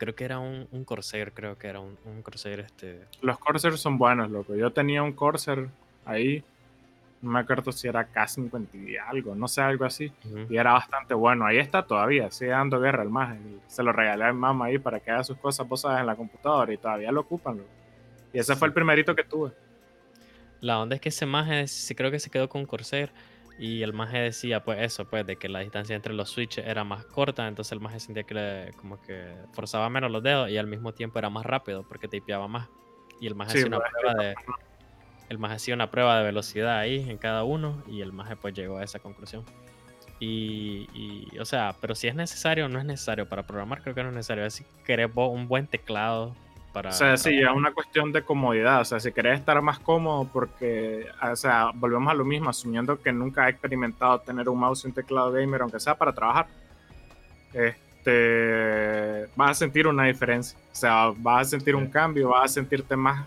creo 0.00 0.14
que 0.14 0.24
era 0.24 0.38
un, 0.38 0.66
un 0.72 0.84
Corsair, 0.84 1.32
creo 1.32 1.58
que 1.58 1.68
era 1.68 1.78
un, 1.78 1.98
un, 2.06 2.22
Corsair 2.22 2.60
este. 2.60 3.02
Los 3.20 3.38
Corsair 3.38 3.76
son 3.76 3.98
buenos, 3.98 4.30
loco. 4.30 4.56
Yo 4.56 4.72
tenía 4.72 5.02
un 5.02 5.12
Corsair 5.12 5.68
ahí, 6.06 6.42
no 7.20 7.32
me 7.32 7.40
acuerdo 7.40 7.70
si 7.70 7.86
era 7.86 8.10
K50 8.10 8.88
y 8.88 8.96
algo, 8.96 9.34
no 9.34 9.46
sé, 9.46 9.60
algo 9.60 9.84
así. 9.84 10.10
Y 10.48 10.56
era 10.56 10.72
bastante 10.72 11.12
bueno. 11.12 11.44
Ahí 11.44 11.58
está 11.58 11.82
todavía, 11.82 12.30
sigue 12.30 12.50
dando 12.50 12.80
guerra 12.80 13.02
el 13.02 13.10
más. 13.10 13.36
Se 13.66 13.82
lo 13.82 13.92
regalé 13.92 14.24
a 14.24 14.32
mi 14.32 14.38
mamá 14.38 14.66
ahí 14.66 14.78
para 14.78 15.00
que 15.00 15.10
haga 15.10 15.22
sus 15.22 15.36
cosas, 15.36 15.68
vos 15.68 15.84
en 15.84 16.06
la 16.06 16.16
computadora 16.16 16.72
y 16.72 16.78
todavía 16.78 17.12
lo 17.12 17.20
ocupan, 17.20 17.58
loco. 17.58 17.68
Y 18.32 18.38
ese 18.38 18.56
fue 18.56 18.68
el 18.68 18.74
primerito 18.74 19.14
que 19.14 19.24
tuve. 19.24 19.52
La 20.60 20.80
onda 20.80 20.94
es 20.94 21.00
que 21.02 21.10
ese 21.10 21.26
más, 21.26 21.46
creo 21.94 22.10
que 22.10 22.18
se 22.18 22.30
quedó 22.30 22.48
con 22.48 22.64
Corsair. 22.64 23.12
Y 23.62 23.82
el 23.82 23.92
maje 23.92 24.16
decía, 24.16 24.64
pues 24.64 24.78
eso, 24.80 25.04
pues 25.04 25.26
de 25.26 25.36
que 25.36 25.50
la 25.50 25.60
distancia 25.60 25.94
entre 25.94 26.14
los 26.14 26.30
switches 26.30 26.66
era 26.66 26.82
más 26.82 27.04
corta, 27.04 27.46
entonces 27.46 27.72
el 27.72 27.80
maje 27.80 28.00
sentía 28.00 28.22
que 28.22 28.32
le, 28.32 28.72
como 28.78 28.98
que 29.02 29.34
forzaba 29.52 29.90
menos 29.90 30.10
los 30.10 30.22
dedos 30.22 30.48
y 30.48 30.56
al 30.56 30.66
mismo 30.66 30.94
tiempo 30.94 31.18
era 31.18 31.28
más 31.28 31.44
rápido 31.44 31.82
porque 31.82 32.08
tipeaba 32.08 32.48
más. 32.48 32.70
Y 33.20 33.26
el 33.26 33.34
maje 33.34 33.50
hacía 33.50 33.66
una 33.66 33.80
pues, 33.80 33.90
prueba 33.92 34.14
de 34.14 34.34
el 35.28 35.38
maje 35.38 35.56
hacía 35.56 35.74
una 35.74 35.90
prueba 35.90 36.16
de 36.18 36.24
velocidad 36.24 36.78
ahí 36.78 37.08
en 37.10 37.18
cada 37.18 37.44
uno 37.44 37.84
y 37.86 38.00
el 38.00 38.12
maje 38.12 38.34
pues 38.34 38.54
llegó 38.54 38.78
a 38.78 38.82
esa 38.82 38.98
conclusión. 38.98 39.44
Y, 40.20 40.88
y, 40.94 41.38
o 41.38 41.44
sea, 41.44 41.76
pero 41.82 41.94
si 41.94 42.08
es 42.08 42.14
necesario 42.14 42.66
no 42.70 42.78
es 42.78 42.86
necesario 42.86 43.28
para 43.28 43.46
programar, 43.46 43.82
creo 43.82 43.94
que 43.94 44.02
no 44.02 44.08
es 44.08 44.14
necesario. 44.14 44.48
Si 44.48 44.64
querés 44.86 45.10
un 45.14 45.48
buen 45.48 45.66
teclado 45.66 46.34
o 46.72 46.92
sea, 46.92 47.16
sí, 47.16 47.38
es 47.38 47.50
una 47.50 47.72
cuestión 47.72 48.12
de 48.12 48.22
comodidad. 48.22 48.80
O 48.80 48.84
sea, 48.84 49.00
si 49.00 49.10
querés 49.12 49.40
estar 49.40 49.60
más 49.60 49.78
cómodo, 49.80 50.28
porque, 50.32 51.06
o 51.20 51.36
sea, 51.36 51.70
volvemos 51.74 52.10
a 52.10 52.14
lo 52.14 52.24
mismo, 52.24 52.48
asumiendo 52.48 53.00
que 53.00 53.12
nunca 53.12 53.46
he 53.46 53.50
experimentado 53.50 54.20
tener 54.20 54.48
un 54.48 54.58
mouse 54.58 54.84
y 54.84 54.88
un 54.88 54.94
teclado 54.94 55.32
gamer, 55.32 55.62
aunque 55.62 55.80
sea 55.80 55.96
para 55.96 56.12
trabajar, 56.12 56.46
este, 57.52 59.26
vas 59.34 59.50
a 59.50 59.54
sentir 59.54 59.88
una 59.88 60.04
diferencia. 60.04 60.58
O 60.70 60.74
sea, 60.74 61.12
vas 61.16 61.48
a 61.48 61.50
sentir 61.50 61.74
un 61.74 61.88
cambio, 61.88 62.28
vas 62.28 62.44
a 62.44 62.54
sentirte 62.54 62.94
más. 62.94 63.26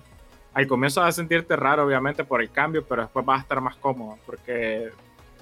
Al 0.54 0.68
comienzo 0.68 1.02
vas 1.02 1.10
a 1.10 1.12
sentirte 1.12 1.56
raro, 1.56 1.86
obviamente, 1.86 2.24
por 2.24 2.42
el 2.42 2.50
cambio, 2.50 2.86
pero 2.86 3.02
después 3.02 3.26
vas 3.26 3.40
a 3.40 3.42
estar 3.42 3.60
más 3.60 3.76
cómodo, 3.76 4.18
porque 4.26 4.90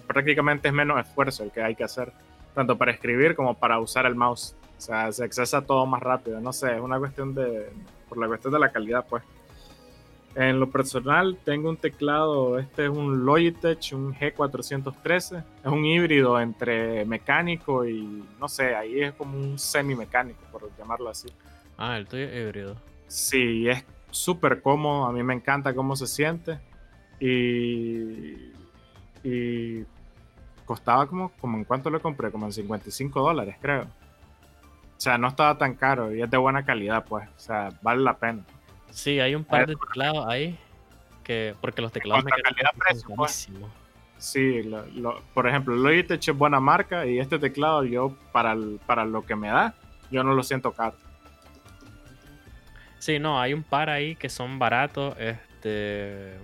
prácticamente 0.07 0.69
es 0.69 0.73
menos 0.73 0.99
esfuerzo 0.99 1.43
el 1.43 1.51
que 1.51 1.61
hay 1.61 1.75
que 1.75 1.83
hacer, 1.83 2.11
tanto 2.55 2.77
para 2.77 2.91
escribir 2.91 3.35
como 3.35 3.53
para 3.53 3.79
usar 3.79 4.05
el 4.05 4.15
mouse. 4.15 4.55
O 4.81 4.83
sea, 4.83 5.11
se 5.11 5.23
accesa 5.23 5.61
todo 5.61 5.85
más 5.85 6.01
rápido. 6.01 6.41
No 6.41 6.51
sé, 6.51 6.73
es 6.73 6.81
una 6.81 6.97
cuestión 6.97 7.35
de. 7.35 7.69
Por 8.09 8.17
la 8.17 8.25
cuestión 8.25 8.51
de 8.51 8.57
la 8.57 8.71
calidad, 8.71 9.05
pues. 9.07 9.21
En 10.33 10.59
lo 10.59 10.71
personal, 10.71 11.37
tengo 11.45 11.69
un 11.69 11.77
teclado. 11.77 12.57
Este 12.57 12.85
es 12.85 12.89
un 12.89 13.23
Logitech, 13.23 13.93
un 13.93 14.15
G413. 14.15 15.43
Es 15.63 15.71
un 15.71 15.85
híbrido 15.85 16.41
entre 16.41 17.05
mecánico 17.05 17.85
y. 17.85 18.23
No 18.39 18.47
sé, 18.47 18.73
ahí 18.73 19.01
es 19.01 19.13
como 19.13 19.37
un 19.37 19.59
semi-mecánico, 19.59 20.39
por 20.51 20.75
llamarlo 20.75 21.09
así. 21.09 21.27
Ah, 21.77 21.95
el 21.95 22.07
tuyo 22.07 22.23
es 22.23 22.41
híbrido. 22.41 22.75
Sí, 23.05 23.69
es 23.69 23.85
súper 24.09 24.63
cómodo. 24.63 25.05
A 25.05 25.11
mí 25.11 25.21
me 25.21 25.35
encanta 25.35 25.75
cómo 25.75 25.95
se 25.95 26.07
siente. 26.07 26.57
Y. 27.19 28.51
Y. 29.23 29.85
Costaba 30.65 31.05
como, 31.05 31.29
como 31.33 31.57
en 31.57 31.65
cuánto 31.65 31.91
lo 31.91 32.01
compré, 32.01 32.31
como 32.31 32.47
en 32.47 32.53
55 32.53 33.21
dólares, 33.21 33.57
creo. 33.61 34.00
O 35.01 35.03
sea, 35.03 35.17
no 35.17 35.29
estaba 35.29 35.57
tan 35.57 35.73
caro 35.73 36.13
y 36.13 36.21
es 36.21 36.29
de 36.29 36.37
buena 36.37 36.63
calidad, 36.63 37.03
pues. 37.03 37.27
O 37.35 37.39
sea, 37.39 37.69
vale 37.81 38.03
la 38.03 38.17
pena. 38.17 38.43
Sí, 38.91 39.19
hay 39.19 39.33
un 39.33 39.43
par 39.43 39.65
de 39.65 39.75
teclados 39.75 40.27
ahí 40.27 40.59
que. 41.23 41.55
Porque 41.59 41.81
los 41.81 41.91
teclados 41.91 42.23
mecánicos 42.23 43.01
son 43.01 43.15
pues. 43.15 43.49
Sí, 44.19 44.61
por 45.33 45.47
ejemplo, 45.47 45.75
Logitech 45.75 46.27
es 46.27 46.37
buena 46.37 46.59
marca 46.59 47.07
y 47.07 47.17
este 47.17 47.39
teclado 47.39 47.83
yo, 47.83 48.15
para, 48.31 48.55
para 48.85 49.03
lo 49.03 49.25
que 49.25 49.35
me 49.35 49.47
da, 49.47 49.73
yo 50.11 50.23
no 50.23 50.35
lo 50.35 50.43
siento 50.43 50.71
caro. 50.71 50.95
Sí, 52.99 53.17
no, 53.17 53.41
hay 53.41 53.55
un 53.55 53.63
par 53.63 53.89
ahí 53.89 54.15
que 54.15 54.29
son 54.29 54.59
baratos. 54.59 55.15
Este. 55.17 56.37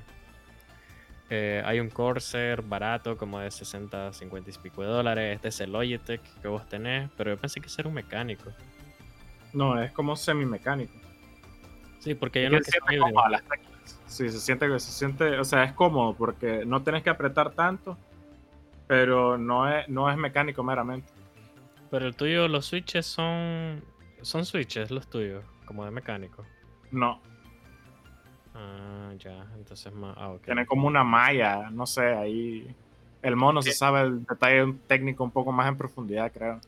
Eh, 1.29 1.61
hay 1.65 1.79
un 1.79 1.89
Corsair 1.89 2.61
barato, 2.61 3.17
como 3.17 3.39
de 3.39 3.51
60, 3.51 4.13
50 4.13 4.49
y 4.49 4.53
pico 4.53 4.81
de 4.81 4.87
dólares. 4.87 5.35
Este 5.35 5.49
es 5.49 5.59
el 5.59 5.73
Logitech 5.73 6.21
que 6.41 6.47
vos 6.47 6.67
tenés, 6.69 7.09
pero 7.17 7.31
yo 7.31 7.37
pensé 7.37 7.59
que 7.59 7.69
era 7.77 7.87
un 7.87 7.95
mecánico. 7.95 8.51
No, 9.53 9.81
es 9.81 9.91
como 9.91 10.15
semi-mecánico. 10.15 10.93
Sí, 11.99 12.15
porque 12.15 12.43
yo 12.43 12.49
no 12.49 12.59
se 12.59 12.71
siente 12.71 12.97
las 13.29 13.41
teclas. 13.41 13.99
Sí, 14.05 14.29
se 14.29 14.39
siente 14.39 14.67
que 14.67 14.79
se 14.79 14.91
siente, 14.91 15.39
o 15.39 15.43
sea, 15.43 15.65
es 15.65 15.73
cómodo 15.73 16.13
porque 16.13 16.65
no 16.65 16.81
tienes 16.81 17.03
que 17.03 17.09
apretar 17.09 17.51
tanto, 17.51 17.97
pero 18.87 19.37
no 19.37 19.69
es, 19.69 19.87
no 19.89 20.09
es 20.09 20.17
mecánico 20.17 20.63
meramente. 20.63 21.11
Pero 21.91 22.05
el 22.05 22.15
tuyo, 22.15 22.47
los 22.47 22.65
switches 22.65 23.05
son. 23.05 23.83
Son 24.21 24.45
switches 24.45 24.91
los 24.91 25.07
tuyos, 25.07 25.43
como 25.65 25.85
de 25.85 25.91
mecánico. 25.91 26.45
No, 26.91 27.21
Ah, 28.59 29.13
ya, 29.19 29.45
entonces 29.55 29.93
más. 29.93 30.15
Ah, 30.17 30.29
ok. 30.29 30.43
tiene 30.45 30.65
como 30.65 30.87
una 30.87 31.03
malla, 31.03 31.69
no 31.69 31.85
sé, 31.85 32.01
ahí 32.07 32.67
el 33.21 33.35
mono 33.35 33.61
se 33.61 33.71
sabe 33.71 34.01
el 34.01 34.25
detalle 34.25 34.73
técnico 34.87 35.23
un 35.23 35.29
poco 35.31 35.51
más 35.51 35.67
en 35.67 35.77
profundidad, 35.77 36.31
creo. 36.31 36.59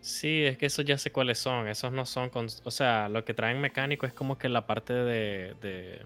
Sí, 0.00 0.44
es 0.44 0.56
que 0.56 0.66
esos 0.66 0.84
ya 0.84 0.96
sé 0.98 1.10
cuáles 1.12 1.38
son. 1.38 1.68
Esos 1.68 1.92
no 1.92 2.06
son 2.06 2.30
con. 2.30 2.46
O 2.64 2.70
sea, 2.70 3.08
lo 3.08 3.24
que 3.24 3.34
traen 3.34 3.60
mecánico 3.60 4.06
es 4.06 4.12
como 4.14 4.38
que 4.38 4.48
la 4.48 4.66
parte 4.66 4.92
de. 4.94 5.54
de, 5.60 6.02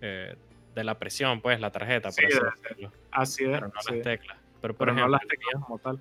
eh, 0.00 0.34
de 0.74 0.84
la 0.84 0.98
presión, 0.98 1.40
pues, 1.40 1.60
la 1.60 1.70
tarjeta, 1.70 2.08
por 2.10 2.14
Sí, 2.14 2.24
así 2.26 2.38
de- 2.38 2.50
decirlo. 2.62 2.92
Así 3.10 3.44
es, 3.44 3.50
Pero 3.50 3.66
no 3.68 3.72
sí. 3.80 3.94
las 3.94 4.02
teclas. 4.02 4.38
Pero 4.60 4.74
por 4.74 4.86
pero 4.88 4.98
no 5.00 5.08
las 5.08 5.20
teclas 5.22 5.54
mío- 5.54 5.64
como 5.66 5.78
tal. 5.78 6.00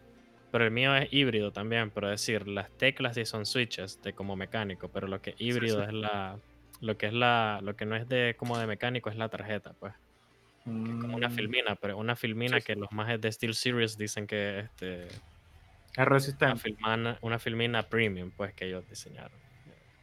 Pero 0.51 0.63
el 0.65 0.71
mío 0.71 0.95
es 0.95 1.11
híbrido 1.13 1.51
también, 1.51 1.91
pero 1.91 2.11
es 2.11 2.21
decir, 2.21 2.47
las 2.47 2.69
teclas 2.71 3.15
sí 3.15 3.25
son 3.25 3.45
switches 3.45 4.01
de 4.01 4.13
como 4.13 4.35
mecánico, 4.35 4.89
pero 4.89 5.07
lo 5.07 5.21
que 5.21 5.31
es 5.31 5.35
híbrido 5.41 5.79
sí. 5.81 5.85
es 5.87 5.93
la 5.93 6.37
lo 6.79 6.97
que 6.97 7.07
es 7.07 7.13
la 7.13 7.59
lo 7.63 7.75
que 7.75 7.85
no 7.85 7.95
es 7.95 8.07
de 8.07 8.35
como 8.37 8.57
de 8.57 8.67
mecánico 8.67 9.09
es 9.09 9.15
la 9.17 9.29
tarjeta, 9.29 9.73
pues. 9.79 9.93
Como 10.99 11.15
una 11.17 11.29
Mm, 11.29 11.31
filmina, 11.31 11.75
pero 11.77 11.97
una 11.97 12.15
filmina 12.15 12.57
Sí, 12.57 12.61
sí. 12.61 12.65
que 12.65 12.75
los 12.75 12.91
más 12.91 13.19
de 13.21 13.31
Steel 13.31 13.53
Series 13.55 13.97
dicen 13.97 14.27
que 14.27 14.59
este 14.59 15.23
Es 15.95 16.05
una 16.43 16.55
resistente. 16.55 16.69
una 17.21 17.39
filmina 17.39 17.89
premium, 17.89 18.31
pues 18.31 18.53
que 18.53 18.65
ellos 18.67 18.87
diseñaron. 18.87 19.41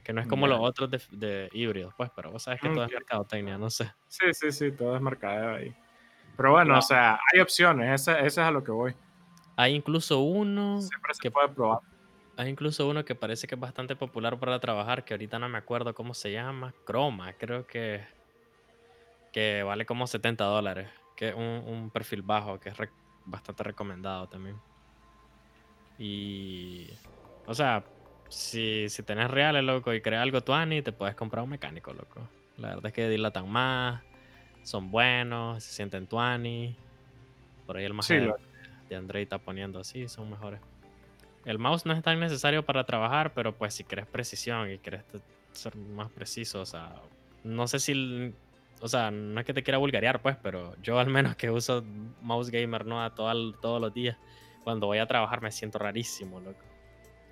Que 0.05 0.13
no 0.13 0.21
es 0.21 0.27
como 0.29 0.47
los 0.49 0.61
otros 0.61 0.91
de, 0.91 1.03
de 1.11 1.49
híbridos, 1.53 1.95
pues, 1.97 2.11
pero 2.17 2.33
vos 2.33 2.45
sabes 2.45 2.61
que 2.61 2.71
todo 2.71 2.85
es 2.87 2.93
mercadotecnia, 2.93 3.59
no 3.59 3.71
sé. 3.71 3.93
Sí, 4.09 4.33
sí, 4.35 4.53
sí, 4.53 4.73
todo 4.73 4.97
es 4.97 5.03
mercadeo 5.03 5.55
ahí. 5.57 5.75
Pero 6.37 6.53
bueno, 6.53 6.79
o 6.79 6.83
sea, 6.83 7.19
hay 7.33 7.41
opciones, 7.41 8.03
ese, 8.03 8.13
ese 8.19 8.27
es 8.27 8.39
a 8.39 8.51
lo 8.51 8.65
que 8.65 8.73
voy. 8.73 8.95
Hay 9.57 9.75
incluso 9.75 10.21
uno 10.21 10.81
Siempre 10.81 11.15
se 11.15 11.21
que 11.23 11.31
puede 11.31 11.49
probar. 11.51 11.81
Hay 12.37 12.49
incluso 12.51 12.87
uno 12.89 13.05
que 13.05 13.15
parece 13.15 13.47
que 13.47 13.55
es 13.55 13.61
bastante 13.61 13.97
popular 13.97 14.39
para 14.39 14.61
trabajar, 14.61 15.05
que 15.05 15.15
ahorita 15.15 15.39
no 15.39 15.49
me 15.49 15.59
acuerdo 15.59 15.95
cómo 15.95 16.13
se 16.15 16.33
llama. 16.33 16.75
Chroma, 16.87 17.33
creo 17.35 17.67
que, 17.67 18.05
que 19.33 19.63
vale 19.63 19.87
como 19.87 20.07
70 20.07 20.45
dólares. 20.45 20.89
Que 21.17 21.31
es 21.31 21.35
un, 21.35 21.43
un 21.43 21.91
perfil 21.91 22.21
bajo, 22.21 22.61
que 22.61 22.69
es 22.69 22.77
bastante 23.25 23.63
recomendado 23.63 24.27
también. 24.29 24.57
Y. 25.99 26.89
O 27.47 27.55
sea, 27.55 27.85
si, 28.29 28.89
si 28.91 29.03
tenés 29.03 29.31
reales, 29.31 29.65
loco, 29.65 29.95
y 29.95 30.03
creas 30.03 30.23
algo 30.23 30.43
tuani, 30.43 30.83
te 30.83 30.93
puedes 30.93 31.15
comprar 31.15 31.43
un 31.45 31.51
mecánico, 31.51 31.93
loco. 31.93 32.29
La 32.59 32.69
verdad 32.69 32.87
es 32.87 32.93
que 32.93 33.09
dilatan 33.09 33.49
más, 33.49 34.03
son 34.63 34.91
buenos, 34.91 35.63
se 35.65 35.73
sienten 35.73 36.07
tuani. 36.07 36.77
Por 37.67 37.77
ahí 37.79 37.85
el 37.85 37.95
más 37.95 38.07
Sí, 38.07 38.19
lo- 38.19 38.37
de 38.89 38.97
Andrei 38.97 39.23
está 39.23 39.39
poniendo 39.39 39.81
así, 39.81 40.09
son 40.09 40.31
mejores. 40.31 40.61
El 41.47 41.59
mouse 41.59 41.87
no 41.87 41.93
es 41.95 42.03
tan 42.03 42.19
necesario 42.21 42.65
para 42.67 42.85
trabajar, 42.85 43.33
pero 43.33 43.57
pues 43.57 43.73
si 43.73 43.85
querés 43.85 44.07
precisión 44.07 44.69
y 44.71 44.79
querés 44.81 45.05
ser 45.53 45.77
más 45.77 46.11
preciso, 46.11 46.61
o 46.61 46.67
sea, 46.67 46.93
no 47.45 47.69
sé 47.69 47.79
si, 47.79 48.35
o 48.81 48.89
sea, 48.89 49.11
no 49.13 49.39
es 49.41 49.47
que 49.47 49.55
te 49.55 49.63
quiera 49.63 49.79
vulgarear, 49.79 50.21
pues, 50.21 50.37
pero 50.43 50.75
yo 50.83 50.99
al 50.99 51.09
menos 51.09 51.37
que 51.37 51.51
uso 51.51 51.85
mouse 52.21 52.51
gamer, 52.51 52.85
¿no? 52.85 53.03
A 53.03 53.15
todo 53.15 53.53
todos 53.55 53.81
los 53.81 53.95
días, 53.95 54.19
cuando 54.65 54.89
voy 54.89 54.99
a 54.99 55.07
trabajar 55.07 55.41
me 55.41 55.53
siento 55.53 55.79
rarísimo, 55.79 56.41
loco. 56.41 56.67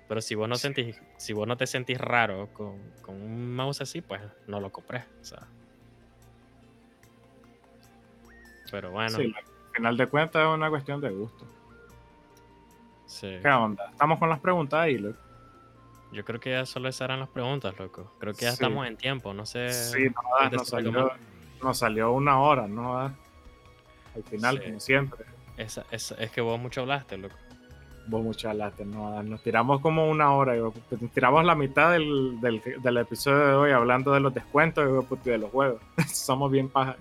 Pero 0.07 0.21
si 0.21 0.33
vos 0.35 0.47
no 0.47 0.55
Sí. 0.55 0.61
sentís, 0.61 0.97
si 1.17 1.33
vos 1.33 1.45
no 1.47 1.57
te 1.57 1.67
sentís 1.67 1.97
raro 1.99 2.53
con, 2.53 2.91
con 3.01 3.15
un 3.21 3.53
mouse 3.53 3.81
así, 3.81 4.01
pues 4.01 4.21
no 4.47 4.61
lo 4.61 4.71
compré, 4.71 4.99
o 5.19 5.23
sea. 5.25 5.51
Pero 8.71 8.91
bueno, 8.91 9.17
Sí, 9.17 9.25
al 9.25 9.73
final 9.73 9.97
de 9.97 10.07
cuentas 10.07 10.41
es 10.41 10.47
una 10.53 10.69
cuestión 10.69 11.01
de 11.01 11.09
gusto. 11.09 11.45
Sí. 13.15 13.37
¿Qué 13.41 13.49
onda? 13.49 13.89
Estamos 13.91 14.19
con 14.19 14.29
las 14.29 14.39
preguntas 14.39 14.79
ahí, 14.79 14.97
loco. 14.97 15.17
Yo 16.11 16.23
creo 16.23 16.39
que 16.39 16.51
ya 16.51 16.65
solo 16.65 16.87
esas 16.87 17.01
eran 17.05 17.19
las 17.19 17.29
preguntas, 17.29 17.77
loco. 17.77 18.13
Creo 18.19 18.33
que 18.33 18.41
ya 18.45 18.49
Sí. 18.51 18.53
estamos 18.55 18.87
en 18.87 18.95
tiempo, 18.95 19.33
no 19.33 19.45
sé. 19.45 19.71
Sí, 19.73 20.05
no, 20.09 20.21
¿quieres 20.39 20.59
nos 20.59 20.69
salió, 20.69 21.11
nos 21.61 21.77
salió 21.77 22.11
una 22.13 22.39
hora, 22.39 22.67
¿no? 22.67 22.97
Al 22.99 23.13
final, 24.29 24.57
Sí. 24.59 24.65
como 24.67 24.79
siempre. 24.79 25.25
Esa- 25.57 25.85
esa- 25.91 26.15
es 26.15 26.31
que 26.31 26.41
vos 26.41 26.59
mucho 26.59 26.81
hablaste, 26.81 27.17
loco. 27.17 27.35
Vos 28.07 28.23
mucho 28.23 28.49
hablaste, 28.49 28.85
¿no? 28.85 29.21
Nos 29.23 29.41
tiramos 29.41 29.81
como 29.81 30.07
una 30.09 30.31
hora, 30.33 30.55
y, 30.55 30.59
nos 30.59 30.73
tiramos 31.13 31.43
la 31.43 31.55
mitad 31.55 31.91
del, 31.91 32.39
del, 32.39 32.61
del 32.81 32.97
episodio 32.97 33.39
de 33.47 33.53
hoy 33.55 33.71
hablando 33.71 34.13
de 34.13 34.19
los 34.19 34.33
descuentos 34.33 34.85
y 34.87 35.05
puto, 35.05 35.29
de 35.29 35.37
los 35.39 35.49
juegos. 35.51 35.81
Somos 36.13 36.51
bien 36.51 36.69
paja. 36.69 36.95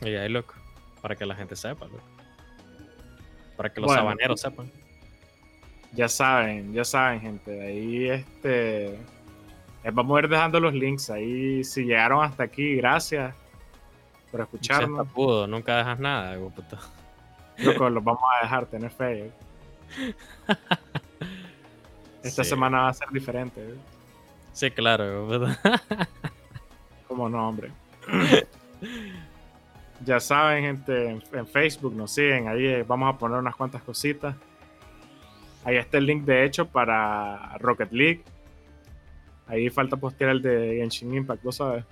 Y 0.00 0.14
ahí, 0.14 0.28
loco. 0.28 0.54
Para 1.02 1.14
que 1.16 1.26
la 1.26 1.34
gente 1.36 1.54
sepa, 1.54 1.84
loco. 1.84 2.00
Para 3.56 3.72
que 3.72 3.80
los 3.80 3.88
Bueno. 3.88 4.02
sabaneros 4.02 4.40
sepan. 4.40 4.70
Ya 5.92 6.08
saben, 6.08 6.72
ya 6.72 6.84
saben, 6.84 7.20
gente. 7.20 7.60
Ahí 7.62 8.08
este. 8.08 8.98
Vamos 9.92 10.16
a 10.16 10.20
ir 10.24 10.28
dejando 10.28 10.58
los 10.60 10.74
links 10.74 11.10
ahí. 11.10 11.62
Si 11.64 11.84
llegaron 11.84 12.22
hasta 12.24 12.42
aquí, 12.42 12.74
gracias 12.76 13.34
por 14.30 14.40
escucharnos. 14.40 15.06
tapudo, 15.06 15.46
nunca 15.46 15.76
dejas 15.78 15.98
nada, 16.00 16.36
puta. 16.50 16.78
Loco, 17.58 17.88
los 17.88 18.02
vamos 18.02 18.22
a 18.36 18.42
dejar 18.42 18.66
tener 18.66 18.90
fe. 18.90 19.26
¿eh? 19.26 19.30
Esta 22.22 22.42
Sí. 22.44 22.50
semana 22.50 22.80
va 22.82 22.88
a 22.88 22.94
ser 22.94 23.08
diferente. 23.10 23.60
¿eh? 23.62 23.74
Sí, 24.52 24.70
claro. 24.72 25.28
Como 27.08 27.28
no, 27.28 27.48
hombre. 27.48 27.70
ya 30.04 30.18
saben, 30.18 30.64
gente, 30.64 31.10
en, 31.10 31.22
en 31.32 31.46
Facebook 31.46 31.94
nos 31.94 32.10
siguen. 32.10 32.48
Ahí 32.48 32.66
eh, 32.66 32.82
vamos 32.86 33.14
a 33.14 33.18
poner 33.18 33.38
unas 33.38 33.54
cuantas 33.54 33.82
cositas. 33.82 34.34
Ahí 35.66 35.76
está 35.78 35.98
el 35.98 36.06
link, 36.06 36.24
de 36.24 36.44
hecho, 36.44 36.66
para 36.68 37.58
Rocket 37.58 37.90
League. 37.90 38.22
Ahí 39.48 39.68
falta 39.68 39.96
postear 39.96 40.30
el 40.30 40.40
de 40.42 40.76
Genshin 40.76 41.12
Impact, 41.12 41.42
¿vos 41.42 41.56
sabes? 41.56 41.84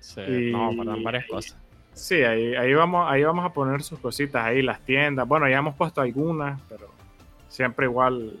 Sí, 0.00 0.20
Y- 0.20 0.52
No, 0.52 0.74
faltan 0.76 1.02
varias 1.04 1.26
cosas. 1.26 1.56
Sí, 1.94 2.16
ahí, 2.22 2.54
ahí, 2.56 2.72
vamos, 2.74 3.06
ahí 3.08 3.22
vamos 3.22 3.44
a 3.44 3.52
poner 3.52 3.82
sus 3.82 3.98
cositas, 4.00 4.42
ahí 4.44 4.60
las 4.62 4.80
tiendas. 4.80 5.28
Bueno, 5.28 5.48
ya 5.48 5.58
hemos 5.58 5.74
puesto 5.76 6.00
algunas, 6.00 6.60
pero 6.68 6.88
siempre 7.48 7.86
igual. 7.86 8.36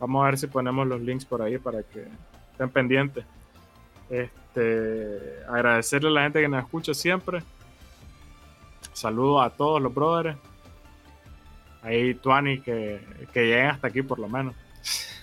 Vamos 0.00 0.22
a 0.22 0.26
ver 0.26 0.38
si 0.38 0.46
ponemos 0.48 0.86
los 0.86 1.00
links 1.00 1.24
por 1.24 1.42
ahí 1.42 1.58
para 1.58 1.82
que 1.82 2.06
estén 2.52 2.70
pendientes. 2.70 3.24
Este, 4.08 5.44
agradecerle 5.48 6.08
a 6.08 6.12
la 6.12 6.22
gente 6.22 6.40
que 6.40 6.48
nos 6.48 6.64
escucha 6.64 6.92
siempre. 6.94 7.42
Saludos 8.94 9.44
a 9.46 9.50
todos 9.50 9.80
los 9.80 9.94
brothers. 9.94 10.36
Ahí 11.82 12.14
Tuani 12.14 12.60
que, 12.60 13.00
que 13.32 13.42
lleguen 13.46 13.66
hasta 13.66 13.88
aquí 13.88 14.02
por 14.02 14.18
lo 14.18 14.28
menos. 14.28 14.54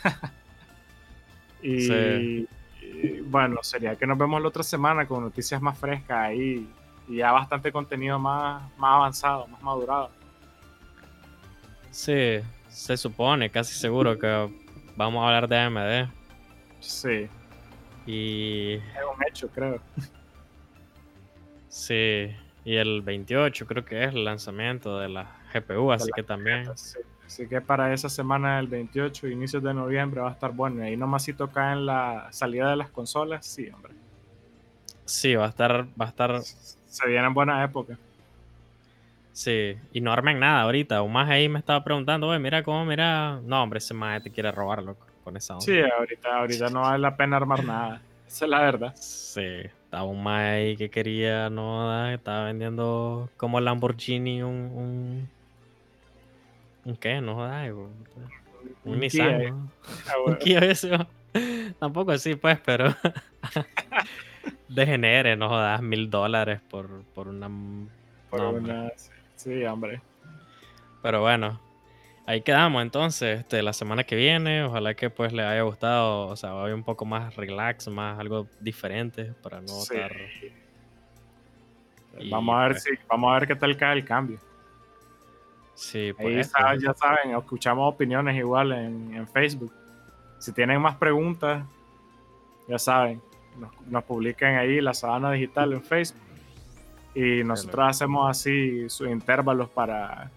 y, 1.62 1.82
Sí. 1.82 2.48
y, 2.82 3.22
bueno, 3.22 3.62
sería 3.64 3.96
que 3.96 4.08
nos 4.08 4.18
vemos 4.18 4.42
la 4.42 4.48
otra 4.48 4.64
semana 4.64 5.08
con 5.08 5.24
noticias 5.24 5.62
más 5.62 5.78
frescas 5.78 6.18
ahí 6.18 6.68
y 7.08 7.18
ya 7.18 7.32
bastante 7.32 7.72
contenido 7.72 8.18
más, 8.20 8.64
más 8.78 8.96
avanzado, 8.96 9.48
más 9.48 9.62
madurado. 9.62 10.10
Sí, 11.92 12.40
se 12.70 12.98
supone, 12.98 13.50
casi 13.50 13.74
seguro 13.76 14.18
que 14.20 14.50
vamos 14.96 15.24
a 15.24 15.28
hablar 15.28 15.48
de 15.48 15.58
AMD. 15.58 16.10
Sí, 16.80 17.28
Y 18.06 18.74
es 18.76 18.84
un 19.16 19.24
hecho, 19.28 19.50
creo. 19.50 19.80
sí, 21.70 22.36
y 22.66 22.76
el 22.76 23.02
28 23.02 23.66
creo 23.66 23.84
que 23.86 24.04
es 24.04 24.14
el 24.14 24.26
lanzamiento 24.26 25.00
de 25.00 25.10
la 25.10 25.26
GPU, 25.60 25.92
así 25.92 26.10
que 26.16 26.24
también. 26.24 26.66
Sí, 26.78 27.00
Así 27.28 27.46
que 27.46 27.60
para 27.60 27.94
esa 27.94 28.08
semana 28.08 28.56
del 28.56 28.68
28, 28.68 29.28
inicios 29.28 29.62
de 29.62 29.74
noviembre, 29.74 30.22
va 30.22 30.30
a 30.30 30.32
estar 30.32 30.54
bueno. 30.54 30.82
Y 30.82 30.88
ahí 30.88 30.98
nomás 30.98 31.24
si 31.24 31.34
toca 31.34 31.74
en 31.74 31.86
la 31.86 32.30
salida 32.32 32.70
de 32.70 32.78
las 32.78 32.90
consolas, 32.90 33.46
sí, 33.46 33.70
hombre. 33.70 33.94
Sí, 35.04 35.36
va 35.36 35.46
a 35.46 35.50
estar, 35.50 35.86
va 36.00 36.06
a 36.06 36.08
estar, 36.08 36.42
Se 36.42 37.08
vienen 37.08 37.34
buenas 37.34 37.64
épocas. 37.68 37.98
sí, 39.34 39.76
y 39.92 40.00
no 40.00 40.14
armen 40.14 40.40
nada 40.40 40.62
ahorita. 40.62 41.02
Un 41.02 41.12
más 41.12 41.30
ahí 41.30 41.50
me 41.50 41.60
estaba 41.60 41.84
preguntando, 41.84 42.28
oye, 42.28 42.40
mira 42.40 42.64
cómo, 42.64 42.86
mira. 42.86 43.42
No, 43.44 43.62
hombre, 43.62 43.80
ese 43.80 43.94
más 43.94 44.24
te 44.24 44.32
quiere 44.32 44.50
robar, 44.54 44.82
loco, 44.82 45.06
con 45.26 45.36
esa 45.36 45.56
onda. 45.56 45.66
Sí, 45.66 45.78
ahorita, 45.80 46.38
ahorita 46.38 46.70
no 46.70 46.82
vale 46.82 47.00
la 47.00 47.18
pena 47.18 47.36
armar 47.36 47.64
nada. 47.66 48.02
Esa 48.26 48.46
es 48.46 48.52
la 48.52 48.62
verdad. 48.62 48.96
Sí, 48.96 49.46
estaba 49.84 50.04
un 50.06 50.24
más 50.24 50.44
ahí 50.44 50.78
que 50.78 50.90
quería, 50.90 51.50
no, 51.50 52.10
estaba 52.10 52.46
vendiendo 52.46 53.30
como 53.36 53.60
Lamborghini 53.60 54.44
un 54.44 55.30
qué, 56.96 57.20
no, 57.22 57.44
da, 57.46 57.64
un, 57.74 59.00
Nissan, 59.00 59.38
Kia, 59.40 59.50
¿no? 59.50 59.72
Ah, 60.08 60.14
Un 60.18 60.24
bueno. 60.24 60.40
Kia 60.40 60.60
eso. 60.60 60.90
Tampoco 61.80 62.12
así, 62.12 62.36
pues, 62.36 62.60
pero 62.66 62.96
degenere, 64.68 65.36
no 65.36 65.50
jodas, 65.50 65.82
mil 65.82 66.10
dólares 66.10 66.62
por, 66.70 67.04
por 67.14 67.28
una... 67.28 67.50
Por 68.30 68.40
no, 68.42 68.50
una- 68.52 68.92
sí, 69.36 69.64
hombre. 69.66 70.02
Pero 71.02 71.22
bueno, 71.22 71.60
ahí 72.26 72.42
quedamos 72.42 72.82
entonces, 72.82 73.40
este, 73.40 73.62
la 73.62 73.74
semana 73.74 74.04
que 74.04 74.16
viene. 74.16 74.64
Ojalá 74.64 74.94
que 74.96 75.10
pues 75.10 75.32
le 75.34 75.44
haya 75.44 75.62
gustado, 75.62 76.28
o 76.28 76.36
sea, 76.36 76.52
vaya 76.52 76.74
un 76.76 76.84
poco 76.84 77.06
más 77.06 77.36
relax, 77.36 77.88
más 77.88 78.20
algo 78.20 78.48
diferente 78.60 79.34
para 79.42 79.62
no 79.62 79.68
Sí. 79.68 79.96
estar. 79.96 80.12
y, 82.20 82.30
Vamos 82.30 82.56
a 82.56 82.60
ver 82.64 82.72
pues, 82.72 82.84
si, 82.84 82.90
vamos 83.08 83.32
a 83.32 83.40
ver 83.40 83.48
qué 83.48 83.56
tal 83.56 83.78
cae 83.78 83.98
el 83.98 84.06
cambio. 84.06 84.40
Sí, 85.80 86.08
Ahí 86.08 86.14
pues. 86.36 86.50
sa- 86.50 86.76
ya 86.76 86.92
saben, 86.94 87.36
escuchamos 87.36 87.94
opiniones 87.94 88.36
igual 88.36 88.72
en, 88.72 89.14
en 89.14 89.28
Facebook. 89.28 89.72
Si 90.40 90.52
tienen 90.52 90.82
más 90.82 90.96
preguntas, 90.96 91.64
ya 92.68 92.80
saben, 92.80 93.22
nos, 93.60 93.72
nos 93.88 94.04
publiquen 94.04 94.56
ahí 94.56 94.82
la 94.82 94.94
Sabana 94.96 95.32
Digital 95.32 95.74
en 95.74 95.84
Facebook. 95.84 96.22
Y 97.14 97.44
nosotros 97.44 97.86
hacemos 97.90 98.30
así 98.30 98.90
sus 98.90 99.08
intervalos 99.08 99.70
para, 99.70 100.30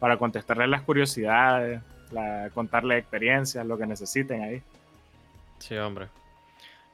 para 0.00 0.16
contestarles 0.16 0.68
las 0.68 0.82
curiosidades, 0.82 1.80
la- 2.10 2.50
contarles 2.52 2.98
experiencias, 2.98 3.64
lo 3.64 3.78
que 3.78 3.86
necesiten 3.86 4.42
ahí. 4.42 4.62
Sí, 5.58 5.76
hombre. 5.76 6.08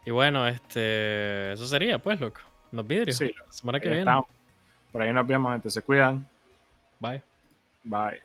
Y 0.05 0.11
bueno, 0.11 0.47
este, 0.47 1.53
eso 1.53 1.66
sería, 1.66 1.99
pues, 1.99 2.20
loco. 2.20 2.41
Los 2.70 2.86
vidrios. 2.86 3.16
Sí, 3.16 3.32
La 3.47 3.51
semana 3.53 3.80
que 3.80 3.89
Ahí 3.89 3.95
viene. 3.95 4.03
estamos. 4.11 4.26
Por 4.93 5.01
ahí 5.03 5.12
nos 5.12 5.26
vemos, 5.26 5.53
gente. 5.53 5.70
Se 5.70 5.80
cuidan. 5.82 6.26
Bye. 7.01 7.22
Bye. 7.89 8.18